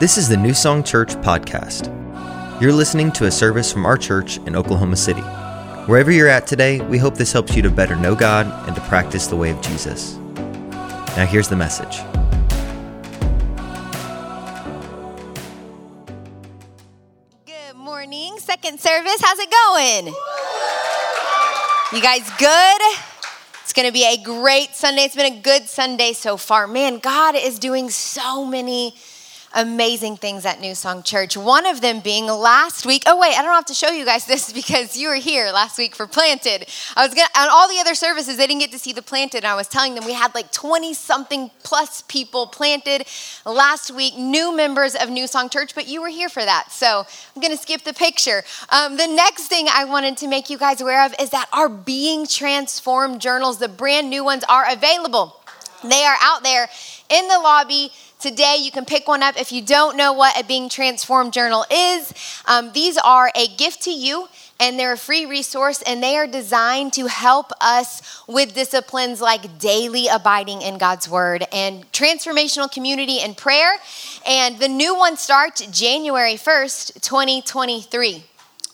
This 0.00 0.16
is 0.16 0.28
the 0.28 0.36
New 0.36 0.54
Song 0.54 0.84
Church 0.84 1.08
podcast. 1.22 1.90
You're 2.62 2.72
listening 2.72 3.10
to 3.14 3.24
a 3.24 3.32
service 3.32 3.72
from 3.72 3.84
our 3.84 3.96
church 3.96 4.36
in 4.46 4.54
Oklahoma 4.54 4.94
City. 4.94 5.22
Wherever 5.86 6.12
you're 6.12 6.28
at 6.28 6.46
today, 6.46 6.80
we 6.82 6.98
hope 6.98 7.16
this 7.16 7.32
helps 7.32 7.56
you 7.56 7.62
to 7.62 7.70
better 7.70 7.96
know 7.96 8.14
God 8.14 8.46
and 8.68 8.76
to 8.76 8.82
practice 8.82 9.26
the 9.26 9.34
way 9.34 9.50
of 9.50 9.60
Jesus. 9.60 10.14
Now, 11.16 11.26
here's 11.28 11.48
the 11.48 11.56
message. 11.56 11.98
Good 17.44 17.74
morning, 17.74 18.38
second 18.38 18.78
service. 18.78 19.20
How's 19.20 19.40
it 19.40 19.50
going? 19.50 20.14
You 21.92 22.00
guys 22.00 22.30
good? 22.38 22.80
It's 23.64 23.72
going 23.72 23.88
to 23.88 23.92
be 23.92 24.04
a 24.04 24.22
great 24.22 24.76
Sunday. 24.76 25.02
It's 25.02 25.16
been 25.16 25.32
a 25.32 25.40
good 25.40 25.64
Sunday 25.68 26.12
so 26.12 26.36
far. 26.36 26.68
Man, 26.68 27.00
God 27.00 27.34
is 27.34 27.58
doing 27.58 27.90
so 27.90 28.44
many 28.44 28.94
amazing 29.54 30.16
things 30.16 30.44
at 30.44 30.60
New 30.60 30.74
Song 30.74 31.02
Church. 31.02 31.36
One 31.36 31.66
of 31.66 31.80
them 31.80 32.00
being 32.00 32.26
last 32.26 32.84
week. 32.84 33.02
Oh 33.06 33.18
wait, 33.18 33.38
I 33.38 33.42
don't 33.42 33.54
have 33.54 33.66
to 33.66 33.74
show 33.74 33.88
you 33.88 34.04
guys 34.04 34.26
this 34.26 34.52
because 34.60 34.96
you 34.96 35.08
were 35.08 35.16
here 35.16 35.50
last 35.52 35.78
week 35.78 35.94
for 35.94 36.06
Planted. 36.06 36.68
I 36.96 37.06
was 37.06 37.14
gonna 37.14 37.28
on 37.36 37.48
all 37.50 37.68
the 37.68 37.78
other 37.80 37.94
services 37.94 38.36
they 38.36 38.46
didn't 38.46 38.60
get 38.60 38.72
to 38.72 38.78
see 38.78 38.92
the 38.92 39.02
Planted. 39.02 39.38
And 39.38 39.46
I 39.46 39.54
was 39.54 39.68
telling 39.68 39.94
them 39.94 40.04
we 40.04 40.12
had 40.12 40.34
like 40.34 40.52
20 40.52 40.94
something 40.94 41.50
plus 41.62 42.02
people 42.02 42.46
planted 42.46 43.06
last 43.44 43.90
week, 43.90 44.16
new 44.16 44.54
members 44.54 44.94
of 44.94 45.10
New 45.10 45.26
Song 45.26 45.48
Church, 45.48 45.74
but 45.74 45.88
you 45.88 46.00
were 46.00 46.08
here 46.08 46.28
for 46.28 46.44
that. 46.44 46.70
So 46.70 47.04
I'm 47.34 47.42
gonna 47.42 47.56
skip 47.56 47.82
the 47.82 47.94
picture. 47.94 48.42
Um, 48.70 48.96
the 48.96 49.06
next 49.06 49.48
thing 49.48 49.66
I 49.70 49.84
wanted 49.84 50.16
to 50.18 50.28
make 50.28 50.50
you 50.50 50.58
guys 50.58 50.80
aware 50.80 51.04
of 51.04 51.14
is 51.20 51.30
that 51.30 51.48
our 51.52 51.68
Being 51.68 52.26
Transformed 52.26 53.20
journals, 53.20 53.58
the 53.58 53.68
brand 53.68 54.10
new 54.10 54.24
ones, 54.24 54.44
are 54.48 54.70
available. 54.70 55.40
They 55.82 56.04
are 56.04 56.16
out 56.20 56.42
there 56.42 56.68
in 57.08 57.28
the 57.28 57.38
lobby 57.38 57.92
Today, 58.18 58.56
you 58.60 58.72
can 58.72 58.84
pick 58.84 59.06
one 59.06 59.22
up 59.22 59.40
if 59.40 59.52
you 59.52 59.62
don't 59.62 59.96
know 59.96 60.12
what 60.12 60.36
a 60.36 60.44
Being 60.44 60.68
Transformed 60.68 61.32
journal 61.32 61.64
is. 61.70 62.12
Um, 62.46 62.72
these 62.72 62.98
are 62.98 63.30
a 63.36 63.46
gift 63.46 63.82
to 63.82 63.92
you, 63.92 64.28
and 64.58 64.76
they're 64.76 64.94
a 64.94 64.98
free 64.98 65.24
resource, 65.24 65.82
and 65.82 66.02
they 66.02 66.16
are 66.16 66.26
designed 66.26 66.92
to 66.94 67.06
help 67.06 67.52
us 67.60 68.24
with 68.26 68.54
disciplines 68.54 69.20
like 69.20 69.60
daily 69.60 70.08
abiding 70.08 70.62
in 70.62 70.78
God's 70.78 71.08
Word 71.08 71.46
and 71.52 71.90
transformational 71.92 72.68
community 72.68 73.20
and 73.20 73.36
prayer. 73.36 73.76
And 74.26 74.58
the 74.58 74.68
new 74.68 74.96
one 74.96 75.16
starts 75.16 75.64
January 75.66 76.34
1st, 76.34 77.00
2023. 77.00 78.24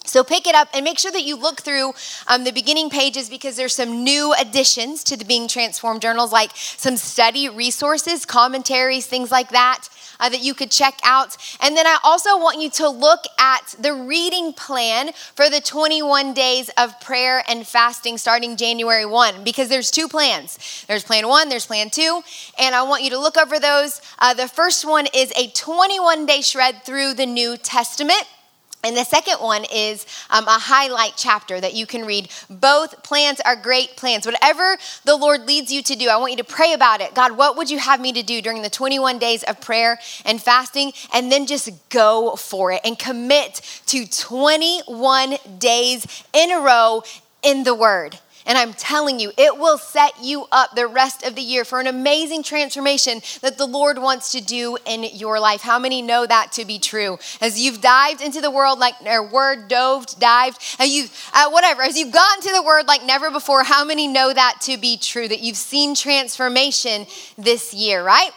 So 0.07 0.23
pick 0.23 0.47
it 0.47 0.55
up 0.55 0.69
and 0.75 0.85
make 0.85 0.99
sure 0.99 1.11
that 1.13 1.23
you 1.23 1.37
look 1.37 1.63
through 1.63 1.93
um, 2.29 2.45
the 2.45 2.53
beginning 2.53 2.91
pages 2.91 3.31
because 3.31 3.57
there's 3.57 3.75
some 3.75 4.05
new 4.05 4.35
additions 4.35 5.03
to 5.05 5.17
the 5.17 5.25
Being 5.25 5.49
Transformed 5.49 6.03
journals, 6.03 6.31
like 6.31 6.51
some 6.55 6.97
study 6.97 7.49
resources, 7.49 8.27
commentaries, 8.27 9.07
things 9.07 9.31
like 9.31 9.51
that. 9.51 9.89
Uh, 10.21 10.29
that 10.29 10.45
you 10.45 10.55
could 10.55 10.71
check 10.71 10.97
out. 11.03 11.37
And 11.61 11.77
then 11.77 11.89
I 11.89 11.99
also 12.05 12.39
want 12.39 12.61
you 12.61 12.71
to 12.71 12.89
look 12.89 13.25
at 13.37 13.75
the 13.81 13.93
reading 13.93 14.53
plan 14.53 15.11
for 15.35 15.51
the 15.51 15.61
21 15.61 16.33
days 16.33 16.71
of 16.79 16.99
prayer 17.01 17.43
and 17.49 17.67
fasting 17.67 18.17
starting 18.17 18.57
January 18.57 19.05
1 19.05 19.43
because 19.43 19.69
there's 19.69 19.91
two 19.91 20.07
plans. 20.07 20.85
There's 20.87 21.03
plan 21.03 21.27
one, 21.27 21.49
there's 21.49 21.67
plan 21.67 21.91
two, 21.91 22.23
and 22.61 22.77
I 22.77 22.85
want 22.85 23.03
you 23.03 23.11
to 23.11 23.19
look 23.19 23.37
over 23.37 23.59
those. 23.59 24.01
Uh, 24.21 24.35
the 24.35 24.47
first 24.47 24.85
one 24.85 25.09
is 25.13 25.33
a 25.37 25.49
21 25.49 26.27
day 26.27 26.43
shred 26.43 26.85
through 26.85 27.15
the 27.15 27.27
New 27.27 27.57
Testament. 27.57 28.25
And 28.85 28.97
the 28.97 29.05
second 29.05 29.39
one 29.39 29.65
is 29.73 30.07
um, 30.29 30.47
a 30.47 30.59
highlight 30.59 31.15
chapter 31.17 31.59
that 31.61 31.75
you 31.75 31.87
can 31.87 32.05
read. 32.05 32.29
Both 32.51 33.03
plans 33.03 33.41
are 33.41 33.57
great 33.57 33.97
plans. 33.97 34.27
Whatever 34.27 34.77
the 35.05 35.17
Lord 35.17 35.47
leads 35.47 35.73
you 35.73 35.83
to 35.83 35.97
do, 35.97 36.09
I 36.11 36.17
want 36.19 36.33
you 36.33 36.39
to 36.39 36.45
pray 36.45 36.75
about 36.75 37.01
it. 37.01 37.15
God, 37.15 37.33
what 37.33 37.57
would 37.57 37.71
you 37.71 37.79
have 37.79 38.01
me 38.01 38.13
to 38.13 38.23
do 38.23 38.43
during 38.43 38.61
the 38.61 38.71
21 38.71 39.19
days 39.19 39.43
of 39.45 39.61
prayer 39.61 39.99
and 40.27 40.41
fasting? 40.41 40.93
And 41.15 41.33
then 41.33 41.47
just 41.47 41.71
go 41.89 42.37
for 42.37 42.73
it 42.73 42.83
and 42.85 42.99
commit 42.99 43.63
to 43.87 44.07
21 44.07 45.37
days 45.59 46.25
in 46.35 46.53
a 46.53 46.61
row 46.61 47.03
in 47.43 47.65
the 47.65 47.75
Word. 47.75 48.19
And 48.47 48.59
I'm 48.59 48.75
telling 48.75 49.19
you, 49.19 49.33
it 49.39 49.57
will 49.57 49.79
set 49.79 50.23
you 50.23 50.47
up 50.53 50.75
the 50.75 50.87
rest 50.87 51.25
of 51.25 51.35
the 51.35 51.41
year 51.41 51.65
for 51.65 51.81
an 51.81 51.87
amazing 51.87 52.43
transformation 52.43 53.23
that 53.41 53.57
the 53.57 53.67
Lord 53.67 53.99
wants 53.99 54.33
to 54.33 54.43
do 54.43 54.77
in 54.85 55.05
your 55.05 55.41
life. 55.41 55.63
How 55.63 55.79
many 55.79 56.03
know 56.03 56.27
that 56.27 56.53
to 56.53 56.67
be 56.67 56.79
true? 56.79 57.19
As 57.41 57.59
you've 57.59 57.81
dived 57.81 58.21
into 58.21 58.43
the 58.43 58.51
world 58.51 58.79
like, 58.79 58.95
or 59.07 59.27
word 59.27 59.69
dove, 59.69 60.07
dived, 60.19 60.63
and 60.79 60.91
you, 60.91 61.07
uh, 61.33 61.49
whatever, 61.51 61.83
as 61.83 61.99
you've 61.99 62.13
gotten 62.13 62.43
to 62.43 62.53
the 62.53 62.63
word 62.63 62.87
like 62.87 63.05
never 63.05 63.31
before, 63.31 63.65
how 63.65 63.85
many 63.85 64.07
know 64.07 64.33
that 64.33 64.59
to 64.63 64.77
be 64.77 64.99
true? 64.99 65.27
That 65.27 65.41
you've 65.41 65.57
seen 65.57 65.95
transformation 65.95 67.07
this 67.39 67.73
year, 67.73 68.05
right? 68.05 68.31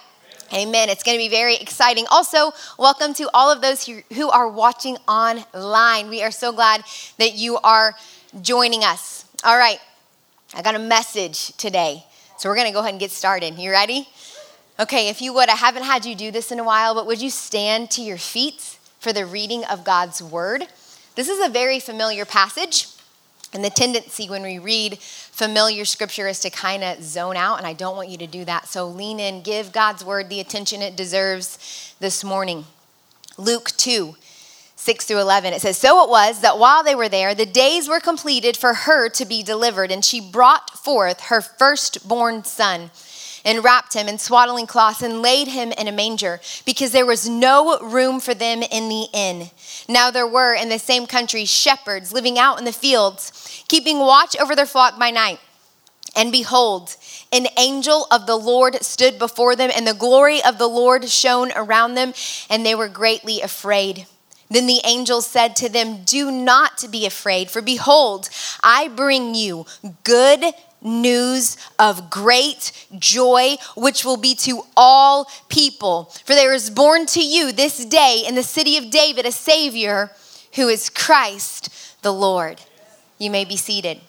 Amen. 0.53 0.87
It's 0.89 1.03
going 1.03 1.17
to 1.17 1.21
be 1.23 1.29
very 1.29 1.57
exciting. 1.57 2.05
Also, 2.09 2.51
welcome 2.79 3.13
to 3.15 3.29
all 3.33 3.51
of 3.51 3.61
those 3.61 3.85
who, 3.85 4.01
who 4.13 4.29
are 4.29 4.47
watching 4.47 4.95
online. 5.05 6.07
We 6.07 6.23
are 6.23 6.31
so 6.31 6.53
glad 6.53 6.83
that 7.17 7.33
you 7.33 7.57
are 7.57 7.95
joining 8.41 8.85
us. 8.85 9.25
All 9.43 9.57
right. 9.57 9.79
I 10.53 10.61
got 10.61 10.75
a 10.75 10.79
message 10.79 11.55
today. 11.57 12.05
So 12.37 12.47
we're 12.49 12.55
going 12.55 12.67
to 12.67 12.73
go 12.73 12.79
ahead 12.79 12.91
and 12.91 12.99
get 12.99 13.11
started. 13.11 13.57
You 13.57 13.71
ready? 13.71 14.07
Okay, 14.79 15.09
if 15.09 15.21
you 15.21 15.33
would, 15.33 15.49
I 15.49 15.55
haven't 15.55 15.83
had 15.83 16.05
you 16.05 16.15
do 16.15 16.31
this 16.31 16.51
in 16.51 16.59
a 16.59 16.63
while, 16.63 16.93
but 16.95 17.05
would 17.05 17.21
you 17.21 17.29
stand 17.29 17.91
to 17.91 18.01
your 18.01 18.17
feet 18.17 18.77
for 18.99 19.11
the 19.11 19.25
reading 19.25 19.65
of 19.65 19.83
God's 19.83 20.21
word? 20.21 20.67
This 21.15 21.27
is 21.27 21.45
a 21.45 21.49
very 21.49 21.79
familiar 21.79 22.25
passage. 22.25 22.87
And 23.53 23.63
the 23.63 23.69
tendency 23.69 24.29
when 24.29 24.43
we 24.43 24.59
read 24.59 24.99
familiar 24.99 25.85
scripture 25.85 26.27
is 26.27 26.39
to 26.41 26.49
kind 26.49 26.83
of 26.83 27.01
zone 27.01 27.37
out, 27.37 27.57
and 27.57 27.65
I 27.65 27.73
don't 27.73 27.95
want 27.95 28.09
you 28.09 28.17
to 28.17 28.27
do 28.27 28.45
that. 28.45 28.67
So 28.67 28.87
lean 28.87 29.19
in, 29.19 29.41
give 29.41 29.71
God's 29.71 30.03
word 30.03 30.29
the 30.29 30.39
attention 30.39 30.81
it 30.81 30.95
deserves 30.95 31.95
this 31.99 32.23
morning. 32.23 32.65
Luke 33.37 33.71
2, 33.77 34.15
6 34.87 35.03
through 35.03 35.19
11. 35.19 35.51
It 35.51 35.61
says, 35.61 35.77
So 35.77 36.01
it 36.05 36.09
was 36.09 36.39
that 36.39 36.57
while 36.57 36.81
they 36.81 36.95
were 36.95 37.09
there, 37.09 37.35
the 37.35 37.45
days 37.45 37.89
were 37.89 37.99
completed 37.99 38.55
for 38.55 38.73
her 38.73 39.09
to 39.09 39.25
be 39.25 39.43
delivered, 39.43 39.91
and 39.91 40.03
she 40.03 40.21
brought 40.21 40.69
forth 40.69 41.23
her 41.23 41.41
firstborn 41.41 42.45
son 42.45 42.89
and 43.43 43.65
wrapped 43.65 43.95
him 43.95 44.07
in 44.07 44.17
swaddling 44.17 44.65
cloths 44.65 45.01
and 45.01 45.21
laid 45.21 45.49
him 45.49 45.73
in 45.73 45.89
a 45.89 45.91
manger 45.91 46.39
because 46.65 46.93
there 46.93 47.05
was 47.05 47.27
no 47.27 47.77
room 47.79 48.21
for 48.21 48.33
them 48.33 48.63
in 48.63 48.87
the 48.87 49.07
inn. 49.13 49.49
Now 49.89 50.09
there 50.09 50.25
were 50.25 50.53
in 50.53 50.69
the 50.69 50.79
same 50.79 51.05
country 51.05 51.43
shepherds 51.43 52.13
living 52.13 52.39
out 52.39 52.57
in 52.57 52.63
the 52.63 52.71
fields, 52.71 53.65
keeping 53.67 53.99
watch 53.99 54.37
over 54.39 54.55
their 54.55 54.65
flock 54.65 54.97
by 54.97 55.11
night. 55.11 55.41
And 56.15 56.31
behold, 56.31 56.95
an 57.33 57.47
angel 57.57 58.07
of 58.09 58.25
the 58.25 58.37
Lord 58.37 58.81
stood 58.85 59.19
before 59.19 59.57
them, 59.57 59.69
and 59.75 59.85
the 59.85 59.93
glory 59.93 60.41
of 60.41 60.57
the 60.57 60.67
Lord 60.67 61.09
shone 61.09 61.51
around 61.57 61.95
them, 61.95 62.13
and 62.49 62.65
they 62.65 62.73
were 62.73 62.87
greatly 62.87 63.41
afraid. 63.41 64.07
Then 64.49 64.65
the 64.65 64.81
angel 64.85 65.21
said 65.21 65.55
to 65.57 65.69
them, 65.69 66.03
Do 66.05 66.31
not 66.31 66.85
be 66.89 67.05
afraid, 67.05 67.49
for 67.51 67.61
behold, 67.61 68.29
I 68.63 68.87
bring 68.87 69.35
you 69.35 69.65
good 70.03 70.43
news 70.81 71.57
of 71.77 72.09
great 72.09 72.71
joy, 72.97 73.57
which 73.75 74.05
will 74.05 74.17
be 74.17 74.35
to 74.35 74.61
all 74.75 75.29
people. 75.49 76.05
For 76.25 76.33
there 76.33 76.53
is 76.53 76.69
born 76.69 77.05
to 77.07 77.21
you 77.21 77.51
this 77.51 77.83
day 77.83 78.23
in 78.25 78.35
the 78.35 78.43
city 78.43 78.77
of 78.77 78.89
David 78.89 79.25
a 79.25 79.31
Savior 79.31 80.11
who 80.55 80.67
is 80.69 80.89
Christ 80.89 82.01
the 82.01 82.13
Lord. 82.13 82.61
You 83.17 83.29
may 83.29 83.43
be 83.43 83.57
seated. 83.57 83.99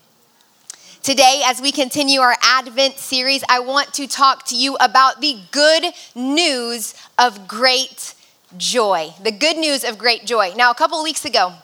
Today, 1.02 1.42
as 1.46 1.60
we 1.60 1.72
continue 1.72 2.20
our 2.20 2.36
Advent 2.42 2.98
series, 2.98 3.42
I 3.48 3.60
want 3.60 3.94
to 3.94 4.06
talk 4.06 4.44
to 4.46 4.56
you 4.56 4.76
about 4.76 5.20
the 5.20 5.38
good 5.52 5.84
news 6.14 6.94
of 7.18 7.48
great 7.48 8.14
joy, 8.56 9.12
the 9.22 9.30
good 9.30 9.56
news 9.56 9.84
of 9.84 9.98
great 9.98 10.24
joy. 10.24 10.52
Now, 10.56 10.70
a 10.70 10.74
couple 10.74 11.02
weeks 11.02 11.24
ago, 11.24 11.54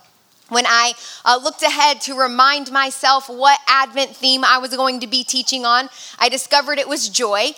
when 0.49 0.67
I 0.67 0.93
uh, 1.25 1.41
looked 1.43 1.63
ahead 1.63 2.01
to 2.03 2.15
remind 2.15 2.71
myself 2.71 3.29
what 3.29 3.59
Advent 3.67 4.15
theme 4.15 4.45
I 4.45 4.59
was 4.59 4.77
going 4.77 5.01
to 5.01 5.07
be 5.07 5.25
teaching 5.25 5.65
on, 5.65 5.89
I 6.19 6.29
discovered 6.29 6.79
it 6.79 6.89
was 6.89 7.09
joy, 7.09 7.53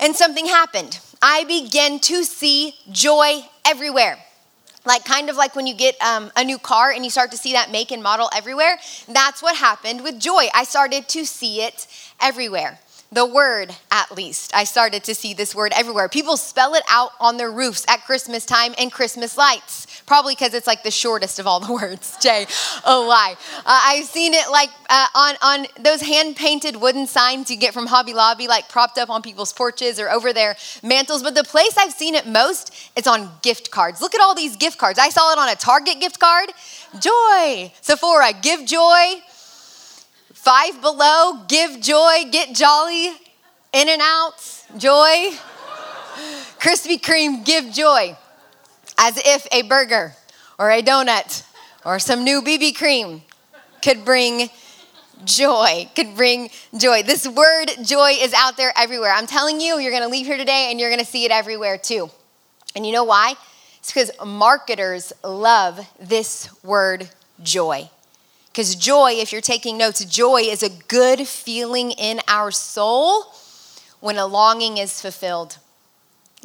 and 0.00 0.16
something 0.16 0.46
happened. 0.46 1.00
I 1.20 1.44
began 1.44 2.00
to 2.00 2.24
see 2.24 2.74
joy 2.90 3.44
everywhere. 3.64 4.18
Like, 4.86 5.04
kind 5.04 5.30
of 5.30 5.36
like 5.36 5.56
when 5.56 5.66
you 5.66 5.74
get 5.74 6.00
um, 6.02 6.30
a 6.36 6.44
new 6.44 6.58
car 6.58 6.90
and 6.90 7.04
you 7.04 7.10
start 7.10 7.30
to 7.30 7.38
see 7.38 7.52
that 7.52 7.70
make 7.70 7.90
and 7.90 8.02
model 8.02 8.28
everywhere. 8.36 8.78
That's 9.08 9.42
what 9.42 9.56
happened 9.56 10.02
with 10.02 10.18
joy. 10.18 10.48
I 10.52 10.64
started 10.64 11.08
to 11.08 11.24
see 11.24 11.62
it 11.62 11.86
everywhere 12.20 12.78
the 13.14 13.24
word 13.24 13.74
at 13.90 14.10
least. 14.16 14.54
I 14.54 14.64
started 14.64 15.04
to 15.04 15.14
see 15.14 15.34
this 15.34 15.54
word 15.54 15.72
everywhere. 15.74 16.08
People 16.08 16.36
spell 16.36 16.74
it 16.74 16.82
out 16.90 17.12
on 17.20 17.36
their 17.36 17.50
roofs 17.50 17.84
at 17.88 18.04
Christmas 18.04 18.44
time 18.44 18.74
and 18.76 18.90
Christmas 18.90 19.38
lights. 19.38 19.86
Probably 20.06 20.34
because 20.34 20.52
it's 20.52 20.66
like 20.66 20.82
the 20.82 20.90
shortest 20.90 21.38
of 21.38 21.46
all 21.46 21.60
the 21.60 21.72
words. 21.80 22.16
Jay, 22.20 22.44
J 22.46 22.54
O 22.84 23.06
Y. 23.06 23.36
Uh, 23.58 23.62
I've 23.64 24.04
seen 24.04 24.34
it 24.34 24.50
like 24.50 24.70
uh, 24.90 25.06
on, 25.14 25.34
on 25.42 25.66
those 25.80 26.02
hand 26.02 26.36
painted 26.36 26.76
wooden 26.76 27.06
signs 27.06 27.50
you 27.50 27.56
get 27.56 27.72
from 27.72 27.86
Hobby 27.86 28.12
Lobby, 28.12 28.48
like 28.48 28.68
propped 28.68 28.98
up 28.98 29.08
on 29.08 29.22
people's 29.22 29.52
porches 29.52 30.00
or 30.00 30.10
over 30.10 30.32
their 30.32 30.56
mantles. 30.82 31.22
But 31.22 31.34
the 31.34 31.44
place 31.44 31.76
I've 31.78 31.92
seen 31.92 32.14
it 32.14 32.26
most 32.26 32.74
is 32.96 33.06
on 33.06 33.30
gift 33.42 33.70
cards. 33.70 34.00
Look 34.00 34.14
at 34.14 34.20
all 34.20 34.34
these 34.34 34.56
gift 34.56 34.78
cards. 34.78 34.98
I 34.98 35.08
saw 35.10 35.32
it 35.32 35.38
on 35.38 35.48
a 35.48 35.54
Target 35.54 36.00
gift 36.00 36.18
card. 36.18 36.50
Joy. 36.98 37.72
Sephora, 37.80 38.32
give 38.42 38.66
joy. 38.66 39.22
Five 40.44 40.82
below, 40.82 41.40
give 41.48 41.80
joy, 41.80 42.24
get 42.30 42.54
jolly, 42.54 43.14
In-N-Out, 43.72 44.34
joy. 44.76 45.30
Krispy 46.60 47.00
Kreme, 47.00 47.42
give 47.46 47.72
joy. 47.72 48.14
As 48.98 49.16
if 49.24 49.46
a 49.50 49.62
burger 49.62 50.12
or 50.58 50.70
a 50.70 50.82
donut 50.82 51.44
or 51.82 51.98
some 51.98 52.24
new 52.24 52.42
BB 52.42 52.76
cream 52.76 53.22
could 53.82 54.04
bring 54.04 54.50
joy, 55.24 55.88
could 55.96 56.14
bring 56.14 56.50
joy. 56.76 57.02
This 57.02 57.26
word 57.26 57.70
joy 57.82 58.10
is 58.10 58.34
out 58.34 58.58
there 58.58 58.74
everywhere. 58.76 59.14
I'm 59.14 59.26
telling 59.26 59.62
you, 59.62 59.78
you're 59.78 59.92
gonna 59.92 60.08
leave 60.08 60.26
here 60.26 60.36
today 60.36 60.68
and 60.70 60.78
you're 60.78 60.90
gonna 60.90 61.06
see 61.06 61.24
it 61.24 61.30
everywhere 61.30 61.78
too. 61.78 62.10
And 62.76 62.86
you 62.86 62.92
know 62.92 63.04
why? 63.04 63.36
It's 63.78 63.90
because 63.90 64.10
marketers 64.22 65.10
love 65.22 65.88
this 65.98 66.50
word 66.62 67.08
joy. 67.42 67.88
Because 68.54 68.76
joy, 68.76 69.14
if 69.14 69.32
you're 69.32 69.40
taking 69.40 69.76
notes, 69.76 70.04
joy 70.04 70.42
is 70.42 70.62
a 70.62 70.68
good 70.68 71.26
feeling 71.26 71.90
in 71.90 72.20
our 72.28 72.52
soul 72.52 73.24
when 73.98 74.16
a 74.16 74.26
longing 74.26 74.78
is 74.78 75.00
fulfilled. 75.00 75.58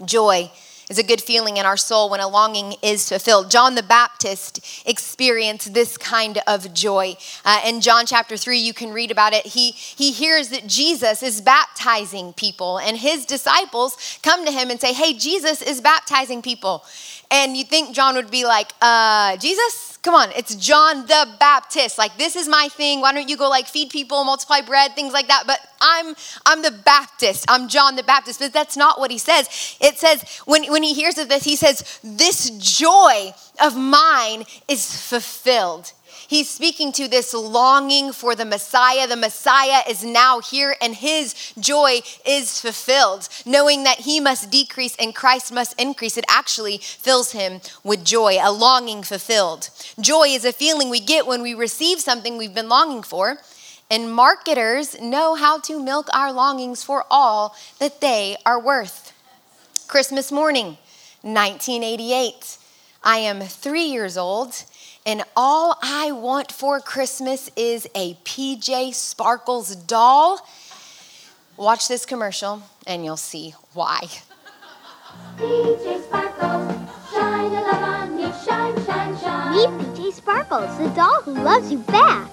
Joy 0.03 0.49
is 0.89 0.97
a 0.97 1.03
good 1.03 1.21
feeling 1.21 1.57
in 1.57 1.67
our 1.67 1.77
soul 1.77 2.09
when 2.09 2.19
a 2.19 2.27
longing 2.27 2.73
is 2.81 3.07
fulfilled. 3.07 3.51
John 3.51 3.75
the 3.75 3.83
Baptist 3.83 4.83
experienced 4.87 5.75
this 5.75 5.99
kind 5.99 6.39
of 6.47 6.73
joy. 6.73 7.15
Uh, 7.45 7.61
in 7.63 7.79
John 7.79 8.07
chapter 8.07 8.35
3, 8.35 8.57
you 8.57 8.73
can 8.73 8.91
read 8.91 9.11
about 9.11 9.33
it. 9.33 9.45
He, 9.45 9.69
he 9.69 10.11
hears 10.11 10.49
that 10.49 10.65
Jesus 10.65 11.21
is 11.21 11.41
baptizing 11.41 12.33
people, 12.33 12.79
and 12.79 12.97
his 12.97 13.23
disciples 13.23 14.19
come 14.23 14.47
to 14.47 14.51
him 14.51 14.71
and 14.71 14.81
say, 14.81 14.93
Hey, 14.93 15.13
Jesus 15.13 15.61
is 15.61 15.79
baptizing 15.79 16.41
people. 16.41 16.83
And 17.31 17.55
you 17.55 17.63
think 17.63 17.93
John 17.93 18.15
would 18.15 18.31
be 18.31 18.45
like, 18.45 18.71
uh, 18.81 19.37
Jesus? 19.37 19.89
Come 20.01 20.15
on, 20.15 20.31
it's 20.35 20.55
John 20.55 21.05
the 21.07 21.27
Baptist. 21.39 21.97
Like 21.97 22.17
this 22.17 22.37
is 22.37 22.47
my 22.47 22.69
thing. 22.71 23.01
Why 23.01 23.11
don't 23.11 23.27
you 23.27 23.35
go 23.35 23.49
like 23.49 23.67
feed 23.67 23.89
people, 23.89 24.23
multiply 24.23 24.61
bread, 24.61 24.95
things 24.95 25.11
like 25.11 25.27
that? 25.27 25.43
But 25.45 25.59
I'm 25.81 26.15
I'm 26.45 26.61
the 26.61 26.71
Baptist. 26.71 27.45
I'm 27.49 27.67
John 27.67 27.97
the 27.97 28.03
Baptist. 28.03 28.39
But 28.39 28.53
that's 28.53 28.77
not 28.77 28.97
what 28.99 29.11
he 29.11 29.17
says. 29.17 29.77
It 29.81 29.97
says 29.97 30.23
when 30.45 30.71
when 30.71 30.83
he 30.83 30.93
hears 30.93 31.17
of 31.17 31.27
this, 31.27 31.43
he 31.43 31.57
says, 31.57 31.99
"This 32.01 32.49
joy 32.51 33.33
of 33.61 33.75
mine 33.75 34.45
is 34.69 34.95
fulfilled." 35.01 35.91
He's 36.29 36.47
speaking 36.47 36.91
to 36.91 37.07
this 37.07 37.33
longing 37.33 38.11
for 38.11 38.35
the 38.35 38.45
Messiah. 38.45 39.07
The 39.07 39.15
Messiah 39.15 39.81
is 39.89 40.03
now 40.03 40.41
here 40.41 40.75
and 40.79 40.93
his 40.93 41.53
joy 41.59 42.01
is 42.23 42.61
fulfilled. 42.61 43.27
Knowing 43.47 43.83
that 43.85 44.01
he 44.01 44.19
must 44.19 44.51
decrease 44.51 44.95
and 44.97 45.15
Christ 45.15 45.51
must 45.51 45.73
increase, 45.81 46.17
it 46.17 46.25
actually 46.29 46.77
fills 46.77 47.31
him 47.31 47.61
with 47.83 48.05
joy, 48.05 48.37
a 48.39 48.51
longing 48.51 49.01
fulfilled. 49.01 49.71
Joy 49.99 50.27
is 50.27 50.45
a 50.45 50.53
feeling 50.53 50.91
we 50.91 50.99
get 50.99 51.25
when 51.25 51.41
we 51.41 51.55
receive 51.55 51.99
something 51.99 52.37
we've 52.37 52.53
been 52.53 52.69
longing 52.69 53.01
for. 53.01 53.39
And 53.89 54.13
marketers 54.13 55.01
know 55.01 55.33
how 55.33 55.59
to 55.61 55.83
milk 55.83 56.09
our 56.13 56.31
longings 56.31 56.83
for 56.83 57.05
all 57.09 57.55
that 57.79 58.01
they 58.01 58.37
are 58.45 58.59
worth. 58.59 59.13
Christmas 59.87 60.31
morning, 60.31 60.77
1988. 61.23 62.57
I 63.03 63.17
am 63.17 63.41
three 63.41 63.85
years 63.85 64.15
old 64.15 64.63
and 65.05 65.23
all 65.35 65.77
I 65.81 66.11
want 66.11 66.51
for 66.51 66.79
Christmas 66.79 67.49
is 67.55 67.87
a 67.95 68.15
PJ 68.25 68.93
Sparkles 68.93 69.75
doll. 69.75 70.39
Watch 71.57 71.87
this 71.87 72.05
commercial 72.05 72.61
and 72.87 73.03
you'll 73.03 73.17
see 73.17 73.53
why. 73.73 74.01
PJ 75.37 76.03
Sparkles, 76.03 76.73
shine 77.11 77.51
a 77.51 77.61
love 77.61 77.83
on 77.83 78.15
me, 78.15 78.23
shine, 78.45 78.75
shine, 78.85 79.17
shine. 79.19 79.55
Meet 79.55 79.95
PJ 79.95 80.13
Sparkles, 80.13 80.77
the 80.77 80.89
doll 80.89 81.21
who 81.21 81.33
loves 81.33 81.71
you 81.71 81.79
back. 81.79 82.27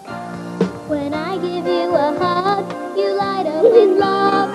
When 0.89 1.15
I 1.15 1.35
give 1.39 1.67
you 1.67 1.95
a 1.95 2.19
hug, 2.19 2.99
you 2.99 3.13
light 3.15 3.47
up 3.47 3.63
with 3.65 3.99
love. 3.99 4.51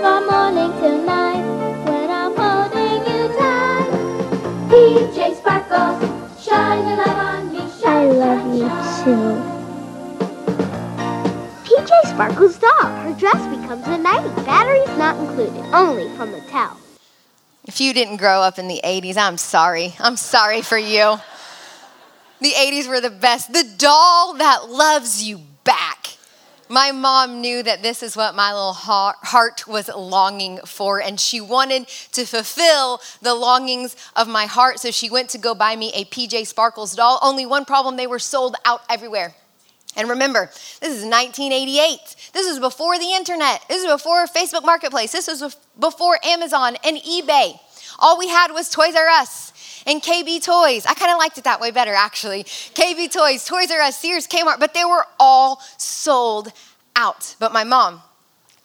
From 0.00 0.26
morning 0.26 0.72
till 0.80 0.98
night, 1.04 1.44
when 1.86 2.10
I'm 2.10 2.34
holding 2.36 3.06
you 3.06 3.28
tight. 3.38 3.90
PJ 4.70 5.36
Sparkles, 5.36 6.44
shine 6.44 6.84
a 6.84 6.96
love 6.96 7.18
on 7.18 7.25
too. 9.06 9.40
PJ 11.62 11.90
Sparkles 12.06 12.58
doll. 12.58 12.90
Her 13.04 13.14
dress 13.16 13.40
becomes 13.56 13.86
a 13.86 13.98
nightie. 13.98 14.44
Batteries 14.44 14.98
not 14.98 15.16
included. 15.18 15.64
Only 15.72 16.08
from 16.16 16.32
Mattel. 16.32 16.76
If 17.64 17.80
you 17.80 17.94
didn't 17.94 18.16
grow 18.16 18.40
up 18.40 18.58
in 18.58 18.66
the 18.66 18.80
80s, 18.82 19.16
I'm 19.16 19.38
sorry. 19.38 19.94
I'm 20.00 20.16
sorry 20.16 20.60
for 20.60 20.76
you. 20.76 21.18
The 22.40 22.50
80s 22.50 22.88
were 22.88 23.00
the 23.00 23.10
best. 23.10 23.52
The 23.52 23.64
doll 23.78 24.34
that 24.34 24.70
loves 24.70 25.22
you. 25.22 25.40
My 26.68 26.90
mom 26.90 27.40
knew 27.40 27.62
that 27.62 27.82
this 27.82 28.02
is 28.02 28.16
what 28.16 28.34
my 28.34 28.52
little 28.52 28.72
heart 28.72 29.68
was 29.68 29.88
longing 29.88 30.58
for, 30.66 31.00
and 31.00 31.20
she 31.20 31.40
wanted 31.40 31.86
to 32.12 32.24
fulfill 32.24 33.00
the 33.22 33.34
longings 33.34 33.94
of 34.16 34.26
my 34.26 34.46
heart. 34.46 34.80
So 34.80 34.90
she 34.90 35.08
went 35.08 35.30
to 35.30 35.38
go 35.38 35.54
buy 35.54 35.76
me 35.76 35.92
a 35.94 36.04
PJ 36.04 36.46
Sparkles 36.46 36.96
doll. 36.96 37.20
Only 37.22 37.46
one 37.46 37.64
problem 37.64 37.96
they 37.96 38.08
were 38.08 38.18
sold 38.18 38.56
out 38.64 38.82
everywhere. 38.90 39.34
And 39.96 40.08
remember, 40.10 40.46
this 40.80 40.90
is 40.90 41.04
1988. 41.04 42.16
This 42.32 42.46
is 42.46 42.58
before 42.58 42.98
the 42.98 43.12
internet. 43.12 43.64
This 43.68 43.82
is 43.82 43.90
before 43.90 44.26
Facebook 44.26 44.64
Marketplace. 44.64 45.12
This 45.12 45.28
was 45.28 45.56
before 45.78 46.18
Amazon 46.24 46.76
and 46.84 46.96
eBay. 46.98 47.58
All 47.98 48.18
we 48.18 48.28
had 48.28 48.50
was 48.50 48.68
Toys 48.68 48.94
R 48.94 49.08
Us 49.08 49.52
and 49.86 50.02
KB 50.02 50.42
Toys. 50.44 50.84
I 50.86 50.94
kind 50.94 51.12
of 51.12 51.18
liked 51.18 51.38
it 51.38 51.44
that 51.44 51.60
way 51.60 51.70
better, 51.70 51.94
actually. 51.94 52.44
KB 52.44 53.10
Toys, 53.12 53.44
Toys 53.44 53.70
R 53.70 53.80
Us, 53.80 53.98
Sears, 53.98 54.26
Kmart, 54.26 54.58
but 54.58 54.74
they 54.74 54.84
were 54.84 55.04
all 55.18 55.62
sold 55.78 56.52
out. 56.94 57.36
But 57.38 57.52
my 57.52 57.64
mom, 57.64 58.02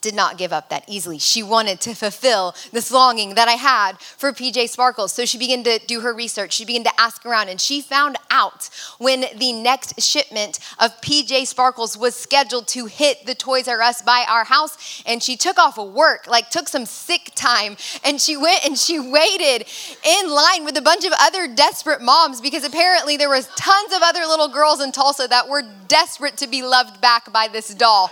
did 0.02 0.16
not 0.16 0.38
give 0.38 0.52
up 0.52 0.70
that 0.70 0.84
easily. 0.88 1.20
She 1.20 1.44
wanted 1.44 1.80
to 1.82 1.94
fulfill 1.94 2.56
this 2.72 2.92
longing 2.92 3.36
that 3.36 3.48
I 3.48 3.54
had 3.54 4.00
for 4.00 4.34
PJ 4.34 4.70
Sparkles. 4.70 5.14
So 5.14 5.26
she 5.26 5.38
began 5.38 5.64
to 5.64 5.80
do 5.86 6.02
her 6.02 6.12
research. 6.12 6.54
She 6.54 6.66
began 6.66 6.84
to 6.86 7.00
ask 7.00 7.24
around, 7.24 7.50
and 7.50 7.62
she 7.62 7.82
found 7.82 8.18
out 8.32 8.70
when 8.98 9.26
the 9.38 9.54
next 9.54 10.02
shipment 10.02 10.60
of 10.80 11.00
PJ 11.02 11.46
Sparkles 11.46 11.98
was 11.98 12.16
scheduled 12.16 12.68
to 12.70 12.88
hit 12.88 13.28
the 13.28 13.36
Toys 13.36 13.68
R 13.68 13.80
Us 13.82 14.02
by 14.02 14.26
our 14.28 14.44
house. 14.44 15.04
And 15.06 15.22
she 15.22 15.38
took 15.38 15.60
off 15.60 15.78
of 15.78 15.94
work, 15.94 16.26
like 16.26 16.50
took 16.50 16.68
some 16.68 16.88
sick 16.88 17.32
time, 17.36 17.78
and 18.04 18.20
she 18.20 18.36
went 18.36 18.66
and 18.66 18.78
she 18.78 19.00
waited 19.00 19.68
in 20.04 20.30
line 20.30 20.66
with 20.66 20.78
a 20.78 20.82
bunch 20.82 21.06
of 21.06 21.14
other 21.20 21.48
desperate 21.48 22.02
moms 22.02 22.42
because 22.42 22.64
apparently 22.64 23.18
there 23.18 23.30
was 23.30 23.48
tons 23.56 23.94
of 23.94 24.02
other 24.02 24.22
little 24.22 24.48
girls 24.48 24.82
in 24.82 24.92
Tulsa 24.92 25.28
that 25.28 25.48
were 25.48 25.62
desperate 25.88 26.38
to 26.38 26.48
be 26.48 26.64
loved 26.64 27.00
back 27.02 27.32
by 27.32 27.48
this 27.48 27.74
doll. 27.76 28.10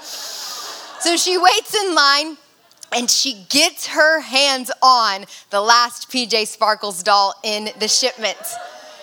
So 1.01 1.16
she 1.16 1.38
waits 1.38 1.74
in 1.74 1.96
line 1.96 2.38
and 2.92 3.10
she 3.10 3.46
gets 3.50 3.88
her 3.88 4.19
hands 4.19 4.69
on 4.81 5.25
the 5.50 5.62
last 5.62 6.10
PJ 6.10 6.48
Sparkles 6.48 7.03
doll 7.03 7.36
in 7.44 7.70
the 7.79 7.88
shipment. 7.88 8.38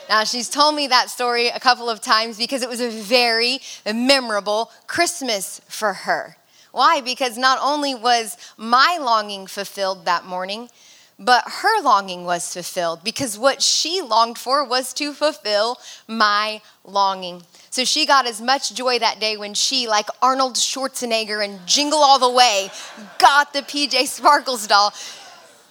Now, 0.08 0.24
she's 0.24 0.50
told 0.50 0.74
me 0.74 0.88
that 0.88 1.08
story 1.08 1.48
a 1.48 1.58
couple 1.58 1.88
of 1.88 2.00
times 2.00 2.36
because 2.36 2.62
it 2.62 2.68
was 2.68 2.80
a 2.80 2.90
very 2.90 3.60
memorable 3.86 4.70
Christmas 4.86 5.60
for 5.68 5.92
her. 5.92 6.36
Why? 6.70 7.00
Because 7.00 7.38
not 7.38 7.58
only 7.62 7.94
was 7.94 8.36
my 8.58 8.98
longing 9.00 9.46
fulfilled 9.46 10.04
that 10.04 10.26
morning, 10.26 10.68
but 11.18 11.44
her 11.46 11.82
longing 11.82 12.24
was 12.24 12.52
fulfilled 12.52 13.02
because 13.02 13.38
what 13.38 13.62
she 13.62 14.02
longed 14.02 14.36
for 14.36 14.64
was 14.64 14.92
to 14.94 15.12
fulfill 15.14 15.78
my 16.06 16.60
longing. 16.84 17.42
So 17.70 17.84
she 17.84 18.04
got 18.04 18.26
as 18.26 18.40
much 18.40 18.74
joy 18.74 18.98
that 18.98 19.18
day 19.18 19.36
when 19.36 19.54
she, 19.54 19.88
like 19.88 20.08
Arnold 20.20 20.54
Schwarzenegger 20.54 21.42
and 21.42 21.66
Jingle 21.66 22.00
All 22.00 22.18
the 22.18 22.30
Way, 22.30 22.70
got 23.18 23.52
the 23.54 23.60
PJ 23.60 24.06
Sparkles 24.06 24.66
doll. 24.66 24.92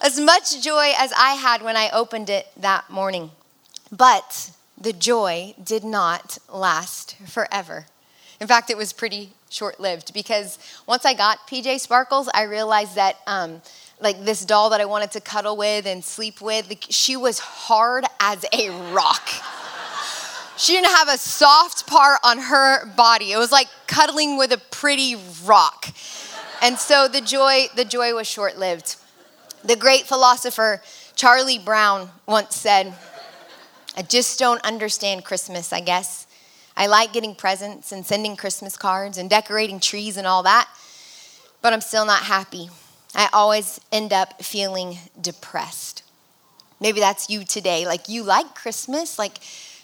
As 0.02 0.20
much 0.20 0.62
joy 0.64 0.94
as 0.98 1.14
I 1.18 1.34
had 1.34 1.62
when 1.62 1.78
I 1.78 1.90
opened 1.92 2.30
it 2.30 2.48
that 2.58 2.90
morning. 2.90 3.32
But 3.92 4.52
the 4.80 4.94
joy 4.94 5.54
did 5.64 5.84
not 5.84 6.40
last 6.52 7.18
forever. 7.28 7.86
In 8.42 8.48
fact, 8.48 8.70
it 8.70 8.78
was 8.78 8.94
pretty 8.94 9.32
short 9.50 9.80
lived 9.80 10.14
because 10.14 10.60
once 10.86 11.06
I 11.06 11.14
got 11.14 11.48
PJ 11.48 11.80
Sparkles, 11.80 12.30
I 12.34 12.44
realized 12.44 12.96
that. 12.96 13.18
Um, 13.28 13.62
like 14.00 14.26
this 14.26 14.44
doll 14.46 14.70
that 14.72 14.82
I 14.82 14.86
wanted 14.86 15.12
to 15.12 15.22
cuddle 15.22 15.56
with 15.56 15.86
and 15.86 16.04
sleep 16.04 16.42
with, 16.42 16.68
like, 16.70 16.86
she 16.90 17.16
was 17.16 17.40
hard 17.40 18.06
as 18.20 18.46
a 18.54 18.70
rock. 18.92 19.30
She 20.58 20.74
didn't 20.74 20.96
have 20.96 21.10
a 21.10 21.18
soft 21.18 21.86
part 21.88 22.20
on 22.24 22.38
her 22.38 22.86
body. 22.86 23.32
It 23.32 23.38
was 23.38 23.52
like 23.52 23.68
cuddling 23.88 24.38
with 24.38 24.52
a 24.52 24.58
pretty 24.58 25.18
rock. 25.44 25.88
And 26.62 26.78
so 26.78 27.08
the 27.08 27.22
joy, 27.22 27.66
the 27.76 27.84
joy 27.84 28.14
was 28.14 28.28
short-lived. 28.28 28.96
The 29.64 29.76
great 29.76 30.04
philosopher 30.04 30.82
Charlie 31.16 31.60
Brown 31.60 32.10
once 32.26 32.56
said, 32.56 32.94
I 33.98 34.02
just 34.02 34.40
don't 34.40 34.64
understand 34.66 35.26
Christmas, 35.26 35.74
I 35.74 35.82
guess. 35.82 36.28
I 36.78 36.88
like 36.88 37.14
getting 37.14 37.36
presents 37.36 37.92
and 37.92 38.06
sending 38.06 38.36
Christmas 38.36 38.78
cards 38.78 39.18
and 39.18 39.30
decorating 39.30 39.80
trees 39.80 40.18
and 40.18 40.28
all 40.28 40.44
that, 40.44 40.70
but 41.62 41.72
I'm 41.74 41.82
still 41.82 42.06
not 42.06 42.24
happy. 42.24 42.70
I 43.16 43.30
always 43.32 43.80
end 43.92 44.12
up 44.12 44.44
feeling 44.44 44.98
depressed. 45.20 46.04
Maybe 46.80 47.00
that's 47.00 47.30
you 47.30 47.46
today. 47.46 47.86
Like 47.88 48.10
you 48.10 48.24
like 48.24 48.54
Christmas, 48.54 49.18
like 49.18 49.38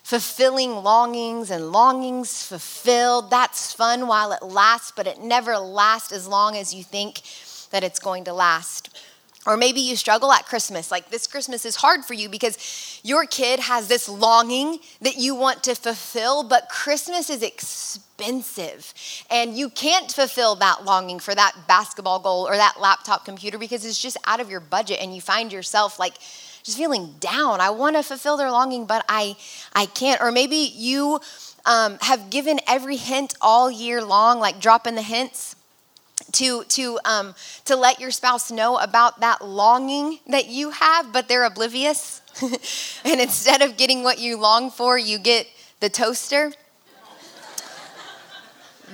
fulfilling 0.03 0.83
longings 0.83 1.49
and 1.49 1.71
longings 1.71 2.43
fulfilled. 2.45 3.29
That's 3.31 3.73
fun 3.73 4.07
while 4.07 4.33
it 4.33 4.43
lasts, 4.43 4.91
but 4.93 5.07
it 5.07 5.21
never 5.21 5.57
lasts 5.57 6.11
as 6.11 6.27
long 6.27 6.57
as 6.57 6.73
you 6.73 6.83
think 6.83 7.21
that 7.71 7.83
it's 7.83 7.99
going 7.99 8.25
to 8.25 8.33
last. 8.33 8.89
Or 9.47 9.57
maybe 9.57 9.81
you 9.81 9.95
struggle 9.95 10.31
at 10.31 10.45
Christmas. 10.45 10.91
Like 10.91 11.09
this 11.09 11.25
Christmas 11.25 11.65
is 11.65 11.75
hard 11.75 12.05
for 12.05 12.13
you 12.13 12.29
because 12.29 12.99
your 13.03 13.25
kid 13.25 13.59
has 13.59 13.87
this 13.87 14.07
longing 14.07 14.79
that 15.01 15.17
you 15.17 15.33
want 15.33 15.63
to 15.63 15.73
fulfill, 15.73 16.43
but 16.43 16.69
Christmas 16.69 17.29
is 17.29 17.41
expensive. 17.41 18.93
And 19.31 19.57
you 19.57 19.69
can't 19.69 20.11
fulfill 20.11 20.55
that 20.55 20.85
longing 20.85 21.19
for 21.19 21.33
that 21.33 21.55
basketball 21.67 22.19
goal 22.19 22.47
or 22.47 22.55
that 22.55 22.79
laptop 22.79 23.25
computer 23.25 23.57
because 23.57 23.83
it's 23.83 23.99
just 23.99 24.17
out 24.27 24.39
of 24.39 24.49
your 24.49 24.59
budget. 24.59 24.99
And 25.01 25.15
you 25.15 25.21
find 25.21 25.51
yourself 25.51 25.97
like, 25.97 26.13
just 26.63 26.77
feeling 26.77 27.15
down. 27.19 27.59
I 27.59 27.71
want 27.71 27.95
to 27.95 28.03
fulfill 28.03 28.37
their 28.37 28.51
longing, 28.51 28.85
but 28.85 29.03
I, 29.09 29.35
I 29.73 29.87
can't. 29.87 30.21
Or 30.21 30.31
maybe 30.31 30.71
you 30.75 31.19
um, 31.65 31.97
have 32.01 32.29
given 32.29 32.59
every 32.67 32.97
hint 32.97 33.33
all 33.41 33.71
year 33.71 34.03
long, 34.03 34.39
like 34.39 34.59
dropping 34.59 34.93
the 34.93 35.01
hints 35.01 35.55
to 36.33 36.63
to 36.63 36.99
um, 37.05 37.35
to 37.65 37.75
let 37.75 37.99
your 37.99 38.11
spouse 38.11 38.51
know 38.51 38.77
about 38.77 39.19
that 39.21 39.45
longing 39.45 40.19
that 40.27 40.47
you 40.47 40.71
have, 40.71 41.11
but 41.11 41.27
they're 41.27 41.43
oblivious. 41.43 42.21
and 43.05 43.19
instead 43.19 43.61
of 43.61 43.77
getting 43.77 44.03
what 44.03 44.19
you 44.19 44.37
long 44.37 44.71
for, 44.71 44.97
you 44.97 45.19
get 45.19 45.47
the 45.79 45.89
toaster. 45.89 46.51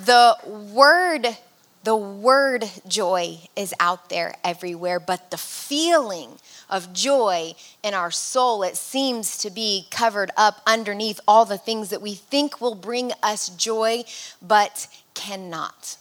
the 0.05 0.35
word 0.73 1.37
the 1.83 1.95
word 1.95 2.65
joy 2.85 3.39
is 3.55 3.73
out 3.79 4.09
there 4.09 4.35
everywhere, 4.43 4.99
but 4.99 5.31
the 5.31 5.37
feeling 5.37 6.31
of 6.69 6.91
joy 6.91 7.53
in 7.81 7.93
our 7.93 8.11
soul, 8.11 8.61
it 8.63 8.75
seems 8.75 9.37
to 9.37 9.49
be 9.49 9.87
covered 9.89 10.29
up 10.35 10.61
underneath 10.67 11.21
all 11.25 11.45
the 11.45 11.57
things 11.57 11.89
that 11.91 12.01
we 12.01 12.13
think 12.13 12.59
will 12.59 12.75
bring 12.75 13.13
us 13.23 13.47
joy, 13.47 14.03
but 14.41 14.89
cannot 15.13 15.97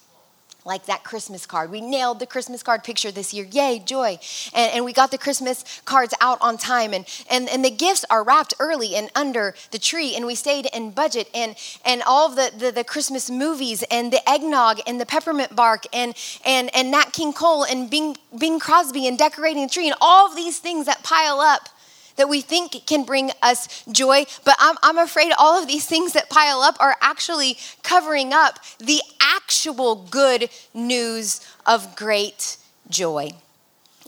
like 0.67 0.87
that 0.87 1.05
Christmas 1.05 1.47
card. 1.47 1.71
We 1.71 1.81
nailed 1.81 2.19
the 2.19 2.27
Christmas 2.27 2.63
card 2.63 2.85
picture 2.85 3.11
this 3.11 3.33
year. 3.33 3.47
Yay, 3.51 3.79
joy. 3.79 4.19
And, 4.53 4.73
and 4.75 4.85
we 4.85 4.93
got 4.93 5.11
the 5.11 5.19
Christmas 5.19 5.65
cards 5.85 6.13
out 6.21 6.39
on 6.41 6.59
time. 6.59 6.93
And, 6.93 7.07
and, 7.31 7.49
and 7.49 7.65
the 7.65 7.71
gifts 7.71 8.05
are 8.11 8.25
wrapped 8.25 8.55
early 8.59 8.97
and 8.97 9.11
under 9.15 9.55
the 9.71 9.79
tree. 9.79 10.15
And 10.17 10.27
we 10.27 10.35
stayed 10.35 10.67
in 10.75 10.91
budget. 10.91 11.31
And, 11.33 11.55
and 11.85 12.03
all 12.03 12.29
of 12.29 12.37
the, 12.37 12.53
the, 12.57 12.73
the 12.73 12.85
Christmas 12.85 13.31
movies 13.31 13.85
and 13.91 14.13
the 14.13 14.29
eggnog 14.29 14.81
and 14.87 15.01
the 15.01 15.07
peppermint 15.07 15.55
bark 15.55 15.85
and, 15.93 16.15
and, 16.45 16.75
and 16.75 16.91
Nat 16.91 17.13
King 17.13 17.33
Cole 17.33 17.65
and 17.65 17.89
Bing, 17.89 18.17
Bing 18.37 18.59
Crosby 18.59 19.07
and 19.07 19.17
decorating 19.17 19.63
the 19.63 19.69
tree 19.69 19.87
and 19.87 19.97
all 20.01 20.29
of 20.29 20.35
these 20.35 20.59
things 20.59 20.87
that 20.87 21.03
pile 21.05 21.41
up 21.41 21.69
that 22.17 22.29
we 22.29 22.41
think 22.41 22.87
can 22.87 23.05
bring 23.05 23.31
us 23.43 23.85
joy, 23.91 24.25
but 24.45 24.57
I'm, 24.59 24.77
I'm 24.83 24.99
afraid 24.99 25.33
all 25.39 25.61
of 25.61 25.69
these 25.69 25.87
things 25.87 26.13
that 26.13 26.31
pile 26.31 26.61
up 26.61 26.77
are 26.81 26.97
actually 27.01 27.57
covering 27.83 28.33
up 28.33 28.59
the 28.79 29.01
actual 29.21 29.95
good 29.95 30.49
news 30.75 31.41
of 31.65 31.97
great 31.97 32.57
joy. 32.89 33.31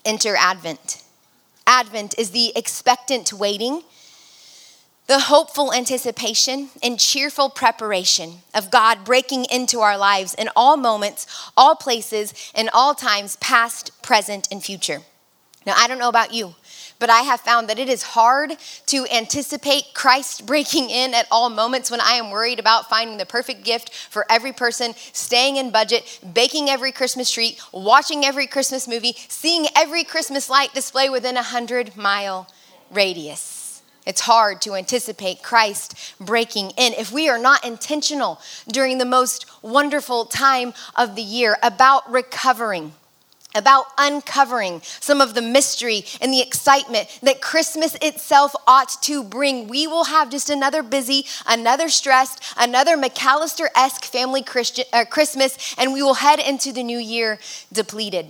Enter 0.04 0.36
Advent. 0.36 1.02
Advent 1.66 2.18
is 2.18 2.30
the 2.30 2.52
expectant 2.56 3.32
waiting, 3.32 3.82
the 5.06 5.18
hopeful 5.20 5.72
anticipation, 5.72 6.70
and 6.82 6.98
cheerful 6.98 7.50
preparation 7.50 8.38
of 8.54 8.70
God 8.70 9.04
breaking 9.04 9.46
into 9.50 9.80
our 9.80 9.98
lives 9.98 10.34
in 10.34 10.48
all 10.56 10.76
moments, 10.76 11.26
all 11.56 11.74
places, 11.74 12.32
and 12.54 12.70
all 12.72 12.94
times, 12.94 13.36
past, 13.36 13.90
present, 14.02 14.48
and 14.50 14.62
future. 14.62 15.00
Now, 15.66 15.74
I 15.76 15.88
don't 15.88 15.98
know 15.98 16.08
about 16.08 16.32
you, 16.32 16.54
but 16.98 17.10
I 17.10 17.20
have 17.20 17.40
found 17.40 17.68
that 17.68 17.78
it 17.78 17.88
is 17.88 18.02
hard 18.02 18.56
to 18.86 19.06
anticipate 19.06 19.94
Christ 19.94 20.46
breaking 20.46 20.90
in 20.90 21.14
at 21.14 21.28
all 21.30 21.50
moments 21.50 21.90
when 21.90 22.00
I 22.00 22.12
am 22.12 22.30
worried 22.30 22.58
about 22.58 22.88
finding 22.88 23.18
the 23.18 23.26
perfect 23.26 23.64
gift 23.64 23.92
for 23.94 24.26
every 24.30 24.52
person, 24.52 24.94
staying 25.12 25.56
in 25.56 25.70
budget, 25.70 26.20
baking 26.34 26.68
every 26.68 26.92
Christmas 26.92 27.30
treat, 27.30 27.60
watching 27.72 28.24
every 28.24 28.46
Christmas 28.46 28.88
movie, 28.88 29.14
seeing 29.28 29.66
every 29.76 30.04
Christmas 30.04 30.50
light 30.50 30.74
display 30.74 31.08
within 31.08 31.36
a 31.36 31.42
hundred 31.42 31.96
mile 31.96 32.48
radius. 32.90 33.82
It's 34.06 34.22
hard 34.22 34.62
to 34.62 34.74
anticipate 34.74 35.42
Christ 35.42 36.14
breaking 36.18 36.70
in 36.78 36.94
if 36.94 37.12
we 37.12 37.28
are 37.28 37.38
not 37.38 37.64
intentional 37.64 38.40
during 38.66 38.96
the 38.96 39.04
most 39.04 39.44
wonderful 39.62 40.24
time 40.24 40.72
of 40.96 41.14
the 41.14 41.22
year 41.22 41.58
about 41.62 42.10
recovering 42.10 42.94
about 43.54 43.86
uncovering 43.96 44.80
some 45.00 45.20
of 45.20 45.34
the 45.34 45.42
mystery 45.42 46.04
and 46.20 46.32
the 46.32 46.40
excitement 46.40 47.18
that 47.22 47.40
Christmas 47.40 47.96
itself 48.02 48.54
ought 48.66 49.00
to 49.02 49.24
bring. 49.24 49.68
We 49.68 49.86
will 49.86 50.04
have 50.04 50.30
just 50.30 50.50
another 50.50 50.82
busy, 50.82 51.24
another 51.46 51.88
stressed, 51.88 52.42
another 52.58 52.96
McCallister 52.96 53.66
esque 53.74 54.04
family 54.04 54.44
uh, 54.92 55.04
Christmas, 55.06 55.74
and 55.78 55.92
we 55.92 56.02
will 56.02 56.14
head 56.14 56.38
into 56.38 56.72
the 56.72 56.82
new 56.82 56.98
year 56.98 57.38
depleted. 57.72 58.26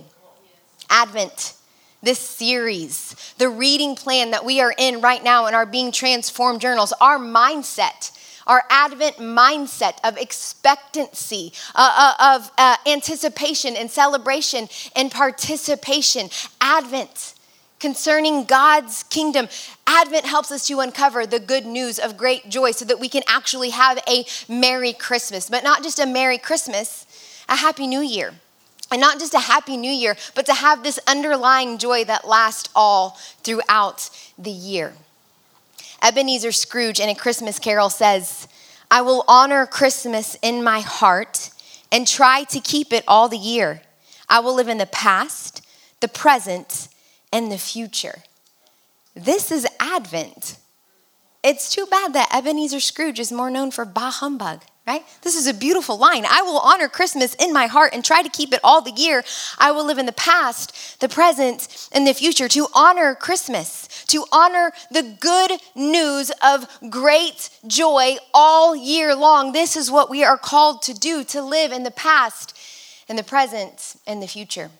Advent 0.89 1.53
this 2.01 2.19
series, 2.19 3.33
the 3.37 3.49
reading 3.49 3.93
plan 3.93 4.31
that 4.31 4.45
we 4.45 4.61
are 4.61 4.73
in 4.77 5.01
right 5.01 5.21
now 5.21 5.47
in 5.47 5.53
our 5.53 5.65
Being 5.65 5.91
Transformed 5.91 6.61
journals, 6.61 6.93
our 7.01 7.19
mindset 7.19 8.11
our 8.49 8.63
Advent 8.69 9.17
mindset 9.17 9.97
of 10.03 10.17
expectancy, 10.17 11.53
uh, 11.75 12.13
uh, 12.19 12.35
of 12.37 12.51
uh, 12.57 12.75
anticipation 12.87 13.77
and 13.77 13.89
celebration 13.89 14.67
and 14.95 15.11
participation. 15.11 16.29
Advent 16.59 17.35
concerning 17.79 18.43
God's 18.43 19.03
kingdom. 19.03 19.47
Advent 19.87 20.25
helps 20.25 20.51
us 20.51 20.67
to 20.67 20.79
uncover 20.81 21.25
the 21.25 21.39
good 21.39 21.65
news 21.65 21.97
of 21.97 22.17
great 22.17 22.49
joy 22.49 22.71
so 22.71 22.83
that 22.85 22.99
we 22.99 23.07
can 23.07 23.23
actually 23.27 23.69
have 23.69 23.99
a 24.09 24.25
Merry 24.49 24.91
Christmas, 24.91 25.49
but 25.49 25.63
not 25.63 25.81
just 25.81 25.99
a 25.99 26.05
Merry 26.05 26.37
Christmas, 26.37 27.05
a 27.47 27.55
Happy 27.55 27.87
New 27.87 28.01
Year. 28.01 28.33
And 28.91 28.99
not 28.99 29.19
just 29.19 29.35
a 29.35 29.39
happy 29.39 29.77
new 29.77 29.91
year, 29.91 30.17
but 30.33 30.47
to 30.47 30.53
have 30.55 30.81
this 30.81 30.99
underlying 31.05 31.77
joy 31.77 32.05
that 32.05 32.27
lasts 32.27 32.69
all 32.75 33.19
throughout 33.43 34.09
the 34.35 34.49
year. 34.49 34.93
Ebenezer 36.01 36.51
Scrooge 36.51 36.99
in 36.99 37.09
A 37.09 37.15
Christmas 37.15 37.59
Carol 37.59 37.89
says, 37.89 38.47
I 38.91 39.01
will 39.01 39.23
honor 39.27 39.65
Christmas 39.65 40.35
in 40.41 40.63
my 40.63 40.79
heart 40.79 41.51
and 41.91 42.07
try 42.07 42.43
to 42.45 42.59
keep 42.59 42.91
it 42.93 43.03
all 43.07 43.29
the 43.29 43.37
year. 43.37 43.81
I 44.27 44.39
will 44.39 44.55
live 44.55 44.67
in 44.67 44.77
the 44.77 44.85
past, 44.85 45.65
the 45.99 46.07
present, 46.07 46.87
and 47.31 47.51
the 47.51 47.57
future. 47.57 48.23
This 49.15 49.51
is 49.51 49.67
Advent. 49.79 50.57
It's 51.43 51.73
too 51.73 51.85
bad 51.85 52.13
that 52.13 52.33
Ebenezer 52.35 52.79
Scrooge 52.79 53.19
is 53.19 53.31
more 53.31 53.49
known 53.49 53.71
for 53.71 53.85
bah 53.85 54.11
humbug 54.11 54.63
right? 54.89 55.05
This 55.21 55.35
is 55.35 55.45
a 55.45 55.53
beautiful 55.53 55.99
line. 55.99 56.25
I 56.27 56.41
will 56.41 56.57
honor 56.57 56.87
Christmas 56.87 57.35
in 57.35 57.53
my 57.53 57.67
heart 57.67 57.91
and 57.93 58.03
try 58.03 58.23
to 58.23 58.29
keep 58.29 58.51
it 58.51 58.59
all 58.63 58.81
the 58.81 58.89
year. 58.89 59.23
I 59.59 59.69
will 59.69 59.85
live 59.85 59.99
in 59.99 60.07
the 60.07 60.11
past, 60.11 60.99
the 60.99 61.07
present, 61.07 61.87
and 61.91 62.07
the 62.07 62.13
future 62.15 62.47
to 62.47 62.65
honor 62.73 63.13
Christmas, 63.13 63.87
to 64.07 64.25
honor 64.31 64.71
the 64.89 65.15
good 65.19 65.51
news 65.75 66.31
of 66.43 66.67
great 66.89 67.51
joy 67.67 68.15
all 68.33 68.75
year 68.75 69.15
long. 69.15 69.51
This 69.51 69.77
is 69.77 69.91
what 69.91 70.09
we 70.09 70.23
are 70.23 70.39
called 70.39 70.81
to 70.83 70.95
do 70.95 71.23
to 71.25 71.43
live 71.43 71.71
in 71.71 71.83
the 71.83 71.91
past, 71.91 72.57
in 73.07 73.15
the 73.15 73.23
present, 73.23 73.95
and 74.07 74.23
the 74.23 74.27
future. 74.27 74.71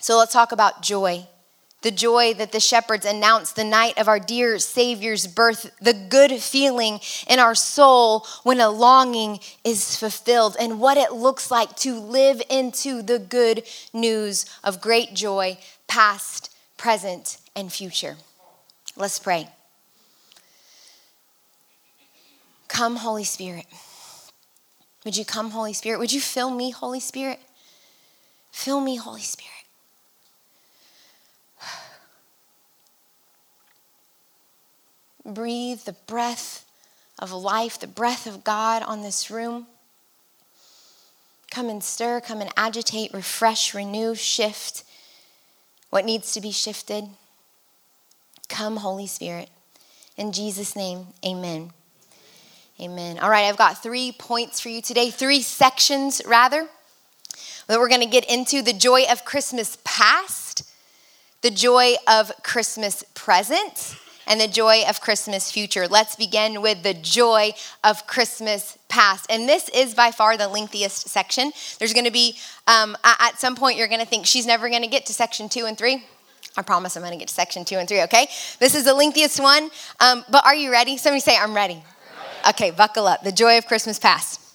So 0.00 0.16
let's 0.16 0.32
talk 0.32 0.52
about 0.52 0.80
joy 0.80 1.26
the 1.82 1.90
joy 1.90 2.34
that 2.34 2.52
the 2.52 2.60
shepherds 2.60 3.06
announced 3.06 3.56
the 3.56 3.64
night 3.64 3.96
of 3.98 4.08
our 4.08 4.18
dear 4.18 4.58
Savior's 4.58 5.26
birth, 5.26 5.70
the 5.80 5.94
good 5.94 6.32
feeling 6.32 7.00
in 7.26 7.38
our 7.38 7.54
soul 7.54 8.26
when 8.42 8.60
a 8.60 8.68
longing 8.68 9.40
is 9.64 9.96
fulfilled, 9.96 10.56
and 10.60 10.80
what 10.80 10.98
it 10.98 11.12
looks 11.12 11.50
like 11.50 11.74
to 11.76 11.98
live 11.98 12.42
into 12.50 13.02
the 13.02 13.18
good 13.18 13.62
news 13.92 14.44
of 14.62 14.80
great 14.80 15.14
joy, 15.14 15.58
past, 15.86 16.54
present, 16.76 17.38
and 17.56 17.72
future. 17.72 18.16
Let's 18.96 19.18
pray. 19.18 19.48
Come, 22.68 22.96
Holy 22.96 23.24
Spirit. 23.24 23.66
Would 25.04 25.16
you 25.16 25.24
come, 25.24 25.50
Holy 25.50 25.72
Spirit? 25.72 25.98
Would 25.98 26.12
you 26.12 26.20
fill 26.20 26.50
me, 26.50 26.70
Holy 26.70 27.00
Spirit? 27.00 27.40
Fill 28.52 28.80
me, 28.80 28.96
Holy 28.96 29.22
Spirit. 29.22 29.59
Breathe 35.24 35.80
the 35.80 35.96
breath 36.06 36.64
of 37.18 37.32
life, 37.32 37.78
the 37.78 37.86
breath 37.86 38.26
of 38.26 38.44
God 38.44 38.82
on 38.82 39.02
this 39.02 39.30
room. 39.30 39.66
Come 41.50 41.68
and 41.68 41.82
stir, 41.82 42.20
come 42.20 42.40
and 42.40 42.50
agitate, 42.56 43.12
refresh, 43.12 43.74
renew, 43.74 44.14
shift 44.14 44.84
what 45.90 46.04
needs 46.04 46.32
to 46.34 46.40
be 46.40 46.52
shifted. 46.52 47.04
Come, 48.48 48.78
Holy 48.78 49.06
Spirit. 49.06 49.50
In 50.16 50.32
Jesus' 50.32 50.74
name, 50.74 51.08
amen. 51.24 51.72
Amen. 52.80 53.18
All 53.18 53.28
right, 53.28 53.46
I've 53.46 53.58
got 53.58 53.82
three 53.82 54.12
points 54.12 54.60
for 54.60 54.70
you 54.70 54.80
today, 54.80 55.10
three 55.10 55.42
sections 55.42 56.22
rather, 56.26 56.66
that 57.66 57.78
we're 57.78 57.88
going 57.88 58.00
to 58.00 58.06
get 58.06 58.28
into 58.30 58.62
the 58.62 58.72
joy 58.72 59.04
of 59.10 59.24
Christmas 59.24 59.76
past, 59.84 60.62
the 61.42 61.50
joy 61.50 61.94
of 62.08 62.32
Christmas 62.42 63.04
present, 63.14 63.96
and 64.30 64.40
the 64.40 64.48
joy 64.48 64.84
of 64.88 65.00
Christmas 65.00 65.50
future. 65.50 65.88
Let's 65.88 66.14
begin 66.14 66.62
with 66.62 66.84
the 66.84 66.94
joy 66.94 67.52
of 67.82 68.06
Christmas 68.06 68.78
past. 68.88 69.26
And 69.28 69.48
this 69.48 69.68
is 69.70 69.92
by 69.92 70.12
far 70.12 70.36
the 70.36 70.48
lengthiest 70.48 71.08
section. 71.08 71.52
There's 71.78 71.92
going 71.92 72.04
to 72.04 72.12
be, 72.12 72.38
um, 72.68 72.96
at 73.04 73.40
some 73.40 73.56
point, 73.56 73.76
you're 73.76 73.88
going 73.88 74.00
to 74.00 74.06
think 74.06 74.24
she's 74.26 74.46
never 74.46 74.70
going 74.70 74.82
to 74.82 74.88
get 74.88 75.04
to 75.06 75.12
section 75.12 75.48
two 75.48 75.66
and 75.66 75.76
three. 75.76 76.04
I 76.56 76.62
promise 76.62 76.96
I'm 76.96 77.02
going 77.02 77.12
to 77.12 77.18
get 77.18 77.28
to 77.28 77.34
section 77.34 77.64
two 77.64 77.76
and 77.76 77.88
three, 77.88 78.02
okay? 78.02 78.28
This 78.60 78.74
is 78.74 78.84
the 78.84 78.94
lengthiest 78.94 79.40
one, 79.40 79.70
um, 79.98 80.24
but 80.30 80.44
are 80.46 80.54
you 80.54 80.70
ready? 80.70 80.96
Somebody 80.96 81.20
say, 81.20 81.36
I'm 81.36 81.54
ready. 81.54 81.82
Okay, 82.48 82.70
buckle 82.70 83.06
up. 83.06 83.22
The 83.22 83.32
joy 83.32 83.58
of 83.58 83.66
Christmas 83.66 83.98
past. 83.98 84.49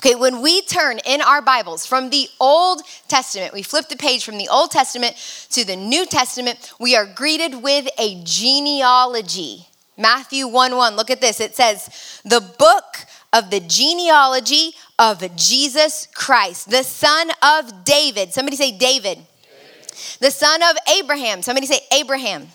Okay, 0.00 0.14
when 0.14 0.40
we 0.40 0.62
turn 0.62 0.98
in 1.04 1.20
our 1.20 1.42
Bibles 1.42 1.84
from 1.84 2.08
the 2.08 2.26
Old 2.40 2.80
Testament, 3.06 3.52
we 3.52 3.62
flip 3.62 3.90
the 3.90 3.96
page 3.96 4.24
from 4.24 4.38
the 4.38 4.48
Old 4.48 4.70
Testament 4.70 5.14
to 5.50 5.62
the 5.62 5.76
New 5.76 6.06
Testament, 6.06 6.72
we 6.80 6.96
are 6.96 7.04
greeted 7.04 7.62
with 7.62 7.86
a 7.98 8.18
genealogy. 8.24 9.66
Matthew 9.98 10.48
1 10.48 10.74
1, 10.74 10.96
look 10.96 11.10
at 11.10 11.20
this. 11.20 11.38
It 11.38 11.54
says, 11.54 12.22
The 12.24 12.40
book 12.40 13.04
of 13.34 13.50
the 13.50 13.60
genealogy 13.60 14.72
of 14.98 15.36
Jesus 15.36 16.08
Christ, 16.14 16.70
the 16.70 16.82
son 16.82 17.30
of 17.42 17.84
David. 17.84 18.32
Somebody 18.32 18.56
say 18.56 18.72
David. 18.72 19.18
David. 19.18 19.26
The 20.18 20.30
son 20.30 20.62
of 20.62 20.76
Abraham. 20.96 21.42
Somebody 21.42 21.66
say 21.66 21.80
Abraham. 21.92 22.40
Abraham. 22.40 22.52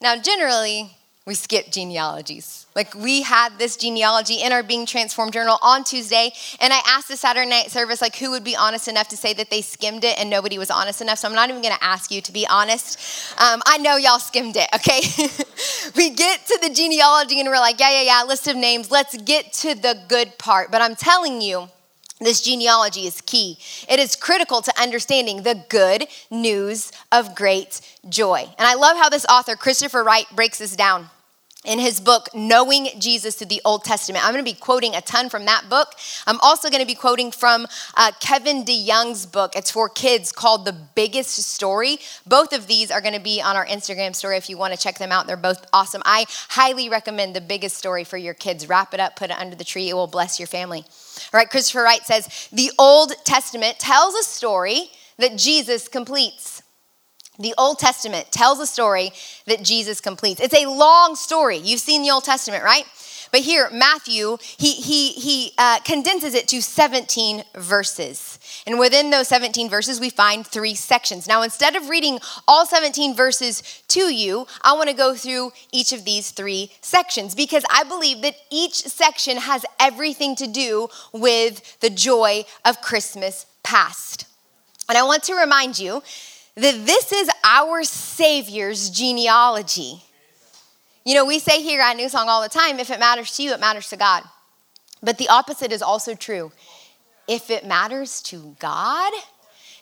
Now, 0.00 0.16
generally, 0.20 0.93
we 1.26 1.34
skip 1.34 1.70
genealogies. 1.70 2.66
Like 2.76 2.94
we 2.94 3.22
had 3.22 3.58
this 3.58 3.76
genealogy 3.76 4.42
in 4.42 4.52
our 4.52 4.62
Being 4.62 4.84
Transformed 4.84 5.32
journal 5.32 5.58
on 5.62 5.82
Tuesday, 5.84 6.32
and 6.60 6.72
I 6.72 6.80
asked 6.86 7.08
the 7.08 7.16
Saturday 7.16 7.48
night 7.48 7.70
service, 7.70 8.02
like, 8.02 8.16
who 8.16 8.30
would 8.32 8.44
be 8.44 8.54
honest 8.56 8.88
enough 8.88 9.08
to 9.08 9.16
say 9.16 9.32
that 9.34 9.48
they 9.48 9.62
skimmed 9.62 10.04
it, 10.04 10.18
and 10.18 10.28
nobody 10.28 10.58
was 10.58 10.70
honest 10.70 11.00
enough. 11.00 11.18
So 11.18 11.28
I'm 11.28 11.34
not 11.34 11.48
even 11.48 11.62
gonna 11.62 11.78
ask 11.80 12.10
you 12.10 12.20
to 12.20 12.32
be 12.32 12.46
honest. 12.46 12.98
Um, 13.40 13.62
I 13.64 13.78
know 13.78 13.96
y'all 13.96 14.18
skimmed 14.18 14.56
it, 14.56 14.68
okay? 14.74 15.00
we 15.96 16.10
get 16.10 16.46
to 16.46 16.58
the 16.60 16.68
genealogy 16.74 17.40
and 17.40 17.48
we're 17.48 17.56
like, 17.56 17.80
yeah, 17.80 17.90
yeah, 17.90 18.02
yeah, 18.02 18.24
list 18.24 18.46
of 18.48 18.56
names. 18.56 18.90
Let's 18.90 19.16
get 19.16 19.52
to 19.54 19.74
the 19.74 19.98
good 20.08 20.36
part. 20.38 20.70
But 20.70 20.82
I'm 20.82 20.96
telling 20.96 21.40
you, 21.40 21.68
this 22.20 22.40
genealogy 22.40 23.06
is 23.06 23.20
key. 23.20 23.58
It 23.88 23.98
is 23.98 24.16
critical 24.16 24.62
to 24.62 24.80
understanding 24.80 25.42
the 25.42 25.64
good 25.68 26.06
news 26.30 26.92
of 27.10 27.34
great 27.34 27.80
joy. 28.08 28.46
And 28.58 28.66
I 28.66 28.74
love 28.74 28.96
how 28.96 29.08
this 29.08 29.26
author, 29.26 29.56
Christopher 29.56 30.04
Wright, 30.04 30.26
breaks 30.34 30.58
this 30.58 30.76
down 30.76 31.10
in 31.64 31.78
his 31.78 32.00
book, 32.00 32.28
Knowing 32.34 32.88
Jesus 32.98 33.36
Through 33.36 33.48
the 33.48 33.62
Old 33.64 33.84
Testament. 33.84 34.24
I'm 34.24 34.32
going 34.32 34.44
to 34.44 34.50
be 34.50 34.58
quoting 34.58 34.94
a 34.94 35.00
ton 35.00 35.28
from 35.28 35.46
that 35.46 35.64
book. 35.68 35.94
I'm 36.26 36.38
also 36.40 36.68
going 36.68 36.82
to 36.82 36.86
be 36.86 36.94
quoting 36.94 37.30
from 37.30 37.66
uh, 37.96 38.12
Kevin 38.20 38.64
DeYoung's 38.64 39.26
book. 39.26 39.56
It's 39.56 39.70
for 39.70 39.88
kids 39.88 40.30
called 40.30 40.64
The 40.64 40.72
Biggest 40.72 41.36
Story. 41.36 41.98
Both 42.26 42.52
of 42.52 42.66
these 42.66 42.90
are 42.90 43.00
going 43.00 43.14
to 43.14 43.20
be 43.20 43.40
on 43.40 43.56
our 43.56 43.66
Instagram 43.66 44.14
story 44.14 44.36
if 44.36 44.50
you 44.50 44.58
want 44.58 44.74
to 44.74 44.78
check 44.78 44.98
them 44.98 45.10
out. 45.10 45.26
They're 45.26 45.36
both 45.36 45.66
awesome. 45.72 46.02
I 46.04 46.26
highly 46.50 46.88
recommend 46.88 47.34
The 47.34 47.40
Biggest 47.40 47.76
Story 47.76 48.04
for 48.04 48.16
your 48.16 48.34
kids. 48.34 48.68
Wrap 48.68 48.92
it 48.92 49.00
up, 49.00 49.16
put 49.16 49.30
it 49.30 49.38
under 49.38 49.56
the 49.56 49.64
tree. 49.64 49.88
It 49.88 49.94
will 49.94 50.06
bless 50.06 50.38
your 50.38 50.48
family. 50.48 50.84
All 51.32 51.38
right, 51.38 51.48
Christopher 51.48 51.82
Wright 51.82 52.04
says 52.04 52.48
The 52.52 52.70
Old 52.78 53.12
Testament 53.24 53.78
tells 53.78 54.14
a 54.14 54.22
story 54.22 54.90
that 55.16 55.38
Jesus 55.38 55.88
completes. 55.88 56.62
The 57.38 57.54
Old 57.58 57.78
Testament 57.78 58.30
tells 58.30 58.60
a 58.60 58.66
story 58.66 59.12
that 59.46 59.62
Jesus 59.62 60.00
completes. 60.00 60.40
It's 60.40 60.54
a 60.54 60.66
long 60.66 61.16
story. 61.16 61.58
You've 61.58 61.80
seen 61.80 62.02
the 62.02 62.10
Old 62.10 62.24
Testament, 62.24 62.62
right? 62.62 62.84
But 63.34 63.40
here, 63.40 63.68
Matthew, 63.72 64.38
he, 64.58 64.74
he, 64.74 65.08
he 65.10 65.52
uh, 65.58 65.80
condenses 65.80 66.34
it 66.34 66.46
to 66.46 66.62
17 66.62 67.42
verses. 67.56 68.38
And 68.64 68.78
within 68.78 69.10
those 69.10 69.26
17 69.26 69.68
verses, 69.68 69.98
we 69.98 70.08
find 70.08 70.46
three 70.46 70.76
sections. 70.76 71.26
Now, 71.26 71.42
instead 71.42 71.74
of 71.74 71.88
reading 71.88 72.20
all 72.46 72.64
17 72.64 73.16
verses 73.16 73.82
to 73.88 74.02
you, 74.14 74.46
I 74.62 74.74
want 74.74 74.88
to 74.88 74.94
go 74.94 75.16
through 75.16 75.50
each 75.72 75.92
of 75.92 76.04
these 76.04 76.30
three 76.30 76.70
sections 76.80 77.34
because 77.34 77.64
I 77.68 77.82
believe 77.82 78.22
that 78.22 78.36
each 78.52 78.74
section 78.74 79.38
has 79.38 79.64
everything 79.80 80.36
to 80.36 80.46
do 80.46 80.86
with 81.12 81.80
the 81.80 81.90
joy 81.90 82.44
of 82.64 82.80
Christmas 82.82 83.46
past. 83.64 84.26
And 84.88 84.96
I 84.96 85.02
want 85.02 85.24
to 85.24 85.34
remind 85.34 85.80
you 85.80 86.04
that 86.56 86.86
this 86.86 87.12
is 87.12 87.28
our 87.42 87.82
Savior's 87.82 88.90
genealogy. 88.90 90.02
You 91.04 91.14
know, 91.14 91.24
we 91.24 91.38
say 91.38 91.62
here 91.62 91.80
at 91.80 91.96
New 91.96 92.08
Song 92.08 92.28
all 92.28 92.42
the 92.42 92.48
time 92.48 92.78
if 92.78 92.90
it 92.90 93.00
matters 93.00 93.36
to 93.36 93.42
you, 93.42 93.52
it 93.52 93.60
matters 93.60 93.88
to 93.90 93.96
God. 93.96 94.22
But 95.02 95.18
the 95.18 95.28
opposite 95.28 95.72
is 95.72 95.82
also 95.82 96.14
true. 96.14 96.52
If 97.28 97.50
it 97.50 97.66
matters 97.66 98.22
to 98.22 98.56
God, 98.58 99.12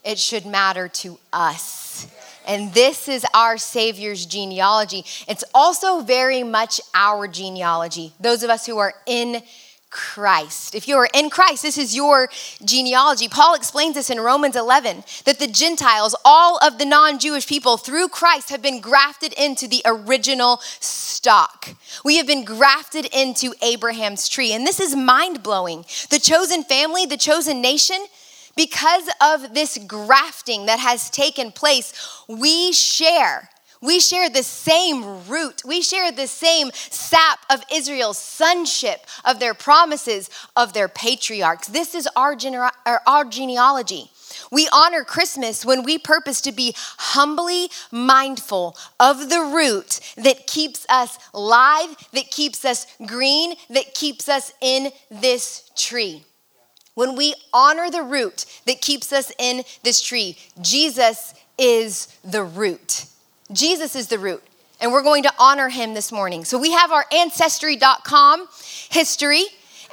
it 0.04 0.18
should 0.18 0.46
matter 0.46 0.88
to 0.88 1.18
us. 1.32 2.08
And 2.46 2.74
this 2.74 3.08
is 3.08 3.24
our 3.34 3.56
Savior's 3.56 4.26
genealogy. 4.26 5.04
It's 5.28 5.44
also 5.54 6.00
very 6.00 6.42
much 6.42 6.80
our 6.92 7.28
genealogy. 7.28 8.12
Those 8.18 8.42
of 8.42 8.50
us 8.50 8.66
who 8.66 8.78
are 8.78 8.94
in 9.06 9.42
Christ. 9.92 10.74
If 10.74 10.88
you 10.88 10.96
are 10.96 11.08
in 11.14 11.30
Christ, 11.30 11.62
this 11.62 11.76
is 11.76 11.94
your 11.94 12.28
genealogy. 12.64 13.28
Paul 13.28 13.54
explains 13.54 13.94
this 13.94 14.10
in 14.10 14.18
Romans 14.18 14.56
11 14.56 15.04
that 15.26 15.38
the 15.38 15.46
Gentiles, 15.46 16.16
all 16.24 16.58
of 16.58 16.78
the 16.78 16.86
non 16.86 17.18
Jewish 17.18 17.46
people 17.46 17.76
through 17.76 18.08
Christ, 18.08 18.48
have 18.48 18.62
been 18.62 18.80
grafted 18.80 19.34
into 19.34 19.68
the 19.68 19.82
original 19.84 20.60
stock. 20.80 21.68
We 22.04 22.16
have 22.16 22.26
been 22.26 22.44
grafted 22.44 23.06
into 23.12 23.54
Abraham's 23.62 24.28
tree. 24.28 24.52
And 24.52 24.66
this 24.66 24.80
is 24.80 24.96
mind 24.96 25.42
blowing. 25.42 25.84
The 26.08 26.18
chosen 26.18 26.64
family, 26.64 27.04
the 27.04 27.18
chosen 27.18 27.60
nation, 27.60 28.06
because 28.56 29.08
of 29.20 29.54
this 29.54 29.78
grafting 29.86 30.66
that 30.66 30.78
has 30.78 31.10
taken 31.10 31.52
place, 31.52 31.92
we 32.28 32.72
share 32.72 33.50
we 33.82 33.98
share 33.98 34.30
the 34.30 34.44
same 34.44 35.26
root. 35.26 35.62
We 35.66 35.82
share 35.82 36.12
the 36.12 36.28
same 36.28 36.70
sap 36.72 37.40
of 37.50 37.62
Israel's 37.70 38.18
sonship, 38.18 39.00
of 39.24 39.40
their 39.40 39.54
promises, 39.54 40.30
of 40.56 40.72
their 40.72 40.88
patriarchs. 40.88 41.66
This 41.66 41.94
is 41.94 42.08
our, 42.16 42.36
our 43.06 43.24
genealogy. 43.24 44.10
We 44.50 44.68
honor 44.72 45.04
Christmas 45.04 45.64
when 45.64 45.82
we 45.82 45.98
purpose 45.98 46.40
to 46.42 46.52
be 46.52 46.74
humbly 46.76 47.68
mindful 47.90 48.76
of 48.98 49.28
the 49.28 49.40
root 49.40 50.00
that 50.16 50.46
keeps 50.46 50.86
us 50.88 51.18
live, 51.34 51.96
that 52.12 52.30
keeps 52.30 52.64
us 52.64 52.86
green, 53.04 53.54
that 53.68 53.94
keeps 53.94 54.28
us 54.28 54.52
in 54.60 54.90
this 55.10 55.70
tree. 55.76 56.24
When 56.94 57.16
we 57.16 57.34
honor 57.52 57.90
the 57.90 58.02
root 58.02 58.44
that 58.66 58.80
keeps 58.80 59.12
us 59.12 59.32
in 59.38 59.64
this 59.82 60.00
tree, 60.00 60.36
Jesus 60.60 61.34
is 61.58 62.08
the 62.22 62.44
root. 62.44 63.06
Jesus 63.50 63.96
is 63.96 64.08
the 64.08 64.18
root, 64.18 64.42
and 64.80 64.92
we're 64.92 65.02
going 65.02 65.24
to 65.24 65.32
honor 65.38 65.68
him 65.68 65.94
this 65.94 66.12
morning. 66.12 66.44
So 66.44 66.58
we 66.58 66.72
have 66.72 66.92
our 66.92 67.06
ancestry.com 67.12 68.48
history. 68.90 69.44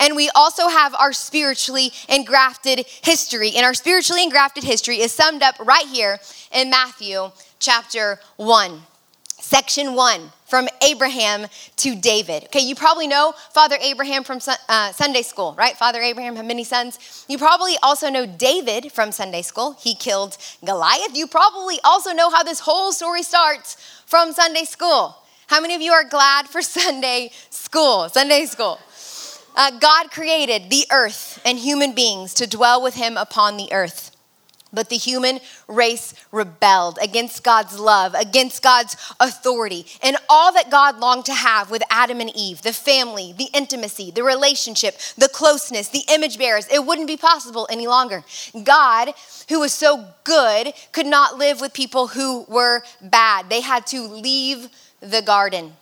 And 0.01 0.15
we 0.15 0.29
also 0.33 0.69
have 0.69 0.95
our 0.95 1.12
spiritually 1.12 1.91
engrafted 2.07 2.85
history. 3.03 3.51
And 3.57 3.65
our 3.65 3.73
spiritually 3.73 4.23
engrafted 4.23 4.63
history 4.63 5.01
is 5.01 5.12
summed 5.12 5.43
up 5.43 5.59
right 5.59 5.85
here 5.85 6.19
in 6.53 6.69
Matthew 6.69 7.31
chapter 7.59 8.21
1, 8.38 8.81
section 9.27 9.95
1 9.95 10.31
from 10.49 10.67
Abraham 10.81 11.47
to 11.77 11.95
David. 11.95 12.45
Okay, 12.45 12.62
you 12.62 12.75
probably 12.75 13.07
know 13.07 13.33
Father 13.51 13.77
Abraham 13.81 14.23
from 14.23 14.39
uh, 14.67 14.91
Sunday 14.91 15.21
school, 15.21 15.53
right? 15.57 15.77
Father 15.77 16.01
Abraham 16.01 16.35
had 16.35 16.45
many 16.45 16.63
sons. 16.63 17.25
You 17.29 17.38
probably 17.38 17.75
also 17.83 18.09
know 18.09 18.25
David 18.25 18.91
from 18.91 19.12
Sunday 19.12 19.41
school. 19.41 19.77
He 19.79 19.95
killed 19.95 20.38
Goliath. 20.65 21.15
You 21.15 21.27
probably 21.27 21.79
also 21.83 22.12
know 22.12 22.29
how 22.29 22.43
this 22.43 22.62
whole 22.62 22.91
story 22.91 23.23
starts 23.23 23.77
from 24.05 24.33
Sunday 24.33 24.63
school. 24.63 25.15
How 25.47 25.62
many 25.62 25.75
of 25.75 25.81
you 25.81 25.91
are 25.93 26.03
glad 26.03 26.47
for 26.47 26.62
Sunday 26.63 27.31
school? 27.49 28.09
Sunday 28.09 28.45
school. 28.45 28.79
Uh, 29.55 29.71
God 29.79 30.12
created 30.12 30.69
the 30.69 30.85
earth 30.91 31.41
and 31.43 31.57
human 31.59 31.93
beings 31.93 32.33
to 32.35 32.47
dwell 32.47 32.81
with 32.81 32.95
him 32.95 33.17
upon 33.17 33.57
the 33.57 33.71
earth. 33.73 34.09
But 34.71 34.89
the 34.89 34.97
human 34.97 35.39
race 35.67 36.13
rebelled 36.32 36.99
against 37.01 37.43
God's 37.43 37.79
love, 37.79 38.13
against 38.13 38.62
God's 38.62 38.95
authority, 39.19 39.86
and 40.03 40.17
all 40.29 40.53
that 40.53 40.69
God 40.69 40.99
longed 40.99 41.25
to 41.25 41.34
have 41.34 41.71
with 41.71 41.82
Adam 41.89 42.21
and 42.21 42.32
Eve 42.36 42.62
the 42.62 42.73
family, 42.73 43.34
the 43.38 43.49
intimacy, 43.53 44.12
the 44.12 44.23
relationship, 44.23 44.97
the 45.17 45.29
closeness, 45.29 45.89
the 45.89 46.03
image 46.10 46.38
bearers 46.38 46.67
it 46.71 46.86
wouldn't 46.86 47.08
be 47.08 47.17
possible 47.17 47.67
any 47.71 47.88
longer. 47.88 48.23
God, 48.63 49.13
who 49.49 49.60
was 49.60 49.73
so 49.73 50.05
good, 50.23 50.73
could 50.91 51.08
not 51.08 51.38
live 51.38 51.62
with 51.62 51.73
people 51.73 52.08
who 52.08 52.45
were 52.47 52.84
bad. 53.01 53.49
They 53.49 53.62
had 53.62 53.88
to 53.88 54.01
leave 54.01 54.69
the 54.99 55.21
garden. 55.21 55.73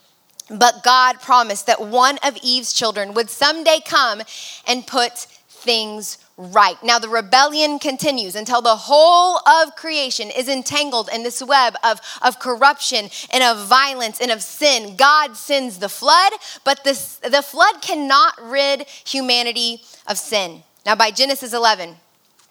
But 0.49 0.83
God 0.83 1.19
promised 1.19 1.67
that 1.67 1.81
one 1.81 2.17
of 2.23 2.37
Eve's 2.41 2.71
children 2.71 3.13
would 3.13 3.29
someday 3.29 3.81
come 3.85 4.21
and 4.65 4.87
put 4.87 5.27
things 5.67 6.17
right. 6.37 6.81
Now, 6.81 6.97
the 6.97 7.09
rebellion 7.09 7.77
continues 7.77 8.35
until 8.35 8.61
the 8.61 8.77
whole 8.77 9.39
of 9.45 9.75
creation 9.75 10.29
is 10.29 10.47
entangled 10.47 11.09
in 11.13 11.23
this 11.23 11.43
web 11.43 11.75
of, 11.83 11.99
of 12.21 12.39
corruption 12.39 13.09
and 13.31 13.43
of 13.43 13.67
violence 13.67 14.21
and 14.21 14.31
of 14.31 14.41
sin. 14.41 14.95
God 14.95 15.35
sends 15.35 15.79
the 15.79 15.89
flood, 15.89 16.31
but 16.63 16.85
this, 16.85 17.17
the 17.17 17.41
flood 17.41 17.81
cannot 17.81 18.35
rid 18.41 18.87
humanity 19.05 19.81
of 20.07 20.17
sin. 20.17 20.63
Now, 20.85 20.95
by 20.95 21.11
Genesis 21.11 21.53
11, 21.53 21.97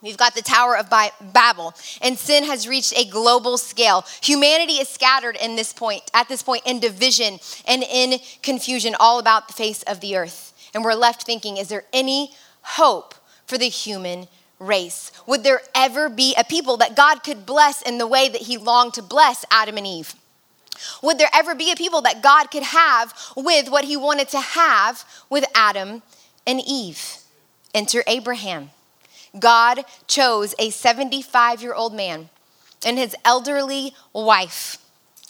We've 0.02 0.18
got 0.18 0.34
the 0.34 0.42
Tower 0.42 0.76
of 0.76 0.90
Babel, 0.90 1.74
and 2.02 2.18
sin 2.18 2.44
has 2.44 2.68
reached 2.68 2.92
a 2.96 3.06
global 3.06 3.56
scale. 3.56 4.04
Humanity 4.22 4.74
is 4.74 4.90
scattered 4.90 5.36
in 5.36 5.56
this 5.56 5.72
point, 5.72 6.02
at 6.12 6.28
this 6.28 6.42
point, 6.42 6.62
in 6.66 6.80
division 6.80 7.40
and 7.66 7.82
in 7.82 8.20
confusion 8.42 8.94
all 9.00 9.18
about 9.18 9.48
the 9.48 9.54
face 9.54 9.82
of 9.84 10.00
the 10.00 10.16
earth. 10.16 10.52
And 10.74 10.84
we're 10.84 10.94
left 10.94 11.22
thinking, 11.22 11.56
is 11.56 11.68
there 11.68 11.84
any 11.94 12.34
hope 12.66 13.14
for 13.46 13.58
the 13.58 13.68
human 13.68 14.28
race? 14.58 15.12
Would 15.26 15.44
there 15.44 15.62
ever 15.74 16.08
be 16.08 16.34
a 16.36 16.44
people 16.44 16.76
that 16.78 16.96
God 16.96 17.22
could 17.22 17.46
bless 17.46 17.82
in 17.82 17.98
the 17.98 18.06
way 18.06 18.28
that 18.28 18.42
He 18.42 18.56
longed 18.56 18.94
to 18.94 19.02
bless 19.02 19.44
Adam 19.50 19.76
and 19.76 19.86
Eve? 19.86 20.14
Would 21.02 21.18
there 21.18 21.30
ever 21.32 21.54
be 21.54 21.72
a 21.72 21.76
people 21.76 22.02
that 22.02 22.22
God 22.22 22.50
could 22.50 22.62
have 22.62 23.14
with 23.36 23.70
what 23.70 23.84
He 23.84 23.96
wanted 23.96 24.28
to 24.30 24.40
have 24.40 25.04
with 25.30 25.44
Adam 25.54 26.02
and 26.46 26.60
Eve? 26.66 27.18
Enter 27.74 28.02
Abraham. 28.06 28.70
God 29.38 29.84
chose 30.06 30.54
a 30.58 30.70
75 30.70 31.62
year 31.62 31.74
old 31.74 31.94
man 31.94 32.30
and 32.84 32.98
his 32.98 33.14
elderly 33.24 33.94
wife, 34.12 34.78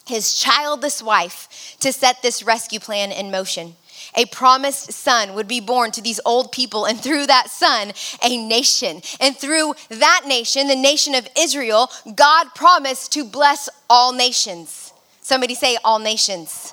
his 0.07 0.35
childless 0.35 1.03
wife, 1.03 1.77
to 1.81 1.92
set 1.92 2.22
this 2.22 2.42
rescue 2.42 2.81
plan 2.81 3.12
in 3.12 3.31
motion. 3.31 3.75
A 4.16 4.24
promised 4.26 4.92
son 4.92 5.35
would 5.35 5.46
be 5.46 5.61
born 5.61 5.90
to 5.92 6.00
these 6.00 6.20
old 6.24 6.52
people, 6.52 6.87
and 6.87 6.98
through 6.98 7.26
that 7.26 7.50
son, 7.50 7.92
a 8.22 8.37
nation. 8.37 9.02
And 9.20 9.37
through 9.37 9.74
that 9.90 10.22
nation, 10.26 10.68
the 10.68 10.76
nation 10.76 11.14
of 11.14 11.29
Israel, 11.38 11.90
God 12.14 12.48
promised 12.55 13.12
to 13.12 13.24
bless 13.24 13.68
all 13.90 14.12
nations. 14.12 14.92
Somebody 15.20 15.55
say, 15.55 15.76
all 15.85 15.98
nations. 15.98 16.72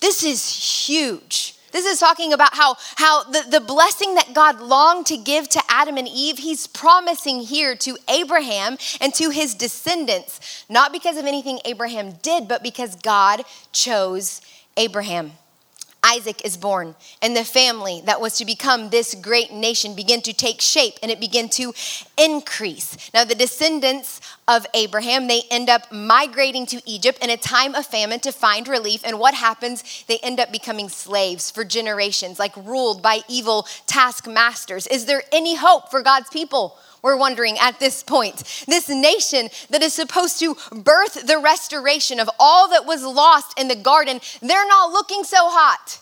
This 0.00 0.22
is 0.22 0.86
huge. 0.86 1.56
This 1.72 1.86
is 1.86 1.98
talking 1.98 2.32
about 2.32 2.54
how, 2.54 2.76
how 2.94 3.24
the, 3.24 3.46
the 3.50 3.60
blessing 3.60 4.14
that 4.14 4.32
God 4.32 4.60
longed 4.60 5.06
to 5.06 5.16
give 5.16 5.48
to 5.48 5.62
Adam 5.68 5.96
and 5.96 6.06
Eve, 6.06 6.38
he's 6.38 6.68
promising 6.68 7.40
here 7.40 7.74
to 7.74 7.98
Abraham 8.08 8.78
and 9.00 9.12
to 9.14 9.30
his 9.30 9.56
descendants, 9.56 10.64
not 10.68 10.92
because 10.92 11.16
of 11.16 11.24
anything 11.24 11.58
Abraham 11.64 12.12
did, 12.22 12.46
but 12.46 12.62
because 12.62 12.94
God 12.94 13.42
chose 13.72 14.40
Abraham. 14.76 15.32
Isaac 16.04 16.44
is 16.44 16.58
born, 16.58 16.94
and 17.22 17.34
the 17.34 17.44
family 17.44 18.02
that 18.04 18.20
was 18.20 18.36
to 18.36 18.44
become 18.44 18.90
this 18.90 19.14
great 19.14 19.52
nation 19.52 19.94
began 19.94 20.20
to 20.22 20.34
take 20.34 20.60
shape 20.60 20.98
and 21.02 21.10
it 21.10 21.18
began 21.18 21.48
to 21.50 21.72
increase. 22.18 22.96
Now, 23.14 23.24
the 23.24 23.34
descendants 23.34 24.20
of 24.46 24.66
Abraham, 24.74 25.26
they 25.26 25.42
end 25.50 25.70
up 25.70 25.90
migrating 25.90 26.66
to 26.66 26.82
Egypt 26.88 27.18
in 27.22 27.30
a 27.30 27.36
time 27.36 27.74
of 27.74 27.86
famine 27.86 28.20
to 28.20 28.32
find 28.32 28.68
relief. 28.68 29.00
And 29.04 29.18
what 29.18 29.34
happens? 29.34 30.04
They 30.06 30.18
end 30.18 30.38
up 30.38 30.52
becoming 30.52 30.88
slaves 30.88 31.50
for 31.50 31.64
generations, 31.64 32.38
like 32.38 32.54
ruled 32.56 33.02
by 33.02 33.20
evil 33.28 33.66
taskmasters. 33.86 34.86
Is 34.86 35.06
there 35.06 35.22
any 35.32 35.56
hope 35.56 35.90
for 35.90 36.02
God's 36.02 36.28
people? 36.28 36.76
We're 37.02 37.16
wondering 37.16 37.58
at 37.58 37.80
this 37.80 38.02
point. 38.02 38.64
This 38.66 38.88
nation 38.88 39.48
that 39.70 39.82
is 39.82 39.92
supposed 39.92 40.38
to 40.40 40.56
birth 40.72 41.26
the 41.26 41.38
restoration 41.38 42.20
of 42.20 42.30
all 42.38 42.68
that 42.70 42.86
was 42.86 43.02
lost 43.02 43.58
in 43.58 43.68
the 43.68 43.76
garden, 43.76 44.20
they're 44.40 44.66
not 44.66 44.90
looking 44.90 45.24
so 45.24 45.36
hot. 45.50 46.00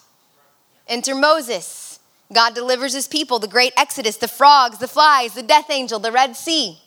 Enter 0.89 1.15
Moses. 1.15 1.99
God 2.33 2.55
delivers 2.55 2.95
his 2.95 3.09
people, 3.09 3.39
the 3.39 3.49
great 3.49 3.73
exodus, 3.77 4.17
the 4.17 4.29
frogs, 4.29 4.79
the 4.79 4.89
flies, 4.89 5.35
the 5.35 5.43
death 5.43 5.71
angel, 5.71 5.99
the 5.99 6.13
Red 6.13 6.37
Sea. 6.37 6.79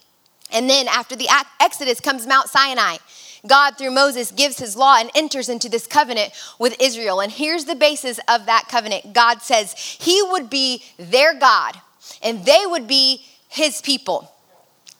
And 0.55 0.69
then 0.69 0.87
after 0.87 1.15
the 1.15 1.27
exodus 1.59 1.99
comes 1.99 2.25
Mount 2.25 2.47
Sinai. 2.47 2.97
God, 3.45 3.77
through 3.77 3.91
Moses, 3.91 4.31
gives 4.31 4.57
his 4.57 4.75
law 4.75 4.97
and 4.97 5.11
enters 5.13 5.49
into 5.49 5.69
this 5.69 5.85
covenant 5.85 6.31
with 6.57 6.75
Israel. 6.81 7.19
And 7.19 7.31
here's 7.31 7.65
the 7.65 7.75
basis 7.75 8.19
of 8.27 8.47
that 8.47 8.65
covenant 8.69 9.13
God 9.13 9.41
says 9.41 9.73
he 9.73 10.23
would 10.23 10.49
be 10.49 10.83
their 10.97 11.37
God 11.37 11.79
and 12.23 12.45
they 12.45 12.63
would 12.65 12.87
be 12.87 13.23
his 13.49 13.81
people. 13.81 14.31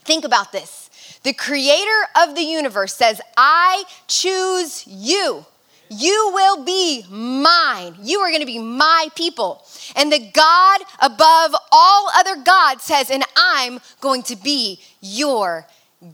Think 0.04 0.26
about 0.26 0.52
this. 0.52 0.89
The 1.24 1.34
creator 1.34 2.02
of 2.22 2.36
the 2.36 2.44
universe 2.44 2.94
says, 2.94 3.20
I 3.36 3.86
choose 4.08 4.86
you. 4.86 5.46
You 5.89 6.32
will 6.34 6.63
be 6.63 7.06
mine. 7.10 7.95
You 8.02 8.19
are 8.19 8.30
going 8.30 8.41
to 8.41 8.45
be 8.45 8.60
my 8.60 9.08
people. 9.15 9.63
And 9.95 10.12
the 10.12 10.32
God 10.34 10.82
above 11.00 11.56
all 11.71 12.10
other 12.15 12.36
gods 12.36 12.84
says, 12.84 13.10
and 13.10 13.24
I'm 13.36 13.80
going 14.02 14.24
to 14.24 14.36
be 14.36 14.82
your 15.02 15.67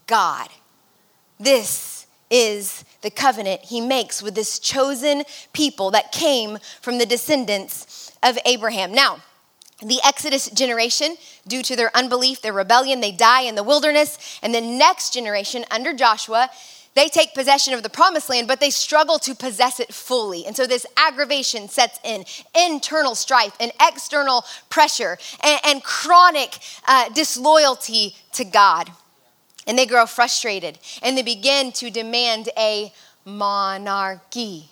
God. 0.07 0.49
This 1.39 2.05
is 2.29 2.85
the 3.01 3.09
covenant 3.09 3.61
he 3.65 3.81
makes 3.81 4.21
with 4.21 4.35
this 4.35 4.59
chosen 4.59 5.23
people 5.53 5.91
that 5.91 6.11
came 6.11 6.57
from 6.81 6.97
the 6.97 7.05
descendants 7.05 8.11
of 8.23 8.37
Abraham. 8.45 8.93
Now, 8.93 9.23
the 9.81 9.99
Exodus 10.05 10.49
generation, 10.51 11.17
due 11.47 11.63
to 11.63 11.75
their 11.75 11.95
unbelief, 11.95 12.41
their 12.41 12.53
rebellion, 12.53 13.01
they 13.01 13.11
die 13.11 13.41
in 13.41 13.55
the 13.55 13.63
wilderness. 13.63 14.39
And 14.43 14.53
the 14.53 14.61
next 14.61 15.11
generation, 15.13 15.65
under 15.71 15.93
Joshua, 15.93 16.49
they 16.93 17.07
take 17.07 17.33
possession 17.33 17.73
of 17.73 17.83
the 17.83 17.89
promised 17.89 18.29
land, 18.29 18.47
but 18.47 18.59
they 18.59 18.69
struggle 18.69 19.17
to 19.19 19.33
possess 19.33 19.79
it 19.79 19.93
fully. 19.93 20.45
And 20.45 20.55
so 20.55 20.67
this 20.67 20.85
aggravation 20.97 21.69
sets 21.69 21.99
in 22.03 22.25
internal 22.55 23.15
strife 23.15 23.55
and 23.59 23.71
external 23.81 24.43
pressure 24.69 25.17
and, 25.41 25.59
and 25.63 25.83
chronic 25.83 26.59
uh, 26.87 27.09
disloyalty 27.09 28.15
to 28.33 28.43
God. 28.43 28.91
And 29.67 29.77
they 29.77 29.85
grow 29.85 30.05
frustrated 30.05 30.79
and 31.01 31.17
they 31.17 31.21
begin 31.21 31.71
to 31.73 31.89
demand 31.89 32.49
a 32.57 32.91
monarchy. 33.23 34.65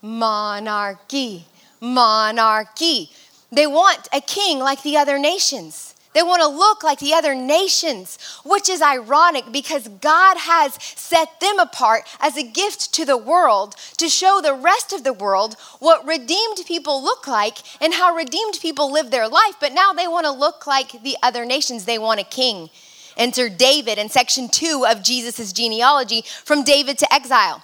Monarchy. 0.00 1.44
Monarchy. 1.80 3.10
They 3.52 3.66
want 3.66 4.08
a 4.12 4.20
king 4.20 4.58
like 4.58 4.82
the 4.82 4.96
other 4.96 5.18
nations. 5.18 5.87
They 6.18 6.24
want 6.24 6.42
to 6.42 6.48
look 6.48 6.82
like 6.82 6.98
the 6.98 7.14
other 7.14 7.36
nations, 7.36 8.18
which 8.44 8.68
is 8.68 8.82
ironic 8.82 9.52
because 9.52 9.86
God 9.86 10.36
has 10.36 10.76
set 10.82 11.38
them 11.38 11.60
apart 11.60 12.08
as 12.18 12.36
a 12.36 12.42
gift 12.42 12.92
to 12.94 13.04
the 13.04 13.16
world 13.16 13.76
to 13.98 14.08
show 14.08 14.40
the 14.42 14.52
rest 14.52 14.92
of 14.92 15.04
the 15.04 15.12
world 15.12 15.54
what 15.78 16.04
redeemed 16.04 16.58
people 16.66 17.00
look 17.04 17.28
like 17.28 17.58
and 17.80 17.94
how 17.94 18.16
redeemed 18.16 18.58
people 18.60 18.90
live 18.90 19.12
their 19.12 19.28
life. 19.28 19.54
But 19.60 19.72
now 19.72 19.92
they 19.92 20.08
want 20.08 20.26
to 20.26 20.32
look 20.32 20.66
like 20.66 21.04
the 21.04 21.16
other 21.22 21.44
nations. 21.44 21.84
They 21.84 22.00
want 22.00 22.18
a 22.18 22.24
king. 22.24 22.68
Enter 23.16 23.48
David 23.48 23.96
in 23.96 24.08
section 24.08 24.48
two 24.48 24.84
of 24.88 25.04
Jesus' 25.04 25.52
genealogy 25.52 26.24
from 26.44 26.64
David 26.64 26.98
to 26.98 27.14
exile. 27.14 27.62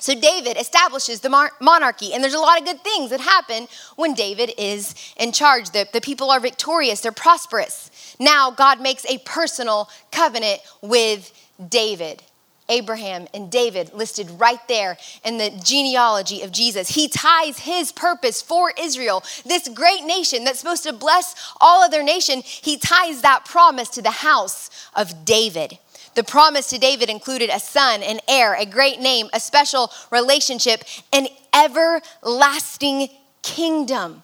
So 0.00 0.14
David 0.14 0.56
establishes 0.56 1.20
the 1.20 1.50
monarchy, 1.60 2.14
and 2.14 2.22
there's 2.22 2.34
a 2.34 2.38
lot 2.38 2.60
of 2.60 2.64
good 2.64 2.82
things 2.84 3.10
that 3.10 3.20
happen 3.20 3.66
when 3.96 4.14
David 4.14 4.52
is 4.56 4.94
in 5.16 5.32
charge. 5.32 5.70
The, 5.70 5.88
the 5.92 6.00
people 6.00 6.30
are 6.30 6.38
victorious, 6.40 7.00
they're 7.00 7.12
prosperous. 7.12 7.90
Now 8.20 8.50
God 8.52 8.80
makes 8.80 9.04
a 9.06 9.18
personal 9.18 9.88
covenant 10.12 10.60
with 10.82 11.32
David. 11.68 12.22
Abraham 12.68 13.26
and 13.32 13.50
David 13.50 13.92
listed 13.94 14.30
right 14.32 14.60
there 14.68 14.98
in 15.24 15.38
the 15.38 15.50
genealogy 15.64 16.42
of 16.42 16.52
Jesus. 16.52 16.90
He 16.90 17.08
ties 17.08 17.60
his 17.60 17.92
purpose 17.92 18.42
for 18.42 18.72
Israel, 18.78 19.24
this 19.44 19.68
great 19.68 20.04
nation 20.04 20.44
that's 20.44 20.60
supposed 20.60 20.82
to 20.82 20.92
bless 20.92 21.34
all 21.60 21.82
other 21.82 22.02
nation. 22.02 22.42
He 22.44 22.76
ties 22.76 23.22
that 23.22 23.46
promise 23.46 23.88
to 23.90 24.02
the 24.02 24.10
house 24.10 24.70
of 24.94 25.24
David. 25.24 25.78
The 26.14 26.24
promise 26.24 26.68
to 26.68 26.78
David 26.78 27.08
included 27.08 27.50
a 27.50 27.60
son, 27.60 28.02
an 28.02 28.20
heir, 28.28 28.54
a 28.54 28.66
great 28.66 29.00
name, 29.00 29.28
a 29.32 29.40
special 29.40 29.90
relationship, 30.10 30.84
an 31.12 31.28
everlasting 31.54 33.08
kingdom. 33.42 34.22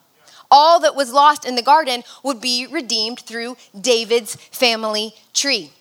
All 0.51 0.79
that 0.81 0.95
was 0.95 1.11
lost 1.11 1.45
in 1.45 1.55
the 1.55 1.61
garden 1.61 2.03
would 2.23 2.39
be 2.39 2.67
redeemed 2.67 3.19
through 3.19 3.57
David's 3.79 4.35
family 4.35 5.13
tree. 5.33 5.71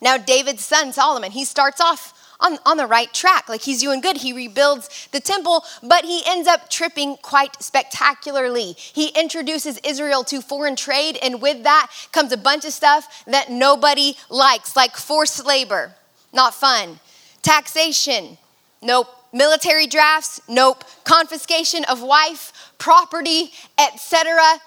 Now, 0.00 0.16
David's 0.16 0.64
son 0.64 0.92
Solomon, 0.92 1.32
he 1.32 1.44
starts 1.44 1.80
off 1.80 2.14
on, 2.40 2.58
on 2.64 2.76
the 2.76 2.86
right 2.86 3.12
track. 3.12 3.48
Like 3.48 3.62
he's 3.62 3.80
doing 3.80 4.00
good. 4.00 4.18
He 4.18 4.32
rebuilds 4.32 5.08
the 5.12 5.20
temple, 5.20 5.64
but 5.82 6.04
he 6.04 6.22
ends 6.26 6.48
up 6.48 6.70
tripping 6.70 7.16
quite 7.16 7.62
spectacularly. 7.62 8.74
He 8.76 9.08
introduces 9.08 9.78
Israel 9.84 10.24
to 10.24 10.40
foreign 10.40 10.76
trade, 10.76 11.18
and 11.22 11.42
with 11.42 11.62
that 11.64 11.90
comes 12.12 12.32
a 12.32 12.36
bunch 12.36 12.64
of 12.64 12.72
stuff 12.72 13.24
that 13.26 13.50
nobody 13.50 14.16
likes, 14.30 14.76
like 14.76 14.96
forced 14.96 15.44
labor, 15.44 15.92
not 16.32 16.54
fun, 16.54 17.00
taxation, 17.42 18.38
nope. 18.82 19.08
Military 19.30 19.86
drafts, 19.86 20.40
nope. 20.48 20.84
Confiscation 21.04 21.84
of 21.84 22.02
wife, 22.02 22.72
property, 22.78 23.52
etc 23.78 24.58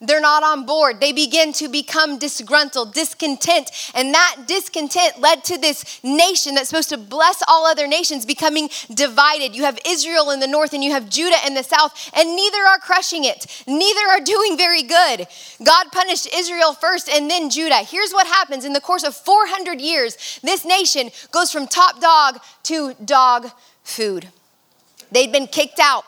they're 0.00 0.20
not 0.20 0.42
on 0.42 0.64
board. 0.64 0.98
They 0.98 1.12
begin 1.12 1.52
to 1.54 1.68
become 1.68 2.18
disgruntled, 2.18 2.94
discontent. 2.94 3.70
And 3.94 4.14
that 4.14 4.44
discontent 4.46 5.20
led 5.20 5.44
to 5.44 5.58
this 5.58 6.02
nation 6.02 6.54
that's 6.54 6.70
supposed 6.70 6.88
to 6.88 6.96
bless 6.96 7.42
all 7.46 7.66
other 7.66 7.86
nations 7.86 8.24
becoming 8.24 8.70
divided. 8.92 9.54
You 9.54 9.64
have 9.64 9.78
Israel 9.86 10.30
in 10.30 10.40
the 10.40 10.46
north 10.46 10.72
and 10.72 10.82
you 10.82 10.92
have 10.92 11.10
Judah 11.10 11.36
in 11.46 11.52
the 11.52 11.62
south, 11.62 12.10
and 12.14 12.34
neither 12.34 12.62
are 12.62 12.78
crushing 12.78 13.24
it. 13.24 13.62
Neither 13.66 14.00
are 14.08 14.20
doing 14.24 14.56
very 14.56 14.82
good. 14.82 15.26
God 15.62 15.92
punished 15.92 16.32
Israel 16.34 16.72
first 16.72 17.10
and 17.10 17.30
then 17.30 17.50
Judah. 17.50 17.82
Here's 17.84 18.12
what 18.12 18.26
happens 18.26 18.64
in 18.64 18.72
the 18.72 18.80
course 18.80 19.04
of 19.04 19.14
400 19.14 19.80
years 19.80 20.40
this 20.42 20.64
nation 20.64 21.10
goes 21.30 21.52
from 21.52 21.66
top 21.66 22.00
dog 22.00 22.38
to 22.64 22.94
dog 23.04 23.50
food. 23.82 24.28
They'd 25.12 25.32
been 25.32 25.46
kicked 25.46 25.78
out. 25.78 26.04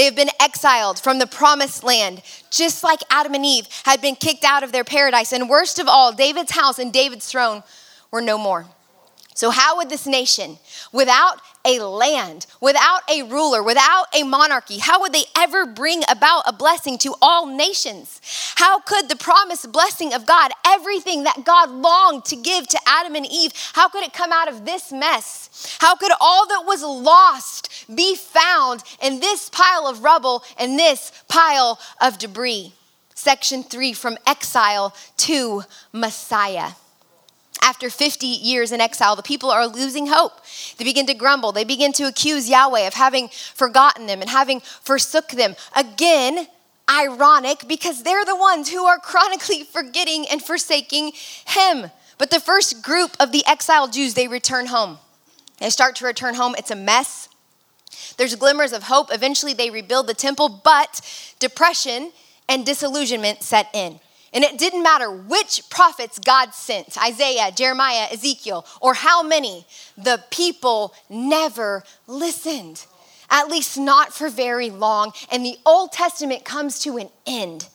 They 0.00 0.06
have 0.06 0.16
been 0.16 0.30
exiled 0.40 0.98
from 0.98 1.18
the 1.18 1.26
promised 1.26 1.84
land, 1.84 2.22
just 2.48 2.82
like 2.82 3.00
Adam 3.10 3.34
and 3.34 3.44
Eve 3.44 3.68
had 3.84 4.00
been 4.00 4.16
kicked 4.16 4.44
out 4.44 4.62
of 4.62 4.72
their 4.72 4.82
paradise. 4.82 5.30
And 5.30 5.46
worst 5.46 5.78
of 5.78 5.88
all, 5.88 6.10
David's 6.10 6.52
house 6.52 6.78
and 6.78 6.90
David's 6.90 7.26
throne 7.26 7.62
were 8.10 8.22
no 8.22 8.38
more. 8.38 8.64
So, 9.40 9.48
how 9.48 9.78
would 9.78 9.88
this 9.88 10.06
nation, 10.06 10.58
without 10.92 11.40
a 11.64 11.78
land, 11.78 12.44
without 12.60 13.00
a 13.10 13.22
ruler, 13.22 13.62
without 13.62 14.04
a 14.14 14.22
monarchy, 14.22 14.76
how 14.76 15.00
would 15.00 15.14
they 15.14 15.24
ever 15.34 15.64
bring 15.64 16.02
about 16.10 16.42
a 16.46 16.52
blessing 16.52 16.98
to 16.98 17.14
all 17.22 17.46
nations? 17.46 18.20
How 18.56 18.80
could 18.80 19.08
the 19.08 19.16
promised 19.16 19.72
blessing 19.72 20.12
of 20.12 20.26
God, 20.26 20.50
everything 20.66 21.22
that 21.22 21.46
God 21.46 21.70
longed 21.70 22.26
to 22.26 22.36
give 22.36 22.68
to 22.68 22.78
Adam 22.86 23.14
and 23.14 23.24
Eve, 23.24 23.52
how 23.72 23.88
could 23.88 24.04
it 24.04 24.12
come 24.12 24.30
out 24.30 24.52
of 24.52 24.66
this 24.66 24.92
mess? 24.92 25.74
How 25.80 25.96
could 25.96 26.12
all 26.20 26.46
that 26.46 26.64
was 26.66 26.82
lost 26.82 27.86
be 27.96 28.16
found 28.16 28.82
in 29.02 29.20
this 29.20 29.48
pile 29.48 29.86
of 29.86 30.04
rubble 30.04 30.44
and 30.58 30.78
this 30.78 31.12
pile 31.28 31.80
of 31.98 32.18
debris? 32.18 32.74
Section 33.14 33.62
three 33.62 33.94
from 33.94 34.18
exile 34.26 34.94
to 35.16 35.62
Messiah. 35.94 36.72
After 37.62 37.90
50 37.90 38.26
years 38.26 38.72
in 38.72 38.80
exile, 38.80 39.16
the 39.16 39.22
people 39.22 39.50
are 39.50 39.66
losing 39.66 40.06
hope. 40.06 40.32
They 40.78 40.84
begin 40.84 41.06
to 41.06 41.14
grumble. 41.14 41.52
They 41.52 41.64
begin 41.64 41.92
to 41.94 42.04
accuse 42.04 42.48
Yahweh 42.48 42.86
of 42.86 42.94
having 42.94 43.28
forgotten 43.54 44.06
them 44.06 44.20
and 44.20 44.30
having 44.30 44.60
forsook 44.60 45.28
them. 45.28 45.56
Again, 45.76 46.48
ironic 46.90 47.68
because 47.68 48.02
they're 48.02 48.24
the 48.24 48.36
ones 48.36 48.70
who 48.70 48.84
are 48.84 48.98
chronically 48.98 49.62
forgetting 49.72 50.26
and 50.30 50.42
forsaking 50.42 51.12
him. 51.46 51.90
But 52.18 52.30
the 52.30 52.40
first 52.40 52.82
group 52.82 53.12
of 53.20 53.32
the 53.32 53.44
exiled 53.46 53.92
Jews, 53.92 54.14
they 54.14 54.28
return 54.28 54.66
home. 54.66 54.98
They 55.58 55.70
start 55.70 55.96
to 55.96 56.06
return 56.06 56.34
home. 56.34 56.54
It's 56.58 56.70
a 56.70 56.76
mess. 56.76 57.28
There's 58.16 58.34
glimmers 58.34 58.72
of 58.72 58.84
hope. 58.84 59.08
Eventually, 59.12 59.52
they 59.52 59.70
rebuild 59.70 60.06
the 60.06 60.14
temple, 60.14 60.48
but 60.48 61.00
depression 61.38 62.12
and 62.48 62.66
disillusionment 62.66 63.42
set 63.42 63.68
in. 63.72 64.00
And 64.32 64.44
it 64.44 64.58
didn't 64.58 64.82
matter 64.82 65.10
which 65.10 65.68
prophets 65.70 66.18
God 66.18 66.54
sent 66.54 66.96
Isaiah, 67.02 67.50
Jeremiah, 67.50 68.06
Ezekiel, 68.12 68.64
or 68.80 68.94
how 68.94 69.22
many 69.22 69.66
the 69.98 70.22
people 70.30 70.94
never 71.08 71.82
listened, 72.06 72.86
at 73.28 73.48
least 73.48 73.76
not 73.76 74.12
for 74.12 74.28
very 74.28 74.70
long. 74.70 75.12
And 75.32 75.44
the 75.44 75.58
Old 75.66 75.92
Testament 75.92 76.44
comes 76.44 76.78
to 76.80 76.96
an 76.96 77.08
end. 77.26 77.68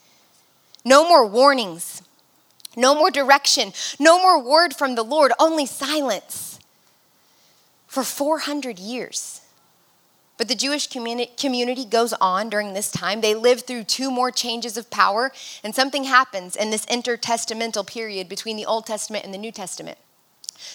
No 0.85 1.07
more 1.07 1.25
warnings, 1.25 2.01
no 2.77 2.95
more 2.95 3.11
direction, 3.11 3.73
no 3.99 4.21
more 4.21 4.41
word 4.41 4.73
from 4.73 4.95
the 4.95 5.03
Lord, 5.03 5.33
only 5.39 5.65
silence 5.65 6.59
for 7.87 8.03
400 8.03 8.79
years. 8.79 9.41
But 10.37 10.49
the 10.49 10.55
Jewish 10.55 10.87
community 10.87 11.85
goes 11.85 12.13
on 12.13 12.49
during 12.49 12.73
this 12.73 12.91
time. 12.91 13.21
They 13.21 13.35
live 13.35 13.61
through 13.61 13.85
two 13.85 14.11
more 14.11 14.31
changes 14.31 14.75
of 14.75 14.89
power, 14.89 15.31
and 15.63 15.73
something 15.73 16.03
happens 16.03 16.55
in 16.55 16.71
this 16.71 16.85
intertestamental 16.87 17.87
period 17.87 18.27
between 18.27 18.57
the 18.57 18.65
Old 18.65 18.85
Testament 18.85 19.23
and 19.23 19.33
the 19.33 19.37
New 19.37 19.51
Testament. 19.51 19.97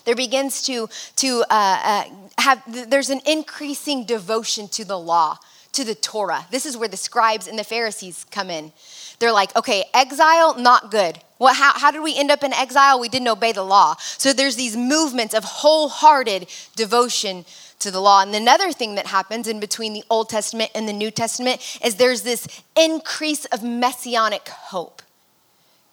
There 0.05 0.17
begins 0.17 0.63
to, 0.63 0.89
to 1.17 1.45
uh, 1.51 1.81
uh, 1.85 2.05
have, 2.39 2.63
there's 2.91 3.11
an 3.11 3.21
increasing 3.27 4.05
devotion 4.05 4.69
to 4.69 4.85
the 4.85 4.99
law, 4.99 5.39
to 5.73 5.85
the 5.85 5.95
Torah. 5.95 6.47
This 6.51 6.67
is 6.67 6.77
where 6.77 6.89
the 6.89 6.97
scribes 6.97 7.47
and 7.47 7.59
the 7.59 7.65
Pharisees 7.65 8.27
come 8.31 8.51
in. 8.51 8.73
They're 9.19 9.33
like, 9.33 9.55
okay, 9.57 9.85
exile, 9.93 10.57
not 10.59 10.91
good. 10.91 11.19
Well, 11.39 11.55
how, 11.55 11.79
how 11.79 11.91
did 11.91 12.03
we 12.03 12.17
end 12.19 12.31
up 12.31 12.43
in 12.43 12.53
exile? 12.53 12.99
We 12.99 13.09
didn't 13.09 13.29
obey 13.29 13.53
the 13.53 13.63
law. 13.63 13.97
So 13.99 14.33
there's 14.33 14.57
these 14.57 14.77
movements 14.77 15.35
of 15.35 15.45
wholehearted 15.45 16.49
devotion 16.77 17.45
to 17.81 17.91
the 17.91 18.01
law. 18.01 18.23
And 18.23 18.35
another 18.35 18.73
thing 18.73 18.95
that 18.95 19.07
happens 19.07 19.49
in 19.49 19.61
between 19.61 19.93
the 19.93 20.05
Old 20.09 20.29
Testament 20.29 20.71
and 20.75 20.89
the 20.89 20.93
New 20.93 21.11
Testament 21.11 21.61
is 21.85 21.97
there's 21.97 22.23
this 22.23 22.47
increase 22.77 23.45
of 23.47 23.63
messianic 23.63 24.49
hope. 24.49 25.03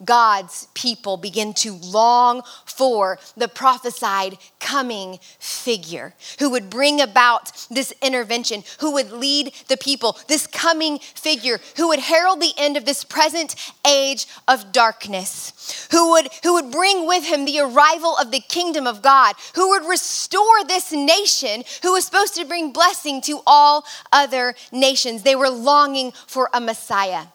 God's 0.03 0.67
people 0.73 1.17
begin 1.17 1.53
to 1.55 1.73
long 1.73 2.43
for 2.65 3.17
the 3.35 3.47
prophesied 3.47 4.37
coming 4.59 5.19
figure 5.39 6.13
who 6.39 6.49
would 6.51 6.69
bring 6.69 7.01
about 7.01 7.51
this 7.69 7.93
intervention, 8.01 8.63
who 8.79 8.93
would 8.93 9.11
lead 9.11 9.53
the 9.67 9.77
people, 9.77 10.17
this 10.27 10.45
coming 10.45 10.99
figure 10.99 11.59
who 11.77 11.87
would 11.87 11.99
herald 11.99 12.41
the 12.41 12.53
end 12.57 12.77
of 12.77 12.85
this 12.85 13.03
present 13.03 13.55
age 13.87 14.27
of 14.47 14.71
darkness, 14.71 15.87
who 15.91 16.11
would, 16.11 16.29
who 16.43 16.53
would 16.53 16.71
bring 16.71 17.07
with 17.07 17.25
him 17.25 17.45
the 17.45 17.59
arrival 17.59 18.15
of 18.17 18.31
the 18.31 18.41
kingdom 18.41 18.85
of 18.85 19.01
God, 19.01 19.35
who 19.55 19.69
would 19.69 19.85
restore 19.85 20.63
this 20.67 20.91
nation 20.91 21.63
who 21.81 21.93
was 21.93 22.05
supposed 22.05 22.35
to 22.35 22.45
bring 22.45 22.71
blessing 22.71 23.21
to 23.21 23.41
all 23.47 23.83
other 24.11 24.55
nations. 24.71 25.23
They 25.23 25.35
were 25.35 25.49
longing 25.49 26.11
for 26.27 26.49
a 26.53 26.61
Messiah. 26.61 27.27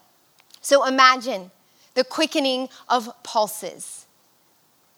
So 0.60 0.86
imagine 0.86 1.50
the 1.94 2.04
quickening 2.04 2.68
of 2.88 3.10
pulses. 3.22 4.06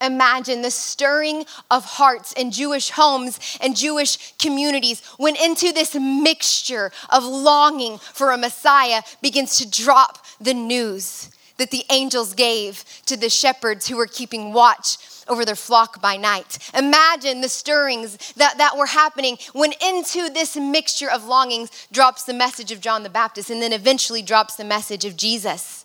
Imagine 0.01 0.63
the 0.63 0.71
stirring 0.71 1.47
of 1.71 1.85
hearts 1.85 2.33
in 2.33 2.51
Jewish 2.51 2.91
homes 2.91 3.39
and 3.61 3.77
Jewish 3.77 4.35
communities 4.39 5.03
when 5.17 5.37
into 5.37 5.73
this 5.73 5.95
mixture 5.95 6.91
of 7.11 7.25
longing 7.25 7.99
for 7.99 8.31
a 8.31 8.37
Messiah 8.37 9.03
begins 9.23 9.57
to 9.59 9.71
drop 9.71 10.25
the 10.41 10.55
news 10.55 11.31
that 11.57 11.71
the 11.71 11.85
angels 11.91 12.35
gave 12.35 12.85
to 13.07 13.17
the 13.17 13.31
shepherds 13.31 13.89
who 13.89 13.97
were 13.97 14.09
keeping 14.09 14.53
watch 14.53 14.99
over 15.29 15.45
their 15.45 15.55
flock 15.55 16.03
by 16.03 16.17
night. 16.17 16.59
Imagine 16.77 17.41
the 17.41 17.49
stirrings 17.49 18.19
that, 18.35 18.59
that 18.59 18.77
were 18.77 18.87
happening 18.87 19.39
when 19.53 19.73
into 19.85 20.29
this 20.29 20.57
mixture 20.57 21.11
of 21.11 21.25
longings 21.25 21.89
drops 21.93 22.25
the 22.25 22.35
message 22.35 22.73
of 22.73 22.81
John 22.81 23.05
the 23.05 23.09
Baptist 23.09 23.49
and 23.49 23.63
then 23.63 23.73
eventually 23.73 24.21
drops 24.21 24.57
the 24.57 24.65
message 24.65 25.05
of 25.05 25.17
Jesus. 25.17 25.84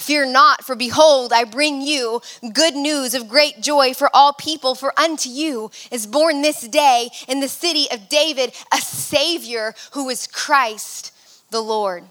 Fear 0.00 0.32
not, 0.32 0.64
for 0.64 0.74
behold, 0.74 1.30
I 1.30 1.44
bring 1.44 1.82
you 1.82 2.22
good 2.54 2.74
news 2.74 3.12
of 3.12 3.28
great 3.28 3.60
joy 3.60 3.92
for 3.92 4.08
all 4.14 4.32
people. 4.32 4.74
For 4.74 4.98
unto 4.98 5.28
you 5.28 5.70
is 5.90 6.06
born 6.06 6.40
this 6.40 6.66
day 6.66 7.10
in 7.28 7.40
the 7.40 7.48
city 7.48 7.86
of 7.92 8.08
David 8.08 8.54
a 8.72 8.78
Savior 8.78 9.74
who 9.92 10.08
is 10.08 10.26
Christ 10.26 11.12
the 11.50 11.60
Lord. 11.60 12.04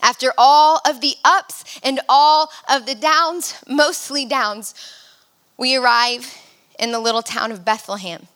After 0.00 0.32
all 0.38 0.80
of 0.86 1.02
the 1.02 1.16
ups 1.22 1.78
and 1.82 2.00
all 2.08 2.50
of 2.66 2.86
the 2.86 2.94
downs, 2.94 3.62
mostly 3.68 4.24
downs, 4.24 4.74
we 5.58 5.76
arrive 5.76 6.34
in 6.78 6.92
the 6.92 6.98
little 6.98 7.22
town 7.22 7.52
of 7.52 7.62
Bethlehem, 7.62 8.26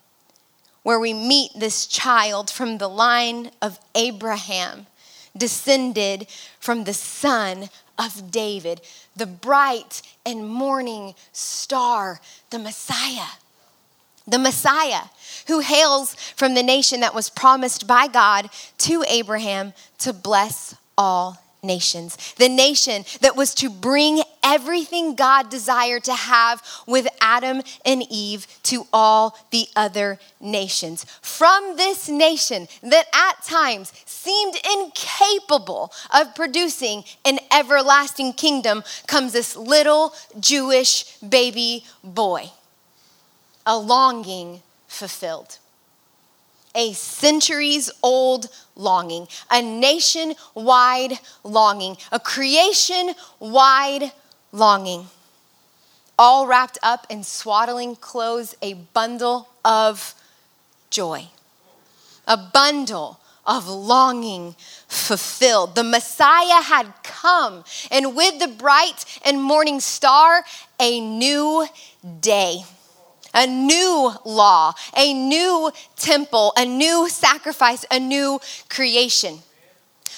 where 0.82 1.00
we 1.00 1.14
meet 1.14 1.52
this 1.56 1.86
child 1.86 2.50
from 2.50 2.76
the 2.76 2.88
line 2.88 3.52
of 3.62 3.80
Abraham, 3.94 4.86
descended 5.34 6.28
from 6.60 6.84
the 6.84 6.92
son 6.92 7.70
of 7.98 8.30
David, 8.30 8.80
the 9.14 9.26
bright 9.26 10.02
and 10.24 10.48
morning 10.48 11.14
star, 11.32 12.20
the 12.50 12.58
Messiah. 12.58 13.28
The 14.28 14.38
Messiah 14.38 15.04
who 15.46 15.60
hails 15.60 16.14
from 16.14 16.54
the 16.54 16.62
nation 16.62 17.00
that 17.00 17.14
was 17.14 17.30
promised 17.30 17.86
by 17.86 18.08
God 18.08 18.50
to 18.78 19.04
Abraham 19.08 19.72
to 19.98 20.12
bless 20.12 20.74
all 20.98 21.40
nations. 21.66 22.16
The 22.34 22.48
nation 22.48 23.04
that 23.20 23.36
was 23.36 23.54
to 23.56 23.68
bring 23.68 24.22
everything 24.42 25.14
God 25.16 25.50
desired 25.50 26.04
to 26.04 26.14
have 26.14 26.62
with 26.86 27.08
Adam 27.20 27.62
and 27.84 28.02
Eve 28.08 28.46
to 28.64 28.86
all 28.92 29.36
the 29.50 29.66
other 29.74 30.18
nations. 30.40 31.04
From 31.20 31.76
this 31.76 32.08
nation 32.08 32.68
that 32.82 33.06
at 33.12 33.44
times 33.44 33.92
seemed 34.06 34.54
incapable 34.78 35.92
of 36.14 36.34
producing 36.34 37.04
an 37.24 37.38
everlasting 37.52 38.32
kingdom 38.32 38.84
comes 39.06 39.32
this 39.32 39.56
little 39.56 40.14
Jewish 40.38 41.18
baby 41.18 41.84
boy, 42.04 42.50
a 43.64 43.76
longing 43.76 44.62
fulfilled 44.86 45.58
a 46.76 46.92
centuries 46.92 47.90
old 48.02 48.48
longing, 48.76 49.26
a 49.50 49.60
nationwide 49.62 51.18
longing, 51.42 51.96
a 52.12 52.20
creation 52.20 53.14
wide 53.40 54.12
longing, 54.52 55.06
all 56.18 56.46
wrapped 56.46 56.78
up 56.82 57.06
in 57.10 57.24
swaddling 57.24 57.96
clothes, 57.96 58.54
a 58.62 58.74
bundle 58.74 59.48
of 59.64 60.14
joy, 60.90 61.26
a 62.28 62.36
bundle 62.36 63.18
of 63.46 63.66
longing 63.68 64.54
fulfilled. 64.88 65.74
The 65.74 65.84
Messiah 65.84 66.62
had 66.62 66.92
come, 67.02 67.64
and 67.90 68.14
with 68.14 68.38
the 68.38 68.48
bright 68.48 69.04
and 69.24 69.42
morning 69.42 69.80
star, 69.80 70.44
a 70.78 71.00
new 71.00 71.66
day 72.20 72.64
a 73.36 73.46
new 73.46 74.12
law, 74.24 74.72
a 74.96 75.14
new 75.14 75.70
temple, 75.94 76.52
a 76.56 76.64
new 76.64 77.08
sacrifice, 77.08 77.84
a 77.90 78.00
new 78.00 78.40
creation. 78.68 79.38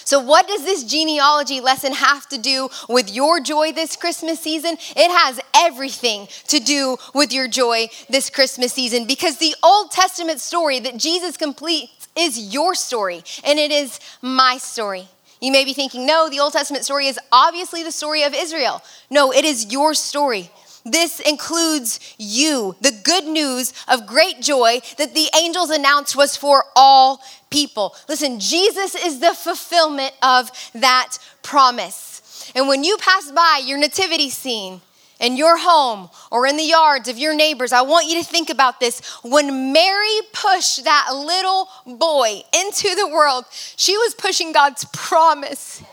So, 0.09 0.19
what 0.19 0.47
does 0.47 0.63
this 0.63 0.85
genealogy 0.85 1.61
lesson 1.61 1.93
have 1.93 2.27
to 2.29 2.39
do 2.39 2.69
with 2.87 3.13
your 3.13 3.39
joy 3.39 3.73
this 3.73 3.95
Christmas 3.95 4.39
season? 4.39 4.75
It 4.95 5.11
has 5.11 5.39
everything 5.55 6.27
to 6.47 6.59
do 6.59 6.97
with 7.13 7.31
your 7.31 7.47
joy 7.47 7.89
this 8.09 8.31
Christmas 8.31 8.73
season 8.73 9.05
because 9.05 9.37
the 9.37 9.53
Old 9.61 9.91
Testament 9.91 10.39
story 10.39 10.79
that 10.79 10.97
Jesus 10.97 11.37
completes 11.37 12.07
is 12.17 12.51
your 12.51 12.73
story 12.73 13.21
and 13.43 13.59
it 13.59 13.69
is 13.69 13.99
my 14.23 14.57
story. 14.57 15.07
You 15.41 15.51
may 15.51 15.63
be 15.63 15.73
thinking, 15.73 16.07
no, 16.07 16.27
the 16.27 16.39
Old 16.39 16.53
Testament 16.53 16.85
story 16.85 17.05
is 17.05 17.19
obviously 17.31 17.83
the 17.83 17.91
story 17.91 18.23
of 18.23 18.33
Israel. 18.33 18.81
No, 19.11 19.31
it 19.31 19.45
is 19.45 19.71
your 19.71 19.93
story. 19.93 20.49
This 20.91 21.19
includes 21.19 21.99
you. 22.17 22.75
The 22.81 22.99
good 23.03 23.25
news 23.25 23.73
of 23.87 24.07
great 24.07 24.41
joy 24.41 24.81
that 24.97 25.13
the 25.13 25.29
angels 25.37 25.69
announced 25.69 26.15
was 26.15 26.35
for 26.35 26.65
all 26.75 27.21
people. 27.49 27.95
Listen, 28.07 28.39
Jesus 28.39 28.95
is 28.95 29.19
the 29.19 29.33
fulfillment 29.33 30.13
of 30.21 30.51
that 30.73 31.17
promise. 31.43 32.51
And 32.55 32.67
when 32.67 32.83
you 32.83 32.97
pass 32.97 33.31
by 33.31 33.61
your 33.63 33.77
nativity 33.77 34.29
scene, 34.29 34.81
in 35.19 35.35
your 35.35 35.57
home 35.57 36.09
or 36.31 36.47
in 36.47 36.55
the 36.55 36.63
yards 36.63 37.09
of 37.09 37.17
your 37.17 37.35
neighbors, 37.35 37.73
I 37.73 37.81
want 37.81 38.07
you 38.07 38.19
to 38.19 38.25
think 38.25 38.49
about 38.49 38.79
this. 38.79 39.01
When 39.21 39.73
Mary 39.73 40.19
pushed 40.31 40.85
that 40.85 41.09
little 41.13 41.67
boy 41.85 42.41
into 42.55 42.95
the 42.95 43.07
world, 43.07 43.45
she 43.51 43.97
was 43.97 44.15
pushing 44.15 44.53
God's 44.53 44.85
promise 44.93 45.83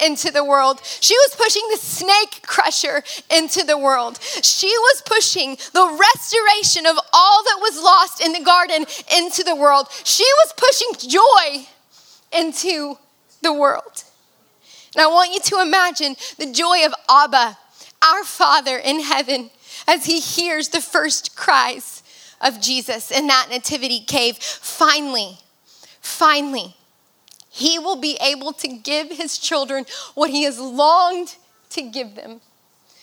into 0.00 0.30
the 0.30 0.44
world. 0.44 0.80
She 0.84 1.14
was 1.14 1.36
pushing 1.36 1.62
the 1.70 1.78
snake 1.78 2.42
crusher 2.46 3.02
into 3.30 3.64
the 3.64 3.78
world. 3.78 4.18
She 4.20 4.68
was 4.68 5.02
pushing 5.06 5.56
the 5.72 5.98
restoration 6.14 6.86
of 6.86 6.96
all 7.12 7.42
that 7.44 7.58
was 7.60 7.82
lost 7.82 8.24
in 8.24 8.32
the 8.32 8.42
garden 8.42 8.86
into 9.16 9.42
the 9.42 9.56
world. 9.56 9.88
She 10.04 10.24
was 10.24 10.54
pushing 10.56 11.10
joy 11.10 11.66
into 12.32 12.98
the 13.42 13.52
world. 13.52 14.04
And 14.94 15.02
I 15.02 15.06
want 15.08 15.32
you 15.32 15.40
to 15.40 15.60
imagine 15.60 16.16
the 16.38 16.52
joy 16.52 16.86
of 16.86 16.94
Abba, 17.08 17.58
our 18.02 18.24
Father 18.24 18.78
in 18.78 19.00
heaven, 19.00 19.50
as 19.88 20.06
he 20.06 20.20
hears 20.20 20.68
the 20.68 20.80
first 20.80 21.36
cries 21.36 22.02
of 22.40 22.60
Jesus 22.60 23.10
in 23.10 23.26
that 23.26 23.48
nativity 23.50 24.00
cave. 24.00 24.36
Finally, 24.38 25.38
finally, 26.00 26.76
he 27.54 27.78
will 27.78 27.94
be 27.94 28.18
able 28.20 28.52
to 28.52 28.66
give 28.66 29.12
his 29.12 29.38
children 29.38 29.86
what 30.14 30.28
he 30.28 30.42
has 30.42 30.58
longed 30.58 31.36
to 31.70 31.82
give 31.82 32.16
them. 32.16 32.40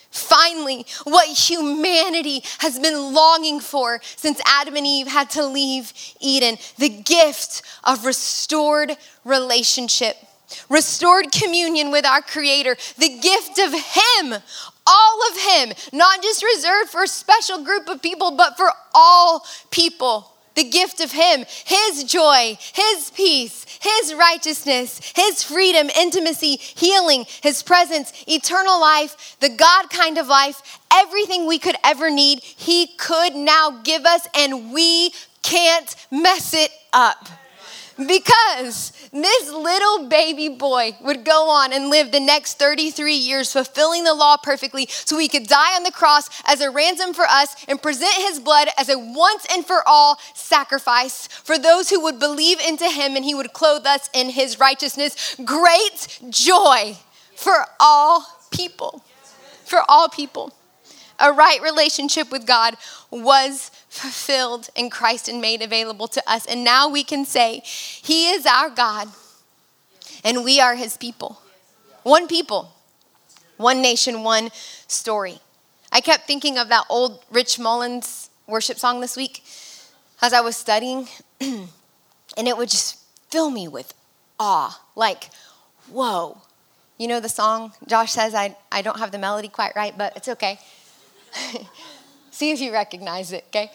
Finally, 0.09 0.85
what 1.05 1.25
humanity 1.29 2.43
has 2.59 2.77
been 2.77 3.13
longing 3.13 3.61
for 3.61 4.01
since 4.17 4.41
Adam 4.45 4.75
and 4.75 4.85
Eve 4.85 5.07
had 5.07 5.29
to 5.29 5.45
leave 5.45 5.93
Eden 6.19 6.57
the 6.77 6.89
gift 6.89 7.61
of 7.85 8.05
restored 8.05 8.97
relationship, 9.23 10.17
restored 10.67 11.31
communion 11.31 11.89
with 11.89 12.05
our 12.05 12.21
Creator, 12.21 12.75
the 12.97 13.19
gift 13.19 13.57
of 13.57 13.71
Him, 13.71 14.41
all 14.85 15.19
of 15.31 15.37
Him, 15.39 15.71
not 15.93 16.21
just 16.21 16.43
reserved 16.43 16.89
for 16.89 17.03
a 17.03 17.07
special 17.07 17.63
group 17.63 17.87
of 17.87 18.01
people, 18.01 18.31
but 18.31 18.57
for 18.57 18.69
all 18.93 19.45
people 19.69 20.30
the 20.55 20.63
gift 20.63 20.99
of 21.01 21.11
Him, 21.11 21.45
His 21.65 22.03
joy, 22.03 22.57
His 22.73 23.11
peace, 23.11 23.65
His 23.81 24.13
righteousness, 24.13 24.99
His 25.15 25.43
freedom, 25.43 25.89
intimacy, 25.97 26.57
healing, 26.57 27.25
His 27.41 27.63
presence, 27.63 28.13
eternal 28.27 28.79
life, 28.79 29.37
the 29.39 29.49
God 29.49 29.89
kind 29.89 30.17
of 30.17 30.27
life, 30.27 30.79
everything 30.93 31.47
we 31.47 31.59
could 31.59 31.75
ever 31.83 32.09
need, 32.09 32.43
He 32.43 32.87
could 32.97 33.35
now 33.35 33.81
give 33.83 34.05
us, 34.05 34.27
and 34.35 34.73
we 34.73 35.11
can't 35.41 35.95
mess 36.11 36.53
it 36.53 36.71
up. 36.93 37.27
Because 38.07 38.93
this 39.11 39.51
little 39.51 40.07
baby 40.07 40.49
boy 40.49 40.95
would 41.01 41.25
go 41.25 41.49
on 41.49 41.73
and 41.73 41.89
live 41.89 42.11
the 42.11 42.19
next 42.19 42.57
33 42.57 43.13
years 43.13 43.51
fulfilling 43.51 44.03
the 44.03 44.13
law 44.13 44.37
perfectly 44.37 44.87
so 44.89 45.17
he 45.17 45.27
could 45.27 45.47
die 45.47 45.75
on 45.75 45.83
the 45.83 45.91
cross 45.91 46.29
as 46.45 46.61
a 46.61 46.71
ransom 46.71 47.13
for 47.13 47.25
us 47.25 47.55
and 47.67 47.81
present 47.81 48.13
his 48.13 48.39
blood 48.39 48.69
as 48.77 48.87
a 48.87 48.97
once 48.97 49.45
and 49.51 49.65
for 49.65 49.83
all 49.85 50.17
sacrifice 50.33 51.27
for 51.27 51.57
those 51.57 51.89
who 51.89 52.01
would 52.01 52.19
believe 52.19 52.59
into 52.61 52.89
him 52.89 53.15
and 53.15 53.25
he 53.25 53.35
would 53.35 53.53
clothe 53.53 53.85
us 53.85 54.09
in 54.13 54.29
his 54.29 54.59
righteousness. 54.59 55.35
Great 55.43 56.19
joy 56.29 56.95
for 57.35 57.65
all 57.79 58.25
people. 58.51 59.03
For 59.65 59.79
all 59.89 60.07
people. 60.07 60.53
A 61.19 61.31
right 61.31 61.61
relationship 61.61 62.31
with 62.31 62.47
God 62.47 62.75
was 63.11 63.69
fulfilled 63.91 64.69
in 64.73 64.89
Christ 64.89 65.27
and 65.27 65.41
made 65.41 65.61
available 65.61 66.07
to 66.07 66.23
us. 66.25 66.45
And 66.45 66.63
now 66.63 66.87
we 66.87 67.03
can 67.03 67.25
say, 67.25 67.61
He 67.65 68.29
is 68.29 68.45
our 68.45 68.69
God 68.69 69.09
and 70.23 70.45
we 70.45 70.61
are 70.61 70.75
His 70.75 70.95
people. 70.95 71.41
One 72.03 72.27
people, 72.27 72.71
one 73.57 73.81
nation, 73.81 74.23
one 74.23 74.49
story. 74.87 75.39
I 75.91 75.99
kept 75.99 76.25
thinking 76.25 76.57
of 76.57 76.69
that 76.69 76.85
old 76.89 77.23
Rich 77.29 77.59
Mullins 77.59 78.29
worship 78.47 78.79
song 78.79 79.01
this 79.01 79.17
week 79.17 79.43
as 80.21 80.31
I 80.31 80.39
was 80.39 80.55
studying, 80.55 81.09
and 81.41 81.67
it 82.37 82.55
would 82.55 82.69
just 82.69 82.97
fill 83.29 83.49
me 83.49 83.67
with 83.67 83.93
awe. 84.39 84.81
Like, 84.95 85.31
whoa. 85.89 86.37
You 86.97 87.07
know 87.07 87.19
the 87.19 87.29
song? 87.29 87.73
Josh 87.87 88.13
says 88.13 88.33
I, 88.33 88.55
I 88.71 88.83
don't 88.83 88.99
have 88.99 89.11
the 89.11 89.17
melody 89.17 89.49
quite 89.49 89.75
right, 89.75 89.97
but 89.97 90.15
it's 90.15 90.29
okay. 90.29 90.59
See 92.41 92.49
if 92.49 92.59
you 92.59 92.73
recognize 92.73 93.31
it, 93.33 93.43
okay? 93.49 93.69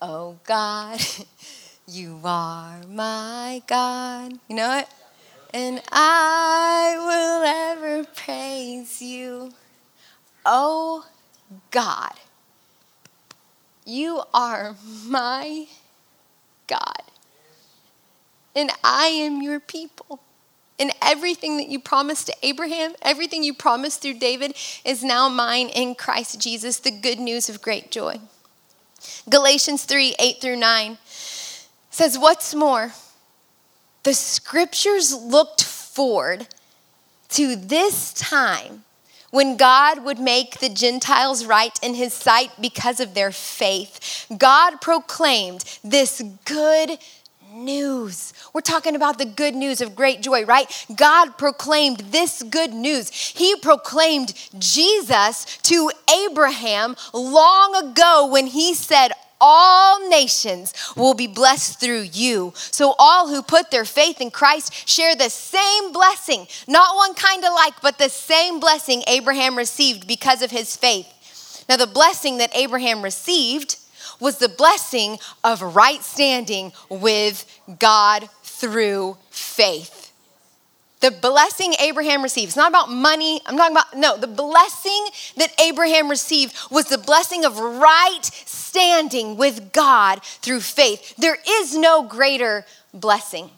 Oh 0.00 0.38
God, 0.44 0.98
you 1.86 2.18
are 2.24 2.80
my 2.88 3.62
God. 3.66 4.32
You 4.48 4.56
know 4.56 4.78
it? 4.78 4.88
And 5.52 5.82
I 5.92 6.94
will 6.96 7.42
ever 7.44 8.04
praise 8.16 9.02
you. 9.02 9.52
Oh 10.46 11.04
God, 11.70 12.14
you 13.84 14.22
are 14.32 14.74
my 15.04 15.66
God. 16.66 17.02
And 18.56 18.70
I 18.82 19.08
am 19.08 19.42
your 19.42 19.60
people. 19.60 20.22
And 20.82 20.90
everything 21.00 21.58
that 21.58 21.68
you 21.68 21.78
promised 21.78 22.26
to 22.26 22.34
Abraham, 22.42 22.94
everything 23.02 23.44
you 23.44 23.54
promised 23.54 24.02
through 24.02 24.18
David 24.18 24.56
is 24.84 25.04
now 25.04 25.28
mine 25.28 25.68
in 25.68 25.94
Christ 25.94 26.40
Jesus, 26.40 26.80
the 26.80 26.90
good 26.90 27.20
news 27.20 27.48
of 27.48 27.62
great 27.62 27.92
joy. 27.92 28.18
Galatians 29.30 29.84
3 29.84 30.16
8 30.18 30.40
through 30.40 30.56
9 30.56 30.98
says, 31.88 32.18
What's 32.18 32.52
more, 32.52 32.94
the 34.02 34.12
scriptures 34.12 35.14
looked 35.14 35.62
forward 35.62 36.48
to 37.28 37.54
this 37.54 38.12
time 38.12 38.82
when 39.30 39.56
God 39.56 40.04
would 40.04 40.18
make 40.18 40.58
the 40.58 40.68
Gentiles 40.68 41.46
right 41.46 41.78
in 41.80 41.94
his 41.94 42.12
sight 42.12 42.50
because 42.60 42.98
of 42.98 43.14
their 43.14 43.30
faith. 43.30 44.26
God 44.36 44.80
proclaimed 44.80 45.78
this 45.84 46.20
good 46.44 46.98
news. 47.52 48.32
We're 48.52 48.60
talking 48.60 48.96
about 48.96 49.18
the 49.18 49.24
good 49.24 49.54
news 49.54 49.80
of 49.80 49.94
great 49.94 50.20
joy, 50.22 50.44
right? 50.44 50.66
God 50.94 51.38
proclaimed 51.38 51.98
this 51.98 52.42
good 52.42 52.72
news. 52.72 53.10
He 53.10 53.56
proclaimed 53.56 54.34
Jesus 54.58 55.58
to 55.64 55.90
Abraham 56.26 56.96
long 57.12 57.74
ago 57.76 58.28
when 58.30 58.46
he 58.46 58.74
said, 58.74 59.12
all 59.44 60.08
nations 60.08 60.72
will 60.96 61.14
be 61.14 61.26
blessed 61.26 61.80
through 61.80 62.02
you. 62.12 62.52
So, 62.54 62.94
all 62.96 63.28
who 63.28 63.42
put 63.42 63.72
their 63.72 63.84
faith 63.84 64.20
in 64.20 64.30
Christ 64.30 64.88
share 64.88 65.16
the 65.16 65.28
same 65.28 65.92
blessing, 65.92 66.46
not 66.68 66.94
one 66.94 67.14
kind 67.14 67.44
of 67.44 67.52
like, 67.52 67.74
but 67.82 67.98
the 67.98 68.08
same 68.08 68.60
blessing 68.60 69.02
Abraham 69.08 69.58
received 69.58 70.06
because 70.06 70.42
of 70.42 70.52
his 70.52 70.76
faith. 70.76 71.08
Now, 71.68 71.76
the 71.76 71.88
blessing 71.88 72.38
that 72.38 72.54
Abraham 72.54 73.02
received 73.02 73.76
was 74.22 74.38
the 74.38 74.48
blessing 74.48 75.18
of 75.44 75.60
right 75.60 76.02
standing 76.02 76.72
with 76.88 77.44
God 77.78 78.30
through 78.42 79.18
faith. 79.30 80.12
The 81.00 81.10
blessing 81.10 81.74
Abraham 81.80 82.22
received, 82.22 82.50
it's 82.50 82.56
not 82.56 82.70
about 82.70 82.88
money. 82.88 83.40
I'm 83.44 83.56
talking 83.56 83.76
about, 83.76 83.96
no, 83.96 84.16
the 84.16 84.28
blessing 84.28 85.08
that 85.36 85.52
Abraham 85.60 86.08
received 86.08 86.56
was 86.70 86.86
the 86.86 86.96
blessing 86.96 87.44
of 87.44 87.58
right 87.58 88.20
standing 88.22 89.36
with 89.36 89.72
God 89.72 90.22
through 90.22 90.60
faith. 90.60 91.16
There 91.16 91.38
is 91.46 91.76
no 91.76 92.04
greater 92.04 92.64
blessing. 92.94 93.50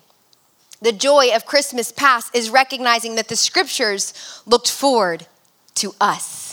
The 0.81 0.91
joy 0.91 1.35
of 1.35 1.45
Christmas 1.45 1.91
past 1.91 2.35
is 2.35 2.49
recognizing 2.49 3.15
that 3.15 3.27
the 3.27 3.35
scriptures 3.35 4.41
looked 4.47 4.69
forward 4.69 5.27
to 5.75 5.93
us. 6.01 6.44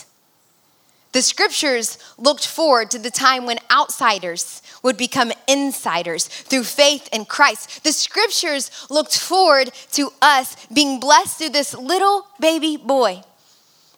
The 1.13 1.21
scriptures 1.21 1.99
looked 2.17 2.45
forward 2.45 2.89
to 2.91 2.99
the 2.99 3.11
time 3.11 3.45
when 3.45 3.59
outsiders 3.71 4.63
would 4.81 4.97
become 4.97 5.31
insiders 5.47 6.25
through 6.25 6.63
faith 6.63 7.07
in 7.13 7.25
Christ. 7.25 7.83
The 7.83 7.93
scriptures 7.93 8.71
looked 8.89 9.17
forward 9.17 9.71
to 9.91 10.11
us 10.21 10.55
being 10.67 10.99
blessed 10.99 11.37
through 11.37 11.49
this 11.49 11.75
little 11.75 12.27
baby 12.39 12.77
boy 12.77 13.21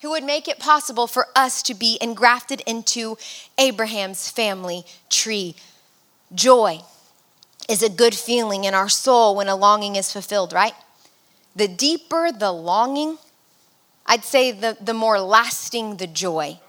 who 0.01 0.09
would 0.09 0.25
make 0.25 0.49
it 0.49 0.59
possible 0.59 1.07
for 1.07 1.27
us 1.35 1.63
to 1.63 1.73
be 1.73 1.97
engrafted 2.01 2.61
into 2.67 3.17
Abraham's 3.57 4.29
family 4.29 4.83
tree. 5.09 5.55
Joy 6.33 6.81
is 7.69 7.81
a 7.81 7.89
good 7.89 8.13
feeling 8.13 8.65
in 8.65 8.73
our 8.73 8.89
soul 8.89 9.37
when 9.37 9.47
a 9.47 9.55
longing 9.55 9.95
is 9.95 10.11
fulfilled, 10.11 10.51
right? 10.51 10.73
The 11.55 11.69
deeper 11.69 12.31
the 12.31 12.51
longing, 12.51 13.17
I'd 14.05 14.25
say 14.25 14.51
the, 14.51 14.77
the 14.81 14.93
more 14.93 15.19
lasting 15.19 15.95
the 15.95 16.07
joy. 16.07 16.59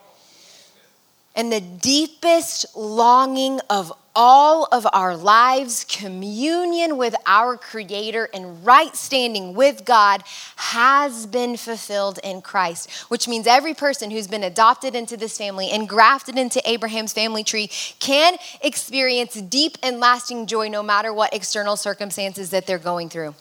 And 1.36 1.52
the 1.52 1.60
deepest 1.60 2.74
longing 2.74 3.60
of 3.70 3.92
all 4.18 4.66
of 4.72 4.86
our 4.94 5.14
lives, 5.14 5.84
communion 5.84 6.96
with 6.96 7.14
our 7.26 7.58
Creator 7.58 8.30
and 8.32 8.64
right 8.64 8.96
standing 8.96 9.54
with 9.54 9.84
God 9.84 10.22
has 10.56 11.26
been 11.26 11.58
fulfilled 11.58 12.18
in 12.24 12.40
Christ, 12.40 12.90
which 13.10 13.28
means 13.28 13.46
every 13.46 13.74
person 13.74 14.10
who's 14.10 14.26
been 14.26 14.42
adopted 14.42 14.94
into 14.94 15.18
this 15.18 15.36
family 15.36 15.70
and 15.70 15.86
grafted 15.86 16.38
into 16.38 16.62
Abraham's 16.68 17.12
family 17.12 17.44
tree 17.44 17.68
can 18.00 18.38
experience 18.62 19.34
deep 19.34 19.76
and 19.82 20.00
lasting 20.00 20.46
joy 20.46 20.68
no 20.68 20.82
matter 20.82 21.12
what 21.12 21.34
external 21.34 21.76
circumstances 21.76 22.48
that 22.50 22.66
they're 22.66 22.78
going 22.78 23.10
through. 23.10 23.34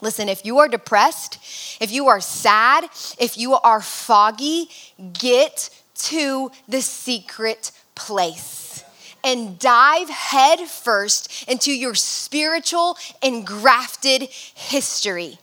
Listen, 0.00 0.28
if 0.28 0.44
you 0.44 0.58
are 0.58 0.68
depressed, 0.68 1.38
if 1.80 1.92
you 1.92 2.08
are 2.08 2.20
sad, 2.20 2.84
if 3.20 3.38
you 3.38 3.54
are 3.54 3.80
foggy, 3.80 4.68
get 5.12 5.70
to 5.98 6.50
the 6.68 6.80
secret 6.80 7.72
place 7.94 8.84
and 9.24 9.58
dive 9.58 10.08
head 10.08 10.60
first 10.60 11.48
into 11.48 11.72
your 11.72 11.94
spiritual 11.94 12.96
and 13.22 13.46
grafted 13.46 14.22
history. 14.22 15.38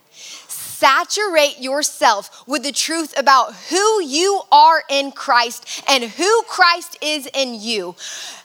Saturate 0.76 1.58
yourself 1.58 2.46
with 2.46 2.62
the 2.62 2.70
truth 2.70 3.18
about 3.18 3.54
who 3.70 4.02
you 4.02 4.42
are 4.52 4.82
in 4.90 5.10
Christ 5.10 5.82
and 5.88 6.04
who 6.04 6.42
Christ 6.42 6.98
is 7.00 7.26
in 7.32 7.54
you. 7.54 7.94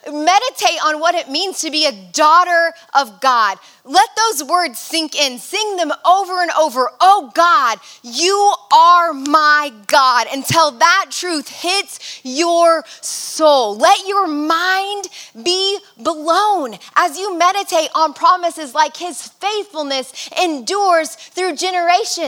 Meditate 0.06 0.80
on 0.84 1.00
what 1.00 1.14
it 1.14 1.30
means 1.30 1.60
to 1.60 1.70
be 1.70 1.86
a 1.86 1.92
daughter 1.92 2.74
of 2.94 3.20
God. 3.20 3.58
Let 3.84 4.10
those 4.16 4.48
words 4.48 4.80
sink 4.80 5.16
in. 5.16 5.40
Sing 5.40 5.76
them 5.76 5.92
over 6.06 6.42
and 6.42 6.52
over. 6.52 6.90
Oh 7.00 7.32
God, 7.34 7.80
you 8.04 8.54
are 8.74 9.12
my 9.12 9.72
God 9.88 10.28
until 10.32 10.72
that 10.72 11.08
truth 11.12 11.50
hits 11.50 12.22
your 12.24 12.84
soul. 13.02 13.76
Let 13.78 14.08
your 14.08 14.28
mind 14.28 15.08
be 15.44 15.80
blown 15.98 16.76
as 16.96 17.18
you 17.18 17.38
meditate 17.38 17.90
on 17.94 18.14
promises 18.14 18.74
like 18.74 18.98
His 18.98 19.22
faithfulness 19.28 20.30
endures 20.42 21.16
through 21.16 21.56
generations. 21.56 22.21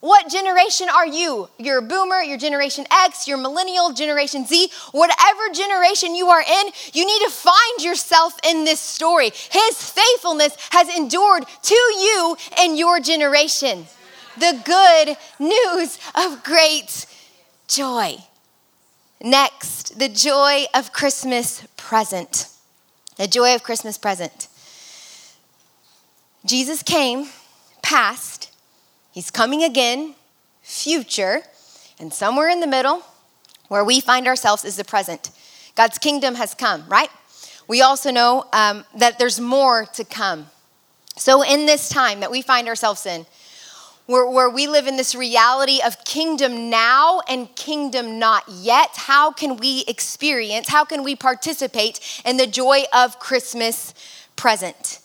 What 0.00 0.30
generation 0.30 0.88
are 0.88 1.06
you? 1.06 1.48
You're 1.58 1.78
a 1.78 1.82
boomer, 1.82 2.22
you're 2.22 2.38
Generation 2.38 2.86
X, 2.90 3.26
you're 3.26 3.36
millennial, 3.36 3.92
Generation 3.92 4.46
Z, 4.46 4.70
whatever 4.92 5.48
generation 5.52 6.14
you 6.14 6.28
are 6.28 6.40
in, 6.40 6.66
you 6.92 7.04
need 7.04 7.24
to 7.24 7.30
find 7.30 7.82
yourself 7.82 8.38
in 8.44 8.64
this 8.64 8.78
story. 8.78 9.30
His 9.50 9.90
faithfulness 9.90 10.56
has 10.70 10.88
endured 10.96 11.44
to 11.62 11.74
you 11.74 12.36
and 12.60 12.78
your 12.78 13.00
generation. 13.00 13.86
The 14.38 14.62
good 14.64 15.16
news 15.40 15.98
of 16.14 16.44
great 16.44 17.06
joy. 17.66 18.18
Next, 19.20 19.98
the 19.98 20.08
joy 20.08 20.66
of 20.74 20.92
Christmas 20.92 21.66
present. 21.76 22.46
The 23.16 23.26
joy 23.26 23.56
of 23.56 23.64
Christmas 23.64 23.98
present. 23.98 24.46
Jesus 26.46 26.84
came, 26.84 27.30
past, 27.82 28.37
He's 29.18 29.32
coming 29.32 29.64
again, 29.64 30.14
future, 30.62 31.42
and 31.98 32.14
somewhere 32.14 32.48
in 32.48 32.60
the 32.60 32.68
middle, 32.68 33.02
where 33.66 33.82
we 33.82 33.98
find 33.98 34.28
ourselves, 34.28 34.64
is 34.64 34.76
the 34.76 34.84
present. 34.84 35.32
God's 35.74 35.98
kingdom 35.98 36.36
has 36.36 36.54
come, 36.54 36.84
right? 36.86 37.10
We 37.66 37.82
also 37.82 38.12
know 38.12 38.46
um, 38.52 38.84
that 38.94 39.18
there's 39.18 39.40
more 39.40 39.86
to 39.86 40.04
come. 40.04 40.46
So, 41.16 41.42
in 41.42 41.66
this 41.66 41.88
time 41.88 42.20
that 42.20 42.30
we 42.30 42.42
find 42.42 42.68
ourselves 42.68 43.06
in, 43.06 43.26
where, 44.06 44.30
where 44.30 44.48
we 44.50 44.68
live 44.68 44.86
in 44.86 44.96
this 44.96 45.16
reality 45.16 45.80
of 45.84 46.04
kingdom 46.04 46.70
now 46.70 47.20
and 47.28 47.52
kingdom 47.56 48.20
not 48.20 48.44
yet, 48.48 48.90
how 48.94 49.32
can 49.32 49.56
we 49.56 49.82
experience, 49.88 50.68
how 50.68 50.84
can 50.84 51.02
we 51.02 51.16
participate 51.16 52.22
in 52.24 52.36
the 52.36 52.46
joy 52.46 52.84
of 52.94 53.18
Christmas 53.18 53.94
present? 54.36 55.00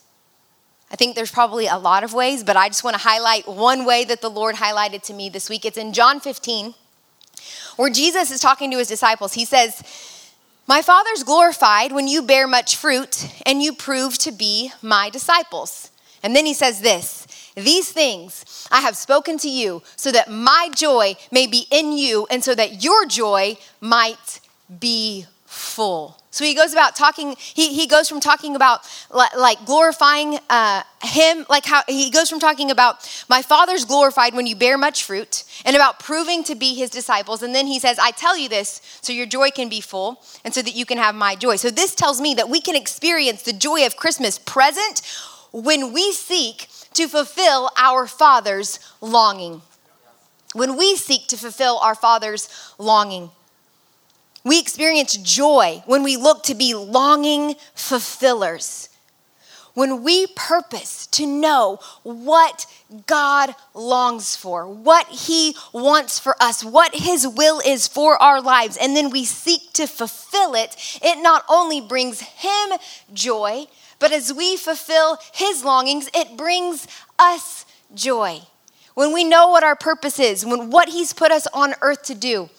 I 0.93 0.95
think 0.95 1.15
there's 1.15 1.31
probably 1.31 1.65
a 1.65 1.77
lot 1.77 2.03
of 2.03 2.13
ways, 2.13 2.43
but 2.43 2.55
I 2.55 2.67
just 2.67 2.83
want 2.83 2.95
to 2.95 3.01
highlight 3.01 3.47
one 3.47 3.83
way 3.83 4.03
that 4.05 4.21
the 4.21 4.29
Lord 4.29 4.53
highlighted 4.53 5.01
to 5.05 5.13
me 5.13 5.27
this 5.27 5.49
week. 5.49 5.65
It's 5.65 5.77
in 5.77 5.91
John 5.91 6.19
15, 6.19 6.75
where 7.77 7.89
Jesus 7.89 8.29
is 8.29 8.39
talking 8.39 8.69
to 8.69 8.77
his 8.77 8.89
disciples. 8.89 9.33
He 9.33 9.43
says, 9.43 9.81
My 10.67 10.83
Father's 10.83 11.23
glorified 11.23 11.93
when 11.93 12.07
you 12.07 12.21
bear 12.21 12.47
much 12.47 12.75
fruit 12.75 13.27
and 13.43 13.59
you 13.59 13.73
prove 13.73 14.19
to 14.19 14.31
be 14.31 14.71
my 14.83 15.09
disciples. 15.09 15.89
And 16.21 16.35
then 16.35 16.45
he 16.45 16.53
says 16.53 16.81
this 16.81 17.25
These 17.55 17.91
things 17.91 18.67
I 18.69 18.81
have 18.81 18.95
spoken 18.95 19.39
to 19.39 19.49
you 19.49 19.81
so 19.95 20.11
that 20.11 20.29
my 20.29 20.69
joy 20.75 21.15
may 21.31 21.47
be 21.47 21.65
in 21.71 21.93
you 21.93 22.27
and 22.29 22.43
so 22.43 22.53
that 22.53 22.83
your 22.83 23.07
joy 23.07 23.57
might 23.81 24.39
be 24.79 25.25
full. 25.47 26.22
So 26.33 26.43
he 26.43 26.55
goes 26.55 26.73
about 26.73 26.95
talking, 26.95 27.35
he, 27.37 27.75
he 27.75 27.85
goes 27.85 28.09
from 28.09 28.19
talking 28.19 28.55
about 28.55 28.89
like 29.11 29.63
glorifying 29.65 30.39
uh, 30.49 30.81
him, 31.03 31.45
like 31.47 31.63
how 31.63 31.83
he 31.87 32.09
goes 32.09 32.27
from 32.27 32.39
talking 32.39 32.71
about 32.71 33.07
my 33.29 33.43
father's 33.43 33.85
glorified 33.85 34.33
when 34.33 34.47
you 34.47 34.55
bear 34.55 34.75
much 34.75 35.03
fruit 35.03 35.43
and 35.63 35.75
about 35.75 35.99
proving 35.99 36.43
to 36.45 36.55
be 36.55 36.73
his 36.73 36.89
disciples. 36.89 37.43
And 37.43 37.53
then 37.53 37.67
he 37.67 37.77
says, 37.77 37.99
I 37.99 38.09
tell 38.09 38.35
you 38.35 38.49
this 38.49 38.81
so 39.03 39.13
your 39.13 39.27
joy 39.27 39.51
can 39.51 39.69
be 39.69 39.79
full 39.79 40.23
and 40.43 40.51
so 40.51 40.63
that 40.63 40.75
you 40.75 40.87
can 40.87 40.97
have 40.97 41.13
my 41.13 41.35
joy. 41.35 41.55
So 41.55 41.69
this 41.69 41.93
tells 41.93 42.19
me 42.19 42.33
that 42.33 42.49
we 42.49 42.61
can 42.61 42.75
experience 42.75 43.43
the 43.43 43.53
joy 43.53 43.85
of 43.85 43.95
Christmas 43.95 44.39
present 44.39 45.03
when 45.51 45.93
we 45.93 46.13
seek 46.13 46.67
to 46.95 47.07
fulfill 47.07 47.69
our 47.77 48.07
father's 48.07 48.79
longing. 49.01 49.61
When 50.53 50.77
we 50.77 50.95
seek 50.95 51.27
to 51.27 51.37
fulfill 51.37 51.77
our 51.77 51.93
father's 51.93 52.49
longing. 52.79 53.29
We 54.43 54.59
experience 54.59 55.15
joy 55.17 55.83
when 55.85 56.03
we 56.03 56.17
look 56.17 56.43
to 56.43 56.55
be 56.55 56.73
longing 56.73 57.55
fulfillers. 57.75 58.89
When 59.73 60.03
we 60.03 60.27
purpose 60.27 61.07
to 61.07 61.25
know 61.25 61.79
what 62.03 62.67
God 63.07 63.55
longs 63.73 64.35
for, 64.35 64.67
what 64.67 65.07
He 65.07 65.55
wants 65.73 66.19
for 66.19 66.35
us, 66.39 66.63
what 66.63 66.93
His 66.93 67.27
will 67.27 67.59
is 67.65 67.87
for 67.87 68.21
our 68.21 68.39
lives, 68.39 68.77
and 68.77 68.95
then 68.95 69.09
we 69.09 69.25
seek 69.25 69.73
to 69.73 69.87
fulfill 69.87 70.53
it, 70.53 70.75
it 71.01 71.23
not 71.23 71.43
only 71.49 71.81
brings 71.81 72.21
Him 72.21 72.77
joy, 73.13 73.65
but 73.97 74.11
as 74.11 74.31
we 74.31 74.57
fulfill 74.57 75.17
His 75.33 75.63
longings, 75.63 76.07
it 76.13 76.37
brings 76.37 76.87
us 77.17 77.65
joy. 77.95 78.41
When 78.93 79.11
we 79.11 79.23
know 79.23 79.47
what 79.47 79.63
our 79.63 79.75
purpose 79.75 80.19
is, 80.19 80.45
when 80.45 80.69
what 80.69 80.89
He's 80.89 81.13
put 81.13 81.31
us 81.31 81.47
on 81.51 81.73
earth 81.81 82.03
to 82.03 82.15
do, 82.15 82.49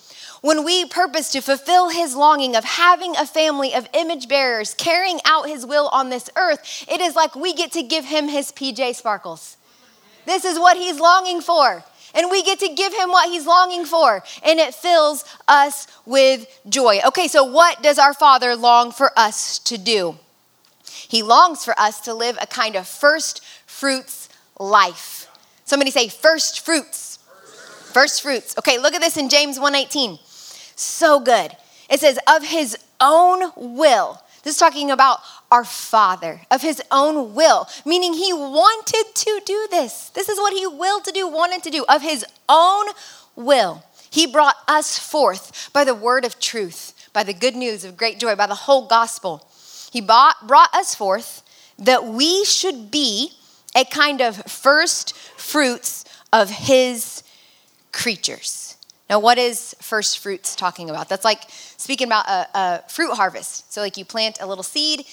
when 0.45 0.62
we 0.62 0.84
purpose 0.84 1.30
to 1.30 1.40
fulfill 1.40 1.88
his 1.88 2.14
longing 2.14 2.55
of 2.55 2.64
having 2.64 3.16
a 3.16 3.24
family 3.24 3.74
of 3.74 3.88
image 3.95 4.28
bearers 4.28 4.74
carrying 4.74 5.18
out 5.24 5.49
his 5.49 5.64
will 5.64 5.88
on 5.88 6.11
this 6.11 6.28
earth, 6.36 6.84
it 6.86 7.01
is 7.01 7.16
like 7.16 7.34
we 7.34 7.55
get 7.55 7.72
to 7.72 7.82
give 7.82 8.05
him 8.05 8.28
his 8.28 8.53
PJ 8.53 8.95
sparkles. 8.95 9.57
This 10.26 10.45
is 10.45 10.59
what 10.59 10.76
he's 10.76 11.01
longing 11.01 11.40
for. 11.40 11.82
And 12.14 12.30
we 12.30 12.42
get 12.42 12.59
to 12.59 12.68
give 12.68 12.92
him 12.92 13.09
what 13.09 13.30
he's 13.30 13.47
longing 13.47 13.86
for, 13.86 14.22
and 14.45 14.61
it 14.61 14.74
fills 14.74 15.24
us 15.49 15.86
with 16.05 16.47
joy. 16.68 17.01
Okay, 17.07 17.26
so 17.26 17.45
what 17.45 17.82
does 17.82 17.99
our 17.99 18.12
Father 18.12 18.55
long 18.55 18.92
for 18.92 19.18
us 19.18 19.59
to 19.61 19.78
do? 19.78 20.18
He 20.84 21.22
longs 21.22 21.64
for 21.64 21.72
us 21.80 22.01
to 22.03 22.12
live 22.12 22.36
a 22.38 22.47
kind 22.47 22.76
of 22.76 22.86
first 22.86 23.42
fruits 23.64 24.28
life. 24.61 25.26
Somebody 25.64 25.90
say 25.90 26.09
first 26.09 26.61
fruits. 26.61 27.18
First 27.95 28.20
fruits. 28.20 28.55
Okay, 28.59 28.76
look 28.78 28.92
at 28.92 29.01
this 29.01 29.16
in 29.16 29.30
James 29.30 29.59
1:18. 29.59 30.18
So 30.77 31.20
good. 31.20 31.57
It 31.89 32.01
says, 32.01 32.18
of 32.27 32.45
his 32.45 32.77
own 33.01 33.53
will. 33.57 34.20
This 34.43 34.55
is 34.55 34.61
talking 34.61 34.91
about 34.91 35.20
our 35.51 35.64
Father, 35.64 36.43
of 36.51 36.61
his 36.61 36.83
own 36.91 37.35
will, 37.35 37.66
meaning 37.87 38.12
he 38.12 38.33
wanted 38.33 39.05
to 39.14 39.41
do 39.47 39.68
this. 39.70 40.11
This 40.11 40.29
is 40.29 40.39
what 40.39 40.53
he 40.53 40.66
willed 40.66 41.05
to 41.05 41.12
do, 41.12 41.27
wanted 41.27 41.62
to 41.62 41.70
do, 41.70 41.85
of 41.89 42.03
his 42.03 42.25
own 42.49 42.87
will. 43.37 43.83
He 44.11 44.27
brought 44.27 44.57
us 44.68 44.99
forth 44.99 45.70
by 45.72 45.85
the 45.85 45.95
word 45.95 46.25
of 46.25 46.39
truth, 46.39 47.09
by 47.12 47.22
the 47.22 47.33
good 47.33 47.57
news 47.57 47.85
of 47.85 47.97
great 47.97 48.18
joy, 48.18 48.37
by 48.37 48.47
the 48.47 48.55
whole 48.55 48.87
gospel. 48.87 49.49
He 49.93 50.01
bought, 50.01 50.47
brought 50.47 50.75
us 50.75 50.95
forth 50.95 51.43
that 51.79 52.05
we 52.05 52.45
should 52.45 52.91
be 52.91 53.33
a 53.75 53.85
kind 53.85 54.20
of 54.20 54.37
first 54.45 55.16
fruits 55.16 56.05
of 56.33 56.51
his 56.51 57.22
creatures. 57.93 58.74
Now, 59.11 59.18
what 59.18 59.36
is 59.36 59.74
first 59.80 60.18
fruits 60.18 60.57
talking 60.57 60.88
about? 60.88 61.09
That's 61.09 61.24
like 61.24 61.42
speaking 61.48 62.07
about 62.07 62.26
a, 62.26 62.48
a, 62.55 62.84
fruit 62.88 63.14
harvest. 63.14 63.72
So, 63.72 63.80
like, 63.82 63.96
you 63.96 64.05
plant 64.05 64.38
a 64.40 64.46
little 64.46 64.64
seed 64.64 65.05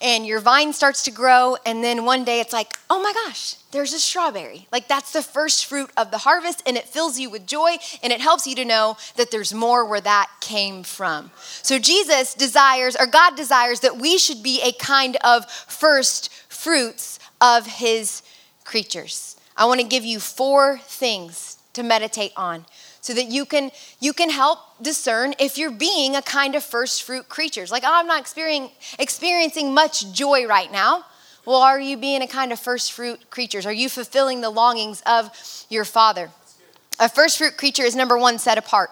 and 0.00 0.26
your 0.26 0.40
vine 0.40 0.72
starts 0.72 1.04
to 1.04 1.12
grow, 1.12 1.56
and 1.64 1.82
then 1.84 2.04
one 2.04 2.24
day 2.24 2.40
it's 2.40 2.52
like, 2.52 2.76
oh 2.90 3.00
my 3.00 3.12
gosh, 3.12 3.54
there's 3.70 3.92
a 3.92 4.00
strawberry. 4.00 4.66
Like, 4.72 4.88
that's 4.88 5.12
the 5.12 5.22
first 5.22 5.66
fruit 5.66 5.90
of 5.96 6.10
the 6.10 6.18
harvest, 6.18 6.60
and 6.66 6.76
it 6.76 6.88
fills 6.88 7.20
you 7.20 7.30
with 7.30 7.46
joy, 7.46 7.76
and 8.02 8.12
it 8.12 8.20
helps 8.20 8.44
you 8.44 8.56
to 8.56 8.64
know 8.64 8.96
that 9.16 9.30
there's 9.30 9.54
more 9.54 9.86
where 9.86 10.00
that 10.00 10.28
came 10.40 10.82
from. 10.82 11.30
So, 11.62 11.78
Jesus 11.78 12.34
desires, 12.34 12.96
or 12.96 13.06
God 13.06 13.36
desires, 13.36 13.78
that 13.80 13.96
we 13.96 14.18
should 14.18 14.42
be 14.42 14.60
a 14.62 14.72
kind 14.72 15.16
of 15.22 15.48
first 15.48 16.32
fruits 16.48 17.20
of 17.40 17.66
His 17.66 18.22
creatures. 18.64 19.36
I 19.56 19.66
want 19.66 19.80
to 19.80 19.86
give 19.86 20.04
you 20.04 20.18
four 20.18 20.78
things 20.78 21.58
to 21.74 21.84
meditate 21.84 22.32
on 22.36 22.66
so 23.02 23.12
that 23.12 23.26
you 23.26 23.44
can 23.44 23.70
you 24.00 24.12
can 24.12 24.30
help 24.30 24.58
discern 24.80 25.34
if 25.38 25.58
you're 25.58 25.72
being 25.72 26.16
a 26.16 26.22
kind 26.22 26.54
of 26.54 26.62
first 26.62 27.02
fruit 27.02 27.28
creatures. 27.28 27.70
Like 27.70 27.82
oh, 27.84 27.90
i'm 27.92 28.06
not 28.06 28.20
experiencing 28.20 28.70
experiencing 28.98 29.74
much 29.74 30.10
joy 30.12 30.46
right 30.46 30.72
now. 30.72 31.04
Well 31.44 31.60
are 31.60 31.78
you 31.78 31.98
being 31.98 32.22
a 32.22 32.28
kind 32.28 32.52
of 32.52 32.58
first 32.58 32.92
fruit 32.92 33.28
creatures? 33.28 33.66
Are 33.66 33.72
you 33.72 33.88
fulfilling 33.88 34.40
the 34.40 34.50
longings 34.50 35.02
of 35.04 35.30
your 35.68 35.84
father? 35.84 36.30
A 36.98 37.08
first 37.08 37.38
fruit 37.38 37.56
creature 37.56 37.82
is 37.82 37.96
number 37.96 38.16
one 38.16 38.38
set 38.38 38.56
apart. 38.56 38.90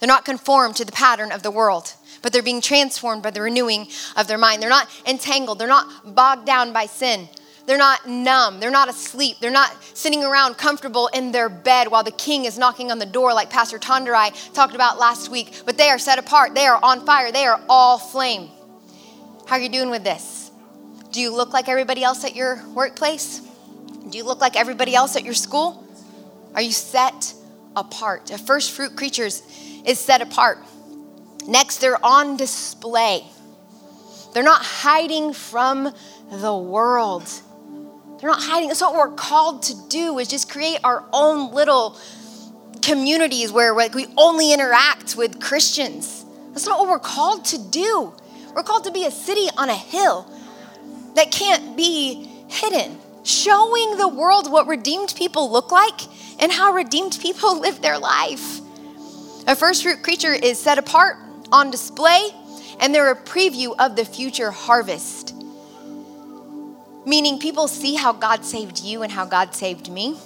They're 0.00 0.08
not 0.08 0.24
conformed 0.24 0.76
to 0.76 0.84
the 0.84 0.92
pattern 0.92 1.32
of 1.32 1.42
the 1.42 1.50
world 1.50 1.94
but 2.20 2.32
they're 2.32 2.42
being 2.42 2.60
transformed 2.60 3.22
by 3.22 3.30
the 3.30 3.40
renewing 3.40 3.86
of 4.16 4.26
their 4.26 4.38
mind. 4.38 4.60
They're 4.60 4.68
not 4.68 4.88
entangled. 5.06 5.60
They're 5.60 5.68
not 5.68 6.16
bogged 6.16 6.46
down 6.46 6.72
by 6.72 6.86
sin 6.86 7.28
they're 7.68 7.76
not 7.76 8.08
numb. 8.08 8.60
They're 8.60 8.70
not 8.70 8.88
asleep. 8.88 9.36
They're 9.40 9.50
not 9.50 9.76
sitting 9.92 10.24
around 10.24 10.56
comfortable 10.56 11.08
in 11.08 11.32
their 11.32 11.50
bed 11.50 11.88
while 11.88 12.02
the 12.02 12.10
king 12.10 12.46
is 12.46 12.56
knocking 12.56 12.90
on 12.90 12.98
the 12.98 13.04
door, 13.04 13.34
like 13.34 13.50
Pastor 13.50 13.78
Tonderai 13.78 14.54
talked 14.54 14.74
about 14.74 14.98
last 14.98 15.28
week. 15.28 15.52
But 15.66 15.76
they 15.76 15.90
are 15.90 15.98
set 15.98 16.18
apart. 16.18 16.54
They 16.54 16.64
are 16.64 16.82
on 16.82 17.04
fire. 17.04 17.30
They 17.30 17.44
are 17.44 17.60
all 17.68 17.98
flame. 17.98 18.48
How 19.46 19.56
are 19.56 19.60
you 19.60 19.68
doing 19.68 19.90
with 19.90 20.02
this? 20.02 20.50
Do 21.12 21.20
you 21.20 21.30
look 21.30 21.52
like 21.52 21.68
everybody 21.68 22.02
else 22.02 22.24
at 22.24 22.34
your 22.34 22.64
workplace? 22.68 23.40
Do 24.08 24.16
you 24.16 24.24
look 24.24 24.40
like 24.40 24.56
everybody 24.56 24.94
else 24.94 25.14
at 25.14 25.22
your 25.22 25.34
school? 25.34 25.86
Are 26.54 26.62
you 26.62 26.72
set 26.72 27.34
apart? 27.76 28.30
A 28.30 28.38
first 28.38 28.70
fruit 28.70 28.96
creatures 28.96 29.42
is 29.84 29.98
set 29.98 30.22
apart. 30.22 30.56
Next, 31.46 31.82
they're 31.82 32.02
on 32.02 32.38
display. 32.38 33.26
They're 34.32 34.42
not 34.42 34.62
hiding 34.62 35.34
from 35.34 35.92
the 36.30 36.56
world. 36.56 37.30
They're 38.20 38.30
not 38.30 38.42
hiding. 38.42 38.68
That's 38.68 38.80
what 38.80 38.94
we're 38.94 39.14
called 39.14 39.62
to 39.64 39.74
do 39.88 40.18
is 40.18 40.28
just 40.28 40.50
create 40.50 40.80
our 40.82 41.04
own 41.12 41.54
little 41.54 41.96
communities 42.82 43.52
where 43.52 43.74
like, 43.74 43.94
we 43.94 44.06
only 44.16 44.52
interact 44.52 45.16
with 45.16 45.40
Christians. 45.40 46.24
That's 46.52 46.66
not 46.66 46.78
what 46.80 46.88
we're 46.88 46.98
called 46.98 47.44
to 47.46 47.58
do. 47.58 48.12
We're 48.54 48.62
called 48.62 48.84
to 48.84 48.90
be 48.90 49.04
a 49.04 49.10
city 49.10 49.48
on 49.56 49.68
a 49.68 49.74
hill 49.74 50.26
that 51.14 51.30
can't 51.30 51.76
be 51.76 52.28
hidden, 52.48 52.98
showing 53.24 53.96
the 53.96 54.08
world 54.08 54.50
what 54.50 54.66
redeemed 54.66 55.14
people 55.16 55.50
look 55.50 55.70
like 55.70 56.00
and 56.40 56.50
how 56.50 56.72
redeemed 56.72 57.18
people 57.22 57.60
live 57.60 57.80
their 57.82 57.98
life. 57.98 58.60
A 59.46 59.54
first 59.54 59.82
fruit 59.82 60.02
creature 60.02 60.32
is 60.32 60.58
set 60.58 60.78
apart, 60.78 61.16
on 61.50 61.70
display, 61.70 62.30
and 62.80 62.94
they're 62.94 63.10
a 63.10 63.16
preview 63.16 63.74
of 63.78 63.96
the 63.96 64.04
future 64.04 64.50
harvest. 64.50 65.17
Meaning, 67.08 67.38
people 67.38 67.68
see 67.68 67.94
how 67.94 68.12
God 68.12 68.44
saved 68.44 68.80
you 68.80 69.02
and 69.02 69.10
how 69.10 69.24
God 69.24 69.54
saved 69.54 69.90
me. 69.90 70.18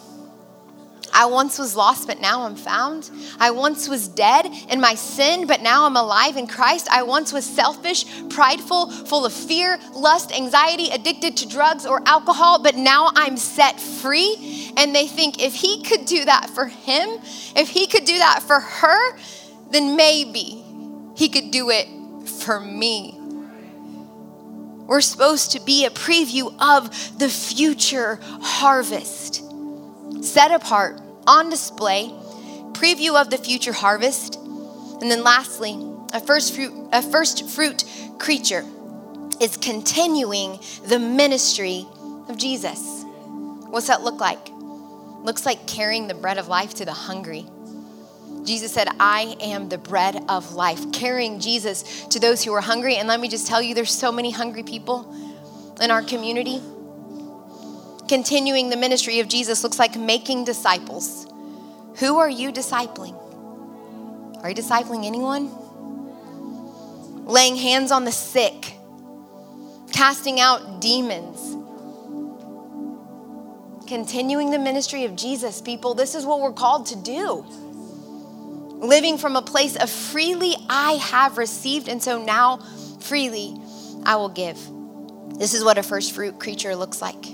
I 1.15 1.27
once 1.27 1.57
was 1.57 1.77
lost, 1.77 2.09
but 2.09 2.21
now 2.21 2.43
I'm 2.43 2.57
found. 2.57 3.09
I 3.39 3.53
once 3.53 3.89
was 3.89 4.09
dead 4.09 4.47
in 4.69 4.81
my 4.81 4.97
sin, 4.97 5.47
but 5.47 5.63
now 5.63 5.87
I'm 5.87 5.97
alive 5.97 6.37
in 6.37 6.49
Christ. 6.49 6.89
I 6.91 7.05
once 7.05 7.33
was 7.33 7.45
selfish, 7.45 8.05
prideful, 8.31 8.91
full 8.91 9.25
of 9.25 9.33
fear, 9.33 9.79
lust, 9.95 10.33
anxiety, 10.33 10.89
addicted 10.91 11.37
to 11.37 11.49
drugs 11.49 11.87
or 11.87 12.03
alcohol, 12.05 12.61
but 12.61 12.75
now 12.75 13.11
I'm 13.15 13.37
set 13.37 13.79
free. 13.79 14.73
And 14.77 14.93
they 14.93 15.07
think 15.07 15.41
if 15.41 15.55
he 15.55 15.85
could 15.85 16.05
do 16.05 16.25
that 16.25 16.51
for 16.51 16.67
him, 16.67 17.21
if 17.55 17.69
he 17.69 17.87
could 17.87 18.07
do 18.07 18.19
that 18.19 18.43
for 18.43 18.59
her, 18.59 19.17
then 19.71 19.95
maybe 19.95 20.65
he 21.15 21.29
could 21.29 21.53
do 21.53 21.71
it 21.71 21.87
for 22.29 22.59
me. 22.59 23.22
We're 24.93 25.01
supposed 25.01 25.53
to 25.53 25.61
be 25.61 25.87
a 25.87 25.91
preview 25.91 26.55
of 26.61 27.19
the 27.19 27.31
future 27.31 28.21
harvest. 28.43 29.43
Set 30.23 30.51
apart, 30.51 31.01
on 31.27 31.49
display, 31.49 32.11
preview 32.73 33.19
of 33.19 33.31
the 33.31 33.39
future 33.39 33.73
harvest. 33.73 34.35
And 34.37 35.11
then 35.11 35.25
lastly, 35.25 35.83
a 36.13 36.21
first 36.21 36.55
fruit, 36.55 36.75
a 36.93 37.01
first 37.01 37.49
fruit 37.49 37.85
creature 38.19 38.67
is 39.41 39.57
continuing 39.57 40.61
the 40.85 40.99
ministry 40.99 41.87
of 42.29 42.37
Jesus. 42.37 43.07
What's 43.71 43.87
that 43.87 44.03
look 44.03 44.21
like? 44.21 44.51
Looks 45.23 45.47
like 45.47 45.67
carrying 45.67 46.07
the 46.07 46.13
bread 46.13 46.37
of 46.37 46.49
life 46.49 46.75
to 46.75 46.85
the 46.85 46.93
hungry 46.93 47.47
Jesus 48.45 48.73
said, 48.73 48.89
I 48.99 49.37
am 49.41 49.69
the 49.69 49.79
bread 49.79 50.25
of 50.29 50.55
life, 50.55 50.93
carrying 50.93 51.39
Jesus 51.39 52.07
to 52.07 52.19
those 52.19 52.43
who 52.43 52.53
are 52.53 52.61
hungry. 52.61 52.97
And 52.97 53.07
let 53.07 53.21
me 53.21 53.29
just 53.29 53.47
tell 53.47 53.63
you, 53.63 53.75
there's 53.75 53.93
so 53.93 54.11
many 54.11 54.31
hungry 54.31 54.63
people 54.63 55.15
in 55.81 55.91
our 55.91 56.03
community. 56.03 56.61
Continuing 58.09 58.69
the 58.69 58.77
ministry 58.77 59.21
of 59.21 59.29
Jesus 59.29 59.63
looks 59.63 59.79
like 59.79 59.97
making 59.97 60.45
disciples. 60.45 61.27
Who 61.99 62.19
are 62.19 62.29
you 62.29 62.53
discipling? 62.53 63.17
Are 64.43 64.49
you 64.49 64.55
discipling 64.57 65.07
anyone? 65.07 65.51
Laying 67.25 67.55
hands 67.57 67.93
on 67.93 68.05
the 68.05 68.11
sick, 68.13 68.75
casting 69.93 70.41
out 70.41 70.81
demons, 70.81 71.57
continuing 73.87 74.51
the 74.51 74.59
ministry 74.59 75.05
of 75.05 75.15
Jesus, 75.15 75.61
people. 75.61 75.95
This 75.95 76.17
is 76.17 76.27
what 76.27 76.41
we're 76.41 76.53
called 76.53 76.87
to 76.87 76.97
do 76.97 77.45
living 78.83 79.17
from 79.17 79.37
a 79.37 79.43
place 79.43 79.77
of 79.77 79.89
freely 79.89 80.55
I 80.69 80.93
have 80.95 81.39
received, 81.39 81.89
and 81.89 82.03
so 82.03 82.23
now 82.23 82.59
freely 83.01 83.57
I 84.05 84.17
will 84.17 84.29
give. 84.29 84.59
This 85.39 85.55
is 85.55 85.65
what 85.65 85.79
a 85.79 85.83
first 85.83 86.13
fruit 86.13 86.39
creature 86.39 86.77
looks 86.77 87.01
like. 87.01 87.25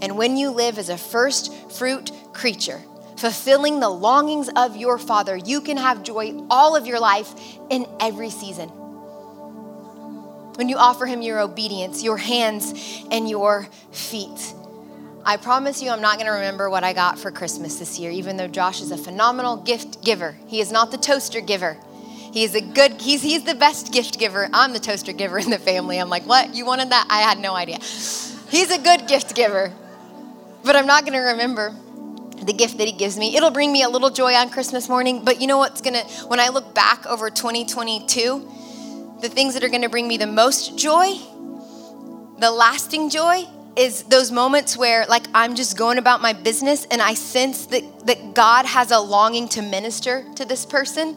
And 0.00 0.16
when 0.16 0.36
you 0.36 0.50
live 0.50 0.78
as 0.78 0.90
a 0.90 0.98
first 0.98 1.52
fruit 1.72 2.12
creature, 2.32 2.80
fulfilling 3.16 3.80
the 3.80 3.88
longings 3.88 4.48
of 4.54 4.76
your 4.76 4.98
Father, 4.98 5.36
you 5.36 5.60
can 5.60 5.76
have 5.76 6.04
joy 6.04 6.34
all 6.50 6.76
of 6.76 6.86
your 6.86 7.00
life 7.00 7.34
in 7.68 7.86
every 7.98 8.30
season. 8.30 8.68
When 10.54 10.68
you 10.68 10.76
offer 10.76 11.06
Him 11.06 11.22
your 11.22 11.40
obedience, 11.40 12.02
your 12.02 12.16
hands 12.16 12.72
and 13.10 13.28
your 13.28 13.68
feet. 13.92 14.54
I 15.28 15.36
promise 15.36 15.82
you, 15.82 15.90
I'm 15.90 16.00
not 16.00 16.14
going 16.14 16.24
to 16.24 16.32
remember 16.32 16.70
what 16.70 16.84
I 16.84 16.94
got 16.94 17.18
for 17.18 17.30
Christmas 17.30 17.78
this 17.78 17.98
year, 17.98 18.10
even 18.10 18.38
though 18.38 18.48
Josh 18.48 18.80
is 18.80 18.90
a 18.90 18.96
phenomenal 18.96 19.58
gift 19.58 20.02
giver. 20.02 20.34
He 20.46 20.58
is 20.62 20.72
not 20.72 20.90
the 20.90 20.96
toaster 20.96 21.42
giver. 21.42 21.76
He 22.32 22.44
is 22.44 22.54
a 22.54 22.62
good, 22.62 23.02
he's, 23.02 23.20
he's 23.20 23.44
the 23.44 23.54
best 23.54 23.92
gift 23.92 24.18
giver. 24.18 24.48
I'm 24.54 24.72
the 24.72 24.80
toaster 24.80 25.12
giver 25.12 25.38
in 25.38 25.50
the 25.50 25.58
family. 25.58 25.98
I'm 25.98 26.08
like, 26.08 26.22
what? 26.22 26.54
You 26.54 26.64
wanted 26.64 26.88
that? 26.92 27.08
I 27.10 27.20
had 27.20 27.40
no 27.40 27.54
idea. 27.54 27.76
He's 27.76 28.70
a 28.70 28.78
good 28.78 29.06
gift 29.06 29.34
giver, 29.34 29.70
but 30.64 30.76
I'm 30.76 30.86
not 30.86 31.02
going 31.02 31.12
to 31.12 31.18
remember 31.18 31.76
the 32.42 32.54
gift 32.54 32.78
that 32.78 32.86
he 32.86 32.92
gives 32.92 33.18
me. 33.18 33.36
It'll 33.36 33.50
bring 33.50 33.70
me 33.70 33.82
a 33.82 33.90
little 33.90 34.08
joy 34.08 34.32
on 34.32 34.48
Christmas 34.48 34.88
morning, 34.88 35.26
but 35.26 35.42
you 35.42 35.46
know 35.46 35.58
what's 35.58 35.82
going 35.82 35.92
to, 35.92 36.06
when 36.28 36.40
I 36.40 36.48
look 36.48 36.74
back 36.74 37.04
over 37.04 37.28
2022, 37.28 39.18
the 39.20 39.28
things 39.28 39.52
that 39.52 39.62
are 39.62 39.68
going 39.68 39.82
to 39.82 39.90
bring 39.90 40.08
me 40.08 40.16
the 40.16 40.26
most 40.26 40.78
joy, 40.78 41.18
the 42.38 42.50
lasting 42.50 43.10
joy, 43.10 43.44
is 43.78 44.02
those 44.04 44.32
moments 44.32 44.76
where 44.76 45.06
like 45.06 45.24
I'm 45.32 45.54
just 45.54 45.78
going 45.78 45.98
about 45.98 46.20
my 46.20 46.32
business 46.32 46.84
and 46.90 47.00
I 47.00 47.14
sense 47.14 47.66
that, 47.66 48.06
that 48.06 48.34
God 48.34 48.66
has 48.66 48.90
a 48.90 48.98
longing 48.98 49.48
to 49.50 49.62
minister 49.62 50.26
to 50.34 50.44
this 50.44 50.66
person. 50.66 51.16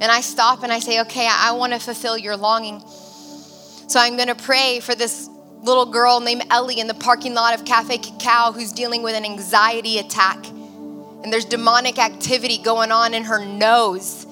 And 0.00 0.10
I 0.10 0.22
stop 0.22 0.62
and 0.62 0.72
I 0.72 0.78
say, 0.78 1.00
okay, 1.02 1.28
I, 1.30 1.52
want 1.52 1.74
to 1.74 1.78
fulfill 1.78 2.16
your 2.16 2.36
longing. 2.36 2.82
So 3.88 4.00
I'm 4.00 4.16
going 4.16 4.28
to 4.28 4.34
pray 4.34 4.80
for 4.80 4.94
this 4.94 5.28
little 5.60 5.86
girl 5.86 6.18
named 6.18 6.44
Ellie 6.50 6.80
in 6.80 6.86
the 6.86 6.94
parking 6.94 7.34
lot 7.34 7.54
of 7.54 7.64
Cafe 7.64 7.98
Cacao 7.98 8.52
who's 8.52 8.72
dealing 8.72 9.02
with 9.02 9.14
an 9.14 9.24
anxiety 9.24 9.98
attack. 9.98 10.44
And 10.48 11.32
there's 11.32 11.44
demonic 11.44 11.98
activity 11.98 12.58
going 12.58 12.90
on 12.90 13.14
in 13.14 13.24
her 13.24 13.44
nose 13.44 14.26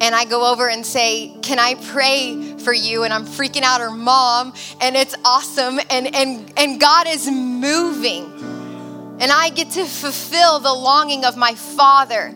and 0.00 0.14
I 0.14 0.24
go 0.24 0.50
over 0.50 0.68
and 0.68 0.84
say, 0.84 1.28
Can 1.42 1.58
I 1.58 1.74
pray 1.74 2.56
for 2.58 2.72
you? 2.72 3.04
And 3.04 3.12
I'm 3.12 3.26
freaking 3.26 3.62
out 3.62 3.80
her 3.80 3.90
mom, 3.90 4.54
and 4.80 4.96
it's 4.96 5.14
awesome. 5.24 5.78
And, 5.90 6.14
and, 6.14 6.52
and 6.56 6.80
God 6.80 7.06
is 7.06 7.30
moving. 7.30 8.24
And 9.20 9.30
I 9.30 9.50
get 9.50 9.70
to 9.72 9.84
fulfill 9.84 10.60
the 10.60 10.72
longing 10.72 11.26
of 11.26 11.36
my 11.36 11.54
father 11.54 12.34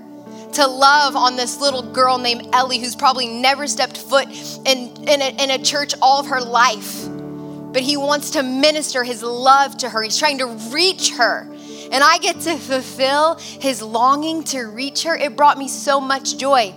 to 0.53 0.67
love 0.67 1.17
on 1.17 1.35
this 1.37 1.59
little 1.59 1.83
girl 1.83 2.19
named 2.19 2.49
Ellie 2.53 2.79
who's 2.79 2.95
probably 2.95 3.27
never 3.27 3.67
stepped 3.67 3.97
foot 3.97 4.29
in, 4.67 4.95
in, 5.09 5.23
a, 5.23 5.43
in 5.43 5.51
a 5.51 5.59
church 5.59 5.95
all 6.03 6.21
of 6.21 6.27
her 6.27 6.43
life. 6.43 7.09
But 7.09 7.83
he 7.83 7.97
wants 7.97 8.33
to 8.33 8.43
minister 8.43 9.03
his 9.03 9.23
love 9.23 9.79
to 9.79 9.89
her, 9.89 10.03
he's 10.03 10.19
trying 10.19 10.39
to 10.39 10.47
reach 10.71 11.13
her. 11.13 11.49
And 11.91 12.05
I 12.05 12.19
get 12.19 12.41
to 12.41 12.57
fulfill 12.57 13.37
his 13.37 13.81
longing 13.81 14.43
to 14.45 14.65
reach 14.65 15.05
her. 15.05 15.17
It 15.17 15.37
brought 15.37 15.59
me 15.59 15.69
so 15.69 16.01
much 16.01 16.37
joy 16.37 16.75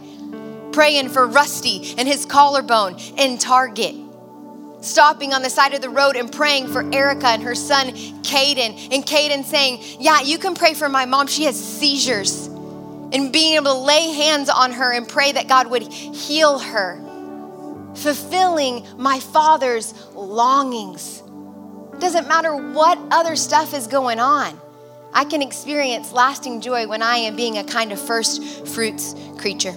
praying 0.78 1.10
for 1.10 1.26
Rusty 1.26 1.96
and 1.98 2.08
his 2.08 2.24
collarbone 2.24 2.96
in 3.18 3.40
Target. 3.40 3.96
Stopping 4.82 5.34
on 5.34 5.42
the 5.42 5.50
side 5.50 5.74
of 5.74 5.82
the 5.82 5.90
road 5.90 6.16
and 6.16 6.32
praying 6.32 6.68
for 6.68 6.88
Erica 6.94 7.30
and 7.30 7.42
her 7.42 7.56
son, 7.56 7.88
Caden. 8.22 8.94
And 8.94 9.04
Caden 9.04 9.44
saying, 9.44 9.80
Yeah, 10.00 10.22
you 10.22 10.38
can 10.38 10.54
pray 10.54 10.76
for 10.76 10.88
my 10.88 11.06
mom. 11.06 11.26
She 11.26 11.46
has 11.46 11.60
seizures. 11.60 12.46
And 12.46 13.34
being 13.34 13.56
able 13.56 13.74
to 13.74 13.74
lay 13.74 14.12
hands 14.12 14.50
on 14.50 14.72
her 14.72 14.94
and 14.94 15.10
pray 15.10 15.32
that 15.32 15.48
God 15.48 15.66
would 15.72 15.82
heal 15.82 16.60
her. 16.60 17.02
Fulfilling 17.96 18.86
my 18.98 19.20
father's 19.20 19.96
longings. 20.14 21.24
Doesn't 21.98 22.28
matter 22.28 22.56
what 22.56 23.00
other 23.10 23.36
stuff 23.36 23.74
is 23.74 23.88
going 23.88 24.20
on. 24.20 24.62
I 25.12 25.26
can 25.26 25.42
experience 25.42 26.12
lasting 26.12 26.62
joy 26.62 26.86
when 26.86 27.02
I 27.02 27.16
am 27.16 27.36
being 27.36 27.58
a 27.58 27.64
kind 27.64 27.92
of 27.92 28.00
first 28.00 28.68
fruits 28.68 29.16
creature. 29.40 29.74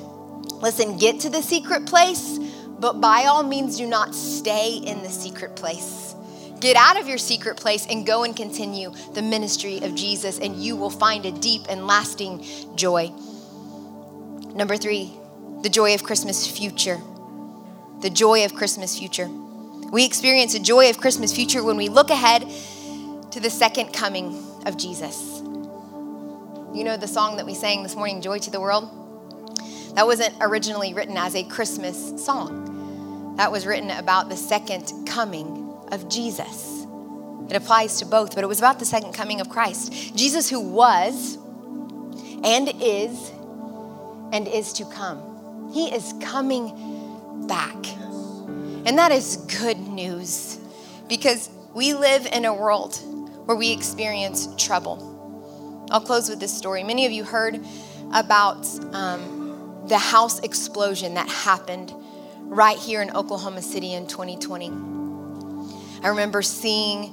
Listen, 0.60 0.98
get 0.98 1.20
to 1.20 1.30
the 1.30 1.42
secret 1.42 1.86
place, 1.86 2.38
but 2.78 3.00
by 3.00 3.24
all 3.24 3.42
means, 3.42 3.76
do 3.76 3.86
not 3.86 4.14
stay 4.14 4.74
in 4.74 5.02
the 5.02 5.08
secret 5.08 5.56
place. 5.56 6.14
Get 6.60 6.76
out 6.76 7.00
of 7.00 7.08
your 7.08 7.16
secret 7.16 7.56
place 7.56 7.86
and 7.88 8.06
go 8.06 8.24
and 8.24 8.36
continue 8.36 8.92
the 9.14 9.22
ministry 9.22 9.78
of 9.78 9.94
Jesus, 9.94 10.38
and 10.38 10.56
you 10.56 10.76
will 10.76 10.90
find 10.90 11.24
a 11.24 11.32
deep 11.32 11.62
and 11.70 11.86
lasting 11.86 12.44
joy. 12.74 13.10
Number 14.54 14.76
three, 14.76 15.12
the 15.62 15.70
joy 15.70 15.94
of 15.94 16.02
Christmas 16.02 16.46
future. 16.46 17.00
The 18.00 18.10
joy 18.10 18.44
of 18.44 18.54
Christmas 18.54 18.98
future. 18.98 19.28
We 19.90 20.04
experience 20.04 20.54
a 20.54 20.60
joy 20.60 20.90
of 20.90 20.98
Christmas 20.98 21.34
future 21.34 21.64
when 21.64 21.76
we 21.76 21.88
look 21.88 22.10
ahead 22.10 22.42
to 23.30 23.40
the 23.40 23.50
second 23.50 23.92
coming 23.92 24.44
of 24.66 24.76
Jesus. 24.76 25.40
You 26.74 26.84
know 26.84 26.96
the 26.96 27.08
song 27.08 27.36
that 27.38 27.46
we 27.46 27.54
sang 27.54 27.82
this 27.82 27.96
morning, 27.96 28.20
Joy 28.20 28.38
to 28.40 28.50
the 28.50 28.60
World? 28.60 28.99
That 29.94 30.06
wasn't 30.06 30.34
originally 30.40 30.94
written 30.94 31.16
as 31.16 31.34
a 31.34 31.44
Christmas 31.44 32.24
song. 32.24 33.34
That 33.36 33.50
was 33.50 33.66
written 33.66 33.90
about 33.90 34.28
the 34.28 34.36
second 34.36 34.92
coming 35.06 35.74
of 35.90 36.08
Jesus. 36.08 36.86
It 37.48 37.56
applies 37.56 37.98
to 37.98 38.06
both, 38.06 38.34
but 38.34 38.44
it 38.44 38.46
was 38.46 38.58
about 38.58 38.78
the 38.78 38.84
second 38.84 39.12
coming 39.12 39.40
of 39.40 39.48
Christ. 39.48 40.14
Jesus, 40.16 40.48
who 40.48 40.60
was 40.60 41.36
and 42.44 42.72
is 42.80 43.30
and 44.32 44.46
is 44.46 44.72
to 44.74 44.84
come. 44.84 45.70
He 45.72 45.92
is 45.92 46.14
coming 46.20 47.46
back. 47.46 47.76
And 48.86 48.96
that 48.98 49.12
is 49.12 49.36
good 49.58 49.78
news 49.78 50.58
because 51.08 51.50
we 51.74 51.94
live 51.94 52.26
in 52.26 52.44
a 52.44 52.54
world 52.54 52.96
where 53.46 53.56
we 53.56 53.72
experience 53.72 54.48
trouble. 54.56 55.86
I'll 55.90 56.00
close 56.00 56.28
with 56.28 56.40
this 56.40 56.56
story. 56.56 56.84
Many 56.84 57.04
of 57.04 57.12
you 57.12 57.24
heard 57.24 57.64
about 58.12 58.66
um, 58.94 59.39
the 59.86 59.98
house 59.98 60.40
explosion 60.40 61.14
that 61.14 61.28
happened 61.28 61.92
right 62.44 62.76
here 62.76 63.02
in 63.02 63.10
Oklahoma 63.10 63.62
City 63.62 63.94
in 63.94 64.06
2020. 64.06 64.70
I 66.02 66.08
remember 66.08 66.42
seeing 66.42 67.12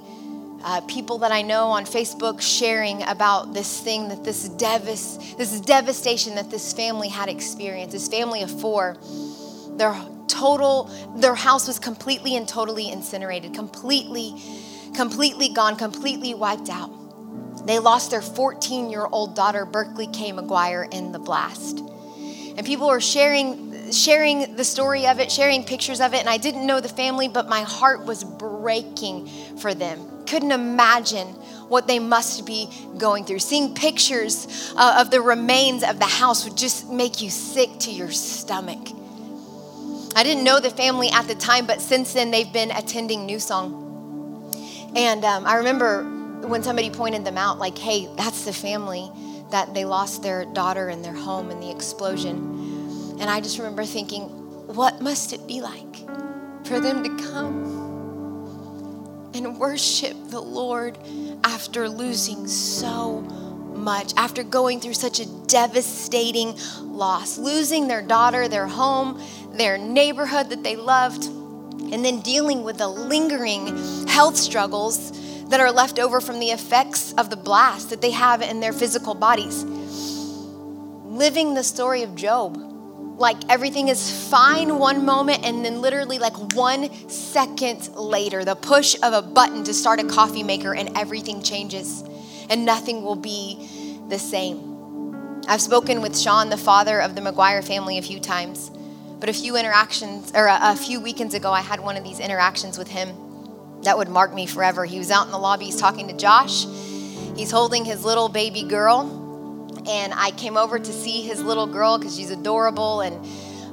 uh, 0.64 0.80
people 0.82 1.18
that 1.18 1.30
I 1.30 1.42
know 1.42 1.68
on 1.68 1.84
Facebook 1.84 2.40
sharing 2.40 3.02
about 3.04 3.54
this 3.54 3.80
thing 3.80 4.08
that 4.08 4.24
this 4.24 4.48
devas, 4.48 5.34
this 5.36 5.60
devastation 5.60 6.34
that 6.34 6.50
this 6.50 6.72
family 6.72 7.08
had 7.08 7.28
experienced. 7.28 7.92
This 7.92 8.08
family 8.08 8.42
of 8.42 8.60
four, 8.60 8.96
their 9.76 9.94
total, 10.26 10.90
their 11.16 11.34
house 11.34 11.66
was 11.66 11.78
completely 11.78 12.36
and 12.36 12.48
totally 12.48 12.90
incinerated, 12.90 13.54
completely, 13.54 14.34
completely 14.94 15.48
gone, 15.48 15.76
completely 15.76 16.34
wiped 16.34 16.68
out. 16.68 16.90
They 17.66 17.78
lost 17.78 18.10
their 18.10 18.22
14 18.22 18.90
year 18.90 19.06
old 19.10 19.36
daughter, 19.36 19.64
Berkeley 19.64 20.06
K. 20.08 20.32
McGuire, 20.32 20.92
in 20.92 21.12
the 21.12 21.18
blast. 21.18 21.82
And 22.58 22.66
people 22.66 22.88
were 22.88 23.00
sharing 23.00 23.92
sharing 23.92 24.56
the 24.56 24.64
story 24.64 25.06
of 25.06 25.20
it, 25.20 25.30
sharing 25.30 25.62
pictures 25.64 26.00
of 26.00 26.12
it, 26.12 26.18
and 26.18 26.28
I 26.28 26.38
didn't 26.38 26.66
know 26.66 26.80
the 26.80 26.88
family, 26.88 27.28
but 27.28 27.48
my 27.48 27.62
heart 27.62 28.04
was 28.04 28.24
breaking 28.24 29.28
for 29.58 29.74
them. 29.74 30.26
Couldn't 30.26 30.50
imagine 30.50 31.28
what 31.68 31.86
they 31.86 32.00
must 32.00 32.44
be 32.44 32.68
going 32.98 33.24
through. 33.24 33.38
Seeing 33.38 33.74
pictures 33.74 34.74
uh, 34.76 34.98
of 35.00 35.12
the 35.12 35.20
remains 35.20 35.84
of 35.84 36.00
the 36.00 36.04
house 36.04 36.44
would 36.44 36.56
just 36.56 36.90
make 36.90 37.22
you 37.22 37.30
sick 37.30 37.70
to 37.78 37.92
your 37.92 38.10
stomach. 38.10 38.88
I 40.16 40.24
didn't 40.24 40.42
know 40.42 40.58
the 40.58 40.70
family 40.70 41.10
at 41.10 41.28
the 41.28 41.36
time, 41.36 41.64
but 41.64 41.80
since 41.80 42.12
then 42.12 42.32
they've 42.32 42.52
been 42.52 42.72
attending 42.72 43.24
New 43.24 43.38
Song. 43.38 43.84
And 44.96 45.24
um, 45.24 45.46
I 45.46 45.58
remember 45.58 46.02
when 46.46 46.64
somebody 46.64 46.90
pointed 46.90 47.24
them 47.24 47.38
out, 47.38 47.60
like, 47.60 47.78
hey, 47.78 48.08
that's 48.16 48.44
the 48.44 48.52
family 48.52 49.10
that 49.50 49.74
they 49.74 49.84
lost 49.84 50.22
their 50.22 50.44
daughter 50.44 50.88
and 50.88 51.04
their 51.04 51.14
home 51.14 51.50
in 51.50 51.60
the 51.60 51.70
explosion. 51.70 53.16
And 53.20 53.30
I 53.30 53.40
just 53.40 53.58
remember 53.58 53.84
thinking, 53.84 54.24
what 54.74 55.00
must 55.00 55.32
it 55.32 55.46
be 55.46 55.60
like 55.60 55.96
for 56.64 56.80
them 56.80 57.02
to 57.02 57.24
come 57.30 57.78
and 59.34 59.58
worship 59.58 60.16
the 60.28 60.40
Lord 60.40 60.98
after 61.44 61.88
losing 61.88 62.46
so 62.46 63.20
much, 63.20 64.12
after 64.16 64.42
going 64.42 64.80
through 64.80 64.94
such 64.94 65.20
a 65.20 65.26
devastating 65.46 66.58
loss, 66.82 67.38
losing 67.38 67.88
their 67.88 68.02
daughter, 68.02 68.48
their 68.48 68.66
home, 68.66 69.20
their 69.52 69.78
neighborhood 69.78 70.50
that 70.50 70.62
they 70.62 70.76
loved, 70.76 71.24
and 71.24 72.04
then 72.04 72.20
dealing 72.20 72.64
with 72.64 72.78
the 72.78 72.88
lingering 72.88 74.06
health 74.06 74.36
struggles 74.36 75.16
that 75.48 75.60
are 75.60 75.72
left 75.72 75.98
over 75.98 76.20
from 76.20 76.40
the 76.40 76.50
effects 76.50 77.12
of 77.14 77.30
the 77.30 77.36
blast 77.36 77.90
that 77.90 78.00
they 78.00 78.10
have 78.10 78.42
in 78.42 78.60
their 78.60 78.72
physical 78.72 79.14
bodies. 79.14 79.64
Living 79.64 81.54
the 81.54 81.64
story 81.64 82.02
of 82.02 82.14
Job 82.14 82.68
like 83.18 83.36
everything 83.48 83.88
is 83.88 84.28
fine 84.28 84.78
one 84.78 85.04
moment 85.04 85.44
and 85.44 85.64
then 85.64 85.80
literally 85.80 86.18
like 86.18 86.36
one 86.54 86.88
second 87.08 87.94
later 87.96 88.44
the 88.44 88.54
push 88.54 88.94
of 89.02 89.12
a 89.12 89.20
button 89.20 89.64
to 89.64 89.74
start 89.74 90.00
a 90.00 90.04
coffee 90.04 90.44
maker 90.44 90.74
and 90.74 90.96
everything 90.96 91.42
changes 91.42 92.04
and 92.48 92.64
nothing 92.64 93.02
will 93.02 93.16
be 93.16 94.00
the 94.08 94.18
same 94.18 95.42
i've 95.48 95.60
spoken 95.60 96.00
with 96.00 96.16
sean 96.16 96.48
the 96.48 96.56
father 96.56 97.00
of 97.00 97.16
the 97.16 97.20
mcguire 97.20 97.66
family 97.66 97.98
a 97.98 98.02
few 98.02 98.20
times 98.20 98.70
but 99.18 99.28
a 99.28 99.32
few 99.32 99.56
interactions 99.56 100.30
or 100.34 100.46
a, 100.46 100.58
a 100.62 100.76
few 100.76 101.00
weekends 101.00 101.34
ago 101.34 101.50
i 101.50 101.60
had 101.60 101.80
one 101.80 101.96
of 101.96 102.04
these 102.04 102.20
interactions 102.20 102.78
with 102.78 102.88
him 102.88 103.08
that 103.82 103.96
would 103.96 104.08
mark 104.08 104.34
me 104.34 104.46
forever 104.46 104.84
he 104.84 104.98
was 104.98 105.10
out 105.10 105.26
in 105.26 105.32
the 105.32 105.38
lobby 105.38 105.66
he's 105.66 105.80
talking 105.80 106.08
to 106.08 106.16
josh 106.16 106.64
he's 107.36 107.50
holding 107.50 107.84
his 107.84 108.04
little 108.04 108.28
baby 108.28 108.62
girl 108.62 109.18
and 109.88 110.12
I 110.14 110.32
came 110.32 110.56
over 110.56 110.78
to 110.78 110.92
see 110.92 111.22
his 111.22 111.42
little 111.42 111.66
girl 111.66 111.98
because 111.98 112.14
she's 112.14 112.30
adorable 112.30 113.00
and 113.00 113.26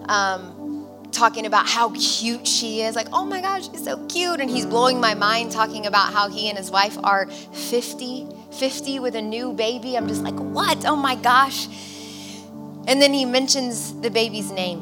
um, 0.10 0.88
talking 1.12 1.45
about 1.45 1.68
how 1.68 1.91
cute 1.91 2.47
she 2.47 2.82
is. 2.82 2.95
Like, 2.95 3.08
oh 3.12 3.26
my 3.26 3.41
gosh, 3.41 3.70
she's 3.70 3.84
so 3.84 4.06
cute. 4.08 4.39
And 4.39 4.49
he's 4.49 4.66
blowing 4.66 4.99
my 4.99 5.14
mind 5.14 5.51
talking 5.51 5.86
about 5.86 6.14
how 6.14 6.30
he 6.30 6.47
and 6.49 6.58
his 6.58 6.72
wife 6.72 6.97
are 7.03 7.28
50, 7.28 8.28
50 8.51 8.99
with 8.99 9.16
a 9.16 9.22
new 9.22 9.51
baby. 9.53 9.97
I'm 9.97 10.08
just 10.08 10.24
like, 10.24 10.36
what? 10.36 10.86
Oh 10.86 10.95
my 10.95 11.16
gosh. 11.16 11.68
And 12.88 13.01
then 13.01 13.14
he 13.14 13.26
mentions 13.26 13.99
the 14.01 14.10
baby's 14.10 14.51
name 14.51 14.80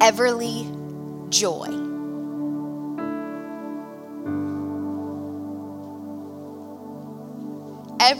Everly 0.00 1.30
Joy. 1.30 1.87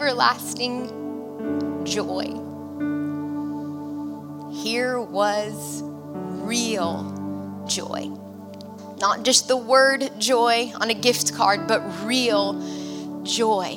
Everlasting 0.01 1.83
joy. 1.85 2.27
Here 4.63 5.01
was 5.01 5.83
real 5.83 7.65
joy. 7.67 8.09
Not 9.01 9.25
just 9.25 9.49
the 9.49 9.57
word 9.57 10.13
joy 10.21 10.71
on 10.81 10.91
a 10.91 10.95
gift 10.95 11.35
card, 11.35 11.67
but 11.67 11.81
real 12.05 13.25
joy. 13.25 13.77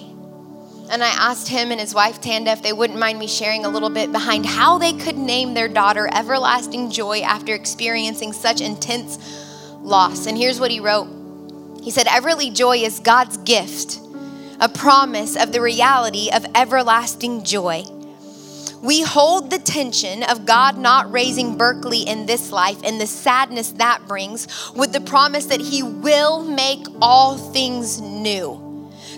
And 0.91 1.03
I 1.03 1.07
asked 1.07 1.47
him 1.47 1.71
and 1.71 1.81
his 1.81 1.95
wife 1.95 2.21
Tanda 2.21 2.51
if 2.51 2.61
they 2.61 2.71
wouldn't 2.71 2.99
mind 2.99 3.17
me 3.17 3.25
sharing 3.25 3.65
a 3.65 3.69
little 3.69 3.89
bit 3.89 4.11
behind 4.11 4.45
how 4.45 4.77
they 4.77 4.93
could 4.93 5.17
name 5.17 5.55
their 5.55 5.67
daughter 5.67 6.07
Everlasting 6.13 6.91
Joy 6.91 7.21
after 7.21 7.55
experiencing 7.55 8.31
such 8.31 8.61
intense 8.61 9.17
loss. 9.79 10.27
And 10.27 10.37
here's 10.37 10.59
what 10.59 10.69
he 10.69 10.81
wrote 10.81 11.07
He 11.81 11.89
said, 11.89 12.05
Everly 12.05 12.53
Joy 12.53 12.77
is 12.77 12.99
God's 12.99 13.37
gift, 13.37 13.97
a 14.61 14.69
promise 14.69 15.35
of 15.35 15.51
the 15.51 15.59
reality 15.59 16.29
of 16.31 16.45
everlasting 16.55 17.43
joy. 17.43 17.83
We 18.81 19.01
hold 19.01 19.51
the 19.51 19.59
tension 19.59 20.23
of 20.23 20.45
God 20.45 20.77
not 20.77 21.11
raising 21.11 21.57
Berkeley 21.57 22.01
in 22.01 22.25
this 22.25 22.51
life 22.51 22.79
and 22.83 23.01
the 23.01 23.07
sadness 23.07 23.73
that 23.73 24.07
brings 24.07 24.47
with 24.73 24.93
the 24.93 25.01
promise 25.01 25.47
that 25.47 25.59
He 25.59 25.83
will 25.83 26.43
make 26.43 26.85
all 27.01 27.37
things 27.37 27.99
new 27.99 28.71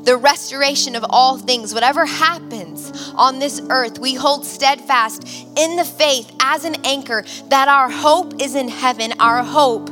the 0.04 0.18
restoration 0.18 0.96
of 0.96 1.06
all 1.10 1.38
things, 1.38 1.74
whatever 1.74 2.06
happens 2.06 3.14
on 3.16 3.40
this 3.40 3.62
earth, 3.70 4.00
we 4.00 4.16
hold 4.16 4.46
steadfast 4.46 5.24
in 5.58 5.76
the 5.78 5.86
faith 5.86 6.30
as 6.42 6.66
an 6.66 6.76
anchor 6.84 7.24
that 7.48 7.68
our 7.68 7.90
hope 7.90 8.42
is 8.42 8.56
in 8.56 8.68
heaven, 8.68 9.14
our 9.20 9.44
hope 9.44 9.90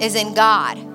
is 0.00 0.14
in 0.14 0.34
God. 0.34 0.91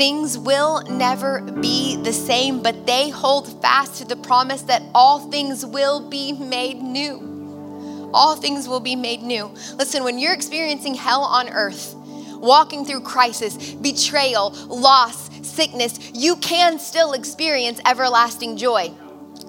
Things 0.00 0.38
will 0.38 0.80
never 0.84 1.42
be 1.42 1.96
the 1.96 2.14
same, 2.14 2.62
but 2.62 2.86
they 2.86 3.10
hold 3.10 3.60
fast 3.60 3.96
to 3.96 4.06
the 4.06 4.16
promise 4.16 4.62
that 4.62 4.82
all 4.94 5.30
things 5.30 5.66
will 5.66 6.08
be 6.08 6.32
made 6.32 6.80
new. 6.80 8.10
All 8.14 8.34
things 8.34 8.66
will 8.66 8.80
be 8.80 8.96
made 8.96 9.20
new. 9.20 9.54
Listen, 9.76 10.02
when 10.02 10.18
you're 10.18 10.32
experiencing 10.32 10.94
hell 10.94 11.20
on 11.20 11.50
earth, 11.50 11.94
walking 12.38 12.86
through 12.86 13.02
crisis, 13.02 13.74
betrayal, 13.74 14.52
loss, 14.68 15.28
sickness, 15.46 15.98
you 16.14 16.36
can 16.36 16.78
still 16.78 17.12
experience 17.12 17.78
everlasting 17.84 18.56
joy. 18.56 18.90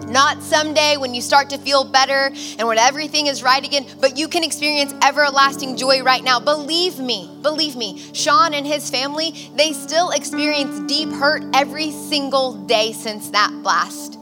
Not 0.08 0.41
someday 0.43 0.97
when 0.97 1.14
you 1.14 1.22
start 1.22 1.49
to 1.52 1.58
feel 1.58 1.84
better 1.84 2.32
and 2.60 2.68
when 2.68 2.78
everything 2.78 3.28
is 3.28 3.43
right 3.43 3.64
again, 3.64 3.86
but 3.99 4.18
you 4.18 4.28
can 4.28 4.43
experience 4.43 4.93
everlasting 5.04 5.78
joy 5.78 6.04
right 6.04 6.24
now. 6.24 6.39
Believe 6.39 6.99
me, 6.99 7.30
believe 7.41 7.76
me. 7.76 8.02
Sean 8.14 8.54
and 8.54 8.68
his 8.68 8.89
family, 8.89 9.32
they 9.56 9.74
still 9.74 10.12
experience 10.12 10.80
deep 10.91 11.10
hurt 11.10 11.43
every 11.54 11.91
single 11.91 12.54
day 12.66 12.93
since 12.93 13.30
that 13.32 13.52
blast. 13.64 14.18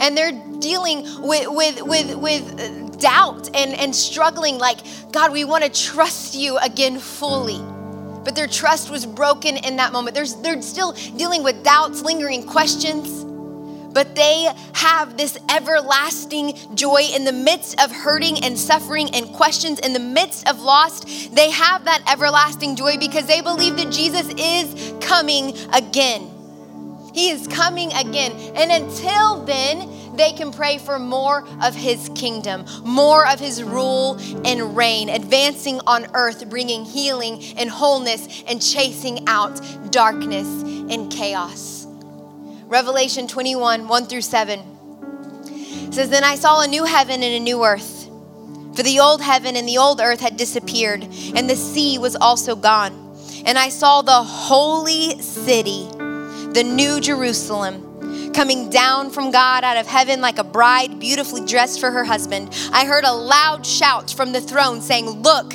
and 0.00 0.16
they're 0.16 0.32
dealing 0.60 1.04
with 1.22 1.46
with 1.48 1.82
with 1.82 2.14
with 2.16 3.00
doubt 3.00 3.48
and 3.54 3.74
and 3.74 3.94
struggling 3.94 4.58
like 4.58 4.78
God 5.12 5.32
we 5.32 5.44
want 5.44 5.64
to 5.64 5.70
trust 5.70 6.34
you 6.34 6.58
again 6.58 6.98
fully 6.98 7.60
but 8.24 8.34
their 8.34 8.46
trust 8.48 8.90
was 8.90 9.06
broken 9.06 9.56
in 9.58 9.76
that 9.76 9.92
moment 9.92 10.14
There's, 10.14 10.34
they're 10.36 10.60
still 10.62 10.92
dealing 10.92 11.42
with 11.42 11.62
doubts 11.64 12.02
lingering 12.02 12.42
questions 12.44 13.24
but 13.98 14.14
they 14.14 14.48
have 14.74 15.16
this 15.16 15.36
everlasting 15.50 16.56
joy 16.76 17.02
in 17.12 17.24
the 17.24 17.32
midst 17.32 17.82
of 17.82 17.90
hurting 17.90 18.44
and 18.44 18.56
suffering 18.56 19.12
and 19.12 19.26
questions, 19.32 19.80
in 19.80 19.92
the 19.92 19.98
midst 19.98 20.48
of 20.48 20.60
loss. 20.60 21.26
They 21.30 21.50
have 21.50 21.84
that 21.86 22.04
everlasting 22.08 22.76
joy 22.76 22.96
because 22.96 23.26
they 23.26 23.40
believe 23.40 23.76
that 23.76 23.90
Jesus 23.90 24.32
is 24.38 24.94
coming 25.04 25.52
again. 25.72 26.30
He 27.12 27.30
is 27.30 27.48
coming 27.48 27.92
again. 27.92 28.30
And 28.54 28.70
until 28.70 29.44
then, 29.44 30.14
they 30.16 30.30
can 30.30 30.52
pray 30.52 30.78
for 30.78 31.00
more 31.00 31.44
of 31.60 31.74
his 31.74 32.08
kingdom, 32.14 32.66
more 32.84 33.26
of 33.26 33.40
his 33.40 33.64
rule 33.64 34.16
and 34.44 34.76
reign, 34.76 35.08
advancing 35.08 35.80
on 35.88 36.06
earth, 36.14 36.48
bringing 36.48 36.84
healing 36.84 37.42
and 37.56 37.68
wholeness 37.68 38.44
and 38.46 38.62
chasing 38.62 39.26
out 39.26 39.60
darkness 39.90 40.46
and 40.46 41.10
chaos. 41.10 41.87
Revelation 42.68 43.26
21, 43.26 43.88
1 43.88 44.06
through 44.06 44.20
7 44.20 45.90
says, 45.90 46.10
Then 46.10 46.22
I 46.22 46.34
saw 46.34 46.60
a 46.60 46.68
new 46.68 46.84
heaven 46.84 47.22
and 47.22 47.34
a 47.34 47.40
new 47.40 47.64
earth. 47.64 48.10
For 48.76 48.82
the 48.82 49.00
old 49.00 49.22
heaven 49.22 49.56
and 49.56 49.66
the 49.66 49.78
old 49.78 50.02
earth 50.02 50.20
had 50.20 50.36
disappeared, 50.36 51.02
and 51.34 51.48
the 51.48 51.56
sea 51.56 51.96
was 51.96 52.14
also 52.14 52.54
gone. 52.54 53.16
And 53.46 53.58
I 53.58 53.70
saw 53.70 54.02
the 54.02 54.22
holy 54.22 55.18
city, 55.22 55.88
the 56.52 56.62
new 56.62 57.00
Jerusalem 57.00 58.32
coming 58.34 58.68
down 58.68 59.10
from 59.10 59.30
God 59.30 59.64
out 59.64 59.78
of 59.78 59.86
heaven 59.86 60.20
like 60.20 60.38
a 60.38 60.44
bride 60.44 61.00
beautifully 61.00 61.44
dressed 61.46 61.80
for 61.80 61.90
her 61.90 62.04
husband. 62.04 62.54
I 62.70 62.84
heard 62.84 63.04
a 63.04 63.12
loud 63.12 63.64
shout 63.64 64.10
from 64.10 64.32
the 64.32 64.42
throne 64.42 64.82
saying, 64.82 65.08
Look, 65.08 65.54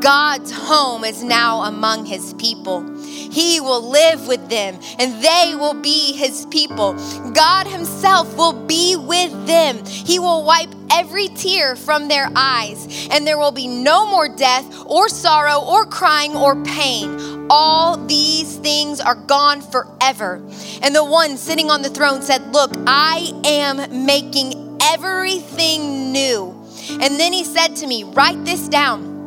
God's 0.00 0.50
home 0.50 1.04
is 1.04 1.22
now 1.22 1.62
among 1.62 2.04
his 2.04 2.34
people. 2.34 2.97
He 3.30 3.60
will 3.60 3.90
live 3.90 4.26
with 4.26 4.48
them 4.48 4.78
and 4.98 5.22
they 5.22 5.54
will 5.54 5.74
be 5.74 6.12
his 6.14 6.46
people. 6.46 6.94
God 7.32 7.66
himself 7.66 8.36
will 8.36 8.52
be 8.52 8.96
with 8.96 9.46
them. 9.46 9.84
He 9.84 10.18
will 10.18 10.44
wipe 10.44 10.70
every 10.90 11.28
tear 11.28 11.76
from 11.76 12.08
their 12.08 12.28
eyes, 12.34 13.08
and 13.10 13.26
there 13.26 13.38
will 13.38 13.52
be 13.52 13.66
no 13.66 14.06
more 14.06 14.28
death 14.28 14.66
or 14.86 15.08
sorrow 15.08 15.60
or 15.60 15.86
crying 15.86 16.36
or 16.36 16.62
pain. 16.64 17.46
All 17.50 17.96
these 18.06 18.56
things 18.56 19.00
are 19.00 19.14
gone 19.14 19.60
forever. 19.60 20.36
And 20.82 20.94
the 20.94 21.04
one 21.04 21.36
sitting 21.36 21.70
on 21.70 21.82
the 21.82 21.90
throne 21.90 22.22
said, 22.22 22.52
Look, 22.52 22.72
I 22.86 23.32
am 23.44 24.06
making 24.06 24.78
everything 24.82 26.12
new. 26.12 26.54
And 26.90 27.18
then 27.20 27.32
he 27.32 27.44
said 27.44 27.76
to 27.76 27.86
me, 27.86 28.04
Write 28.04 28.44
this 28.44 28.68
down 28.68 29.17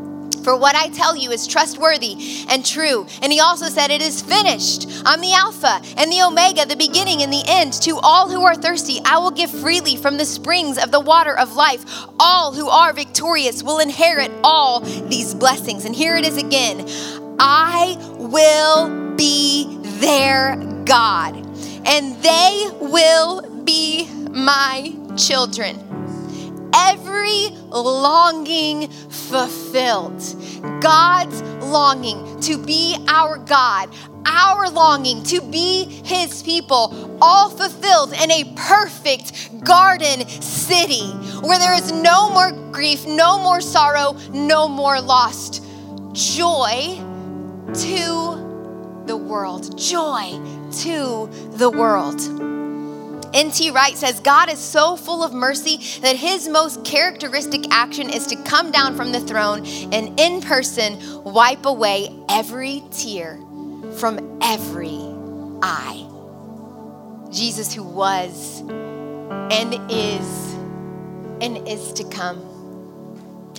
for 0.44 0.58
what 0.58 0.76
I 0.76 0.90
tell 0.90 1.16
you 1.16 1.32
is 1.32 1.48
trustworthy 1.48 2.46
and 2.50 2.66
true. 2.66 3.06
And 3.22 3.32
he 3.32 3.40
also 3.40 3.68
said, 3.68 3.92
It 3.92 4.02
is 4.02 4.22
finished. 4.22 4.88
I'm 5.06 5.22
the 5.22 5.34
Alpha 5.34 5.82
and 5.98 6.12
the 6.12 6.22
Omega, 6.24 6.66
the 6.66 6.76
beginning 6.76 7.22
and 7.22 7.32
the 7.32 7.44
end. 7.48 7.74
To 7.84 7.98
all 8.00 8.30
who 8.30 8.44
are 8.44 8.56
thirsty, 8.56 9.00
I 9.06 9.18
will 9.18 9.32
give 9.32 9.50
freely 9.50 9.96
from 9.96 10.18
the 10.18 10.26
springs 10.26 10.78
of 10.78 10.92
the 10.92 11.00
water 11.00 11.38
of 11.38 11.54
life. 11.54 11.84
All 12.20 12.54
who 12.54 12.70
are 12.70 12.94
victorious 12.94 13.64
will 13.64 13.80
inherit 13.80 14.32
all 14.44 14.82
these 14.82 15.34
blessings. 15.34 15.86
And 15.86 15.96
here 15.96 16.16
it 16.16 16.26
is 16.26 16.38
again 16.38 16.86
I 17.40 17.98
will 18.18 19.16
be 19.16 19.78
their 20.00 20.56
God, 20.86 21.36
and 21.86 22.16
they 22.22 22.68
will 22.80 23.64
be 23.64 24.08
my 24.30 24.94
children 25.18 25.92
every 26.74 27.50
longing 27.72 28.90
fulfilled. 28.90 30.22
God's 30.82 31.42
longing 31.64 32.40
to 32.42 32.58
be 32.58 32.98
our 33.08 33.38
God, 33.38 33.90
our 34.26 34.70
longing 34.70 35.24
to 35.24 35.42
be 35.42 35.86
his 36.04 36.44
people, 36.44 37.18
all 37.22 37.50
fulfilled 37.50 38.14
in 38.14 38.32
a 38.32 38.54
perfect 38.56 39.64
garden 39.64 40.28
city 40.42 41.12
where 41.42 41.60
there 41.60 41.74
is 41.74 41.92
no 41.92 42.30
more 42.30 42.52
grief, 42.72 43.06
no 43.08 43.40
more 43.40 43.62
sorrow, 43.62 44.18
no 44.32 44.68
more 44.68 45.00
lost. 45.02 45.64
Joy 46.14 46.98
to 47.74 49.04
the 49.06 49.18
world. 49.18 49.78
Joy 49.78 50.40
to 50.82 51.30
the 51.54 51.70
world. 51.70 52.61
N.T. 53.34 53.72
Wright 53.72 53.98
says 53.98 54.20
God 54.20 54.52
is 54.52 54.60
so 54.60 54.96
full 54.96 55.24
of 55.24 55.34
mercy 55.34 55.78
that 56.02 56.16
his 56.16 56.50
most 56.50 56.84
characteristic 56.84 57.66
action 57.72 58.10
is 58.10 58.28
to 58.28 58.36
come 58.44 58.72
down 58.72 58.96
from 58.96 59.12
the 59.12 59.22
throne 59.22 59.66
and 59.94 60.20
in 60.20 60.42
person 60.42 61.24
wipe 61.24 61.66
away 61.66 62.10
every 62.30 62.84
tear 62.92 63.40
from 63.98 64.40
every 64.42 65.00
eye. 65.62 66.08
Jesus, 67.32 67.74
who 67.74 67.84
was 67.84 68.62
and 68.62 69.74
is 69.90 70.54
and 71.42 71.68
is 71.68 71.94
to 71.94 72.04
come. 72.06 72.48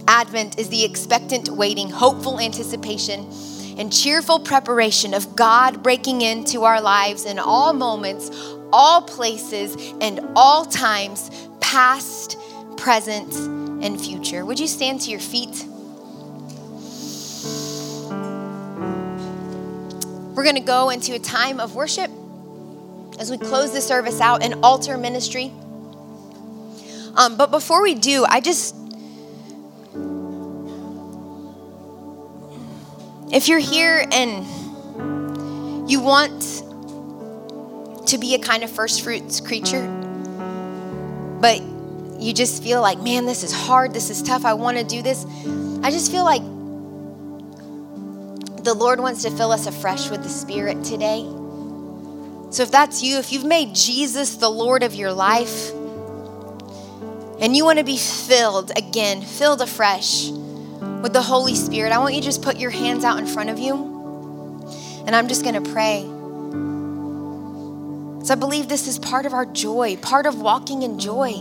Advent 0.06 0.58
is 0.58 0.68
the 0.68 0.84
expectant 0.84 1.48
waiting, 1.48 1.88
hopeful 1.88 2.38
anticipation, 2.38 3.30
and 3.78 3.92
cheerful 3.92 4.38
preparation 4.40 5.14
of 5.14 5.34
God 5.34 5.82
breaking 5.82 6.20
into 6.20 6.64
our 6.64 6.80
lives 6.80 7.24
in 7.24 7.38
all 7.38 7.72
moments, 7.72 8.30
all 8.72 9.02
places 9.02 9.76
and 10.00 10.20
all 10.34 10.64
times, 10.64 11.30
past, 11.60 12.36
present, 12.76 13.34
and 13.84 14.00
future. 14.00 14.44
Would 14.44 14.58
you 14.58 14.66
stand 14.66 15.00
to 15.02 15.10
your 15.10 15.20
feet? 15.20 15.64
We're 20.34 20.44
going 20.44 20.56
to 20.56 20.62
go 20.62 20.90
into 20.90 21.14
a 21.14 21.18
time 21.18 21.60
of 21.60 21.74
worship 21.74 22.10
as 23.18 23.30
we 23.30 23.38
close 23.38 23.72
the 23.72 23.80
service 23.80 24.20
out 24.20 24.42
in 24.42 24.64
altar 24.64 24.96
ministry. 24.96 25.52
Um, 27.14 27.36
but 27.36 27.50
before 27.50 27.82
we 27.82 27.94
do, 27.94 28.24
I 28.24 28.40
just, 28.40 28.74
if 33.30 33.48
you're 33.48 33.58
here 33.58 34.06
and 34.10 34.46
you 35.88 36.00
want 36.00 36.64
to 38.06 38.18
be 38.18 38.34
a 38.34 38.38
kind 38.38 38.62
of 38.64 38.70
first 38.70 39.02
fruits 39.02 39.40
creature, 39.40 39.86
but 41.40 41.62
you 42.20 42.32
just 42.32 42.62
feel 42.62 42.80
like, 42.80 43.00
man, 43.00 43.26
this 43.26 43.42
is 43.42 43.52
hard, 43.52 43.92
this 43.92 44.10
is 44.10 44.22
tough, 44.22 44.44
I 44.44 44.54
want 44.54 44.78
to 44.78 44.84
do 44.84 45.02
this. 45.02 45.26
I 45.82 45.90
just 45.90 46.10
feel 46.12 46.24
like 46.24 46.42
the 48.62 48.74
Lord 48.74 49.00
wants 49.00 49.22
to 49.22 49.30
fill 49.30 49.50
us 49.50 49.66
afresh 49.66 50.08
with 50.08 50.22
the 50.22 50.28
Spirit 50.28 50.84
today. 50.84 51.22
So 52.50 52.62
if 52.62 52.70
that's 52.70 53.02
you, 53.02 53.18
if 53.18 53.32
you've 53.32 53.44
made 53.44 53.74
Jesus 53.74 54.36
the 54.36 54.50
Lord 54.50 54.82
of 54.82 54.94
your 54.94 55.12
life, 55.12 55.72
and 57.40 57.56
you 57.56 57.64
want 57.64 57.80
to 57.80 57.84
be 57.84 57.96
filled 57.96 58.70
again, 58.76 59.20
filled 59.20 59.60
afresh 59.60 60.28
with 60.28 61.12
the 61.12 61.22
Holy 61.22 61.56
Spirit, 61.56 61.90
I 61.92 61.98
want 61.98 62.14
you 62.14 62.20
to 62.20 62.24
just 62.24 62.42
put 62.42 62.56
your 62.56 62.70
hands 62.70 63.02
out 63.02 63.18
in 63.18 63.26
front 63.26 63.50
of 63.50 63.58
you. 63.58 63.74
And 65.06 65.16
I'm 65.16 65.26
just 65.26 65.42
going 65.42 65.60
to 65.60 65.70
pray. 65.72 66.08
I 68.32 68.34
believe 68.34 68.66
this 68.66 68.88
is 68.88 68.98
part 68.98 69.26
of 69.26 69.34
our 69.34 69.44
joy. 69.44 69.96
Part 69.98 70.24
of 70.24 70.40
walking 70.40 70.84
in 70.84 70.98
joy 70.98 71.34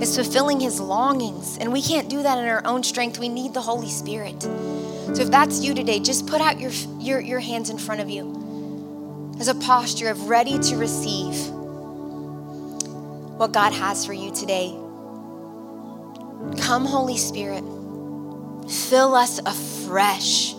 is 0.00 0.16
fulfilling 0.16 0.58
his 0.58 0.80
longings. 0.80 1.56
And 1.56 1.72
we 1.72 1.80
can't 1.80 2.08
do 2.08 2.20
that 2.20 2.36
in 2.36 2.48
our 2.48 2.66
own 2.66 2.82
strength. 2.82 3.20
We 3.20 3.28
need 3.28 3.54
the 3.54 3.60
Holy 3.60 3.88
Spirit. 3.88 4.42
So 4.42 5.22
if 5.22 5.30
that's 5.30 5.62
you 5.62 5.72
today, 5.72 6.00
just 6.00 6.26
put 6.26 6.40
out 6.40 6.58
your, 6.58 6.72
your, 6.98 7.20
your 7.20 7.38
hands 7.38 7.70
in 7.70 7.78
front 7.78 8.00
of 8.00 8.10
you 8.10 9.36
as 9.38 9.46
a 9.46 9.54
posture 9.54 10.08
of 10.08 10.28
ready 10.28 10.58
to 10.58 10.76
receive 10.76 11.48
what 13.38 13.52
God 13.52 13.72
has 13.72 14.04
for 14.04 14.12
you 14.12 14.32
today. 14.34 14.70
Come, 16.60 16.84
Holy 16.84 17.18
Spirit, 17.18 17.62
fill 18.68 19.14
us 19.14 19.38
afresh. 19.46 20.54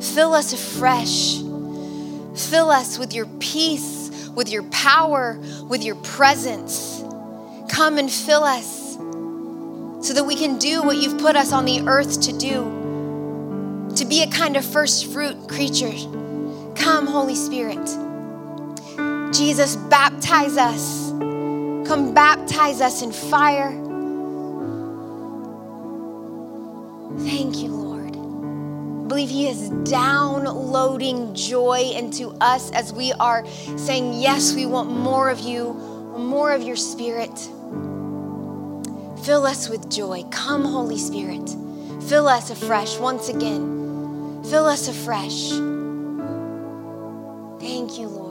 Fill 0.00 0.32
us 0.32 0.54
afresh. 0.54 1.40
Fill 2.48 2.70
us 2.70 2.98
with 2.98 3.12
your 3.12 3.26
peace 3.40 4.05
with 4.36 4.50
your 4.50 4.62
power, 4.64 5.40
with 5.68 5.82
your 5.82 5.96
presence. 5.96 7.02
Come 7.70 7.98
and 7.98 8.12
fill 8.12 8.44
us 8.44 8.94
so 10.06 10.14
that 10.14 10.24
we 10.24 10.36
can 10.36 10.58
do 10.58 10.82
what 10.82 10.98
you've 10.98 11.18
put 11.18 11.34
us 11.34 11.52
on 11.52 11.64
the 11.64 11.80
earth 11.88 12.20
to 12.20 12.32
do, 12.38 13.92
to 13.96 14.04
be 14.04 14.22
a 14.22 14.28
kind 14.28 14.56
of 14.56 14.64
first 14.64 15.06
fruit 15.06 15.48
creature. 15.48 15.90
Come, 16.76 17.06
Holy 17.06 17.34
Spirit. 17.34 17.84
Jesus, 19.32 19.74
baptize 19.74 20.56
us. 20.56 21.10
Come 21.88 22.12
baptize 22.14 22.80
us 22.80 23.02
in 23.02 23.12
fire. 23.12 23.70
Thank 27.24 27.56
you, 27.56 27.68
Lord 27.68 27.85
believe 29.08 29.30
He 29.30 29.48
is 29.48 29.70
downloading 29.88 31.34
joy 31.34 31.92
into 31.94 32.28
us 32.40 32.70
as 32.72 32.92
we 32.92 33.12
are 33.14 33.46
saying, 33.76 34.14
Yes, 34.14 34.54
we 34.54 34.66
want 34.66 34.90
more 34.90 35.30
of 35.30 35.40
you, 35.40 35.72
more 36.18 36.52
of 36.52 36.62
your 36.62 36.76
spirit. 36.76 37.36
Fill 39.24 39.46
us 39.46 39.68
with 39.68 39.90
joy. 39.90 40.22
Come, 40.30 40.64
Holy 40.64 40.98
Spirit. 40.98 41.48
Fill 42.08 42.28
us 42.28 42.50
afresh 42.50 42.98
once 42.98 43.28
again. 43.28 44.42
Fill 44.44 44.66
us 44.66 44.88
afresh. 44.88 45.50
Thank 47.58 47.98
you, 47.98 48.06
Lord. 48.06 48.25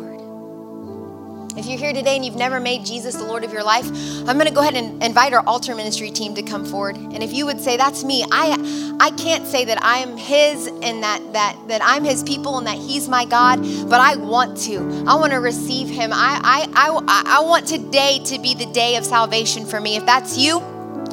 If 1.58 1.68
you're 1.68 1.80
here 1.80 1.94
today 1.94 2.18
and 2.18 2.26
you've 2.26 2.36
never 2.36 2.60
made 2.60 2.86
Jesus 2.86 3.16
the 3.16 3.24
Lord 3.24 3.46
of 3.46 3.54
your 3.54 3.64
life, 3.64 3.86
I'm 4.28 4.38
going 4.38 4.48
to 4.48 4.54
go 4.54 4.60
ahead 4.60 4.76
and 4.76 5.02
invite 5.02 5.32
our 5.32 5.40
altar 5.48 5.74
ministry 5.74 6.12
team 6.12 6.36
to 6.36 6.42
come 6.42 6.66
forward. 6.66 6.98
And 6.98 7.24
if 7.24 7.32
you 7.32 7.46
would 7.46 7.62
say, 7.62 7.78
"That's 7.78 8.04
me," 8.04 8.26
I 8.30 8.98
I 9.00 9.12
can't 9.12 9.48
say 9.48 9.64
that 9.64 9.82
I 9.82 10.00
am 10.00 10.18
His 10.18 10.68
and 10.68 11.02
that 11.02 11.22
that 11.32 11.56
that 11.70 11.82
I'm 11.82 12.04
His 12.04 12.24
people 12.24 12.58
and 12.58 12.68
that 12.68 12.78
He's 12.78 13.08
my 13.08 13.24
God, 13.24 13.62
but 13.90 14.02
I 14.02 14.18
want 14.18 14.58
to. 14.64 15.06
I 15.08 15.16
want 15.16 15.32
to 15.32 15.40
receive 15.40 15.88
Him. 15.88 16.12
I 16.14 16.42
I 16.44 16.68
I, 17.08 17.24
I 17.38 17.40
want 17.40 17.68
today 17.68 18.20
to 18.26 18.38
be 18.38 18.54
the 18.54 18.66
day 18.74 18.98
of 18.98 19.06
salvation 19.06 19.66
for 19.66 19.80
me. 19.80 19.96
If 19.96 20.06
that's 20.06 20.38
you. 20.38 20.62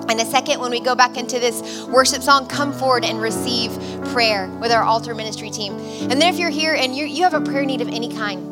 In 0.09 0.18
a 0.18 0.26
second, 0.26 0.61
when 0.61 0.72
we 0.72 0.80
go 0.80 0.97
back 0.97 1.16
into 1.16 1.38
this 1.38 1.84
worship 1.84 2.22
song, 2.22 2.49
come 2.49 2.72
forward 2.72 3.05
and 3.05 3.22
receive 3.22 3.70
prayer 4.07 4.49
with 4.61 4.72
our 4.72 4.82
altar 4.82 5.14
ministry 5.14 5.51
team. 5.51 5.74
And 6.11 6.20
then, 6.20 6.34
if 6.34 6.40
you're 6.40 6.51
here 6.51 6.74
and 6.74 6.97
you 6.97 7.05
you 7.05 7.22
have 7.22 7.34
a 7.34 7.40
prayer 7.40 7.64
need 7.64 7.80
of 7.80 7.88
any 7.88 8.12
kind, 8.12 8.51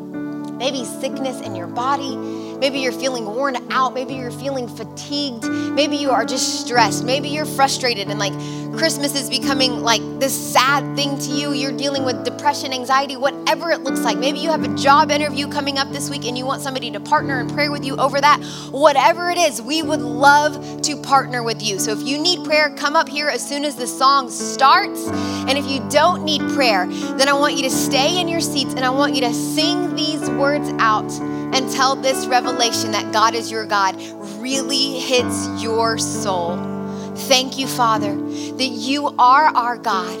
maybe 0.61 0.85
sickness 0.85 1.41
in 1.41 1.55
your 1.55 1.65
body. 1.65 2.15
Maybe 2.15 2.81
you're 2.81 2.91
feeling 2.91 3.25
worn 3.25 3.57
out. 3.71 3.95
Maybe 3.95 4.13
you're 4.13 4.29
feeling 4.29 4.67
fatigued. 4.67 5.43
Maybe 5.43 5.95
you 5.95 6.11
are 6.11 6.23
just 6.23 6.61
stressed. 6.61 7.03
Maybe 7.03 7.29
you're 7.29 7.47
frustrated 7.47 8.11
and 8.11 8.19
like 8.19 8.33
Christmas 8.77 9.15
is 9.15 9.29
becoming 9.29 9.81
like 9.81 10.01
this 10.19 10.33
sad 10.33 10.95
thing 10.95 11.17
to 11.19 11.29
you. 11.29 11.51
You're 11.51 11.75
dealing 11.75 12.05
with 12.05 12.23
depression, 12.23 12.73
anxiety, 12.73 13.17
whatever 13.17 13.69
it 13.71 13.81
looks 13.81 13.99
like. 14.01 14.17
Maybe 14.17 14.39
you 14.39 14.49
have 14.49 14.63
a 14.63 14.75
job 14.75 15.11
interview 15.11 15.47
coming 15.47 15.77
up 15.77 15.91
this 15.91 16.09
week 16.09 16.25
and 16.25 16.37
you 16.37 16.45
want 16.45 16.61
somebody 16.61 16.89
to 16.91 16.99
partner 16.99 17.39
and 17.39 17.51
pray 17.51 17.69
with 17.69 17.85
you 17.85 17.95
over 17.97 18.21
that. 18.21 18.41
Whatever 18.71 19.29
it 19.29 19.37
is, 19.37 19.61
we 19.61 19.81
would 19.81 20.01
love 20.01 20.81
to 20.83 20.95
partner 21.01 21.43
with 21.43 21.61
you. 21.61 21.79
So 21.79 21.91
if 21.91 22.01
you 22.01 22.17
need 22.17 22.45
prayer, 22.45 22.73
come 22.75 22.95
up 22.95 23.09
here 23.09 23.27
as 23.27 23.47
soon 23.47 23.65
as 23.65 23.75
the 23.75 23.87
song 23.87 24.29
starts. 24.29 25.07
And 25.07 25.57
if 25.57 25.67
you 25.67 25.87
don't 25.89 26.23
need 26.23 26.41
prayer, 26.53 26.87
then 26.87 27.27
I 27.27 27.33
want 27.33 27.55
you 27.55 27.63
to 27.63 27.69
stay 27.69 28.19
in 28.19 28.27
your 28.27 28.41
seats 28.41 28.73
and 28.73 28.85
I 28.85 28.89
want 28.89 29.15
you 29.15 29.21
to 29.21 29.33
sing 29.33 29.95
these 29.95 30.29
words 30.31 30.69
out 30.79 31.11
until 31.53 31.95
this 31.95 32.25
revelation 32.25 32.91
that 32.91 33.11
God 33.11 33.35
is 33.35 33.51
your 33.51 33.65
God 33.65 34.01
really 34.39 34.99
hits 34.99 35.61
your 35.61 35.97
soul. 35.97 36.80
Thank 37.15 37.57
you, 37.57 37.67
Father, 37.67 38.15
that 38.15 38.71
you 38.71 39.07
are 39.19 39.45
our 39.47 39.77
God 39.77 40.19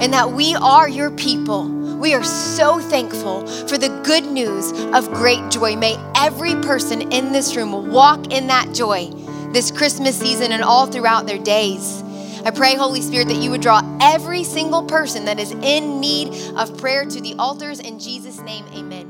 and 0.00 0.12
that 0.12 0.32
we 0.32 0.54
are 0.54 0.88
your 0.88 1.10
people. 1.10 1.68
We 1.68 2.14
are 2.14 2.24
so 2.24 2.80
thankful 2.80 3.46
for 3.66 3.78
the 3.78 3.88
good 4.04 4.24
news 4.24 4.72
of 4.94 5.12
great 5.12 5.50
joy. 5.50 5.76
May 5.76 5.96
every 6.16 6.54
person 6.56 7.12
in 7.12 7.32
this 7.32 7.56
room 7.56 7.90
walk 7.90 8.32
in 8.32 8.48
that 8.48 8.74
joy 8.74 9.10
this 9.52 9.70
Christmas 9.70 10.18
season 10.18 10.52
and 10.52 10.62
all 10.62 10.86
throughout 10.86 11.26
their 11.26 11.38
days. 11.38 12.02
I 12.44 12.50
pray, 12.50 12.74
Holy 12.74 13.00
Spirit, 13.02 13.28
that 13.28 13.36
you 13.36 13.50
would 13.50 13.60
draw 13.60 13.82
every 14.00 14.42
single 14.42 14.82
person 14.82 15.26
that 15.26 15.38
is 15.38 15.52
in 15.52 16.00
need 16.00 16.34
of 16.56 16.76
prayer 16.78 17.04
to 17.04 17.20
the 17.20 17.34
altars. 17.38 17.78
In 17.78 18.00
Jesus' 18.00 18.40
name, 18.40 18.64
amen. 18.72 19.08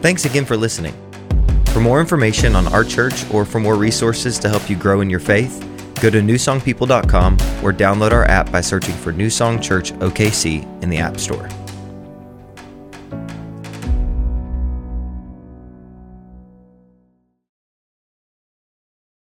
Thanks 0.00 0.24
again 0.24 0.44
for 0.44 0.56
listening. 0.56 0.94
For 1.74 1.80
more 1.80 1.98
information 1.98 2.54
on 2.54 2.68
our 2.68 2.84
church 2.84 3.28
or 3.32 3.44
for 3.44 3.58
more 3.58 3.74
resources 3.74 4.38
to 4.38 4.48
help 4.48 4.70
you 4.70 4.76
grow 4.76 5.00
in 5.00 5.10
your 5.10 5.18
faith, 5.18 5.60
go 6.00 6.08
to 6.08 6.20
newsongpeople.com 6.20 7.34
or 7.64 7.72
download 7.72 8.12
our 8.12 8.24
app 8.26 8.52
by 8.52 8.60
searching 8.60 8.94
for 8.94 9.10
New 9.10 9.28
Song 9.28 9.60
Church 9.60 9.92
OKC 9.94 10.62
in 10.84 10.88
the 10.88 10.98
App 10.98 11.18
Store. 11.18 11.48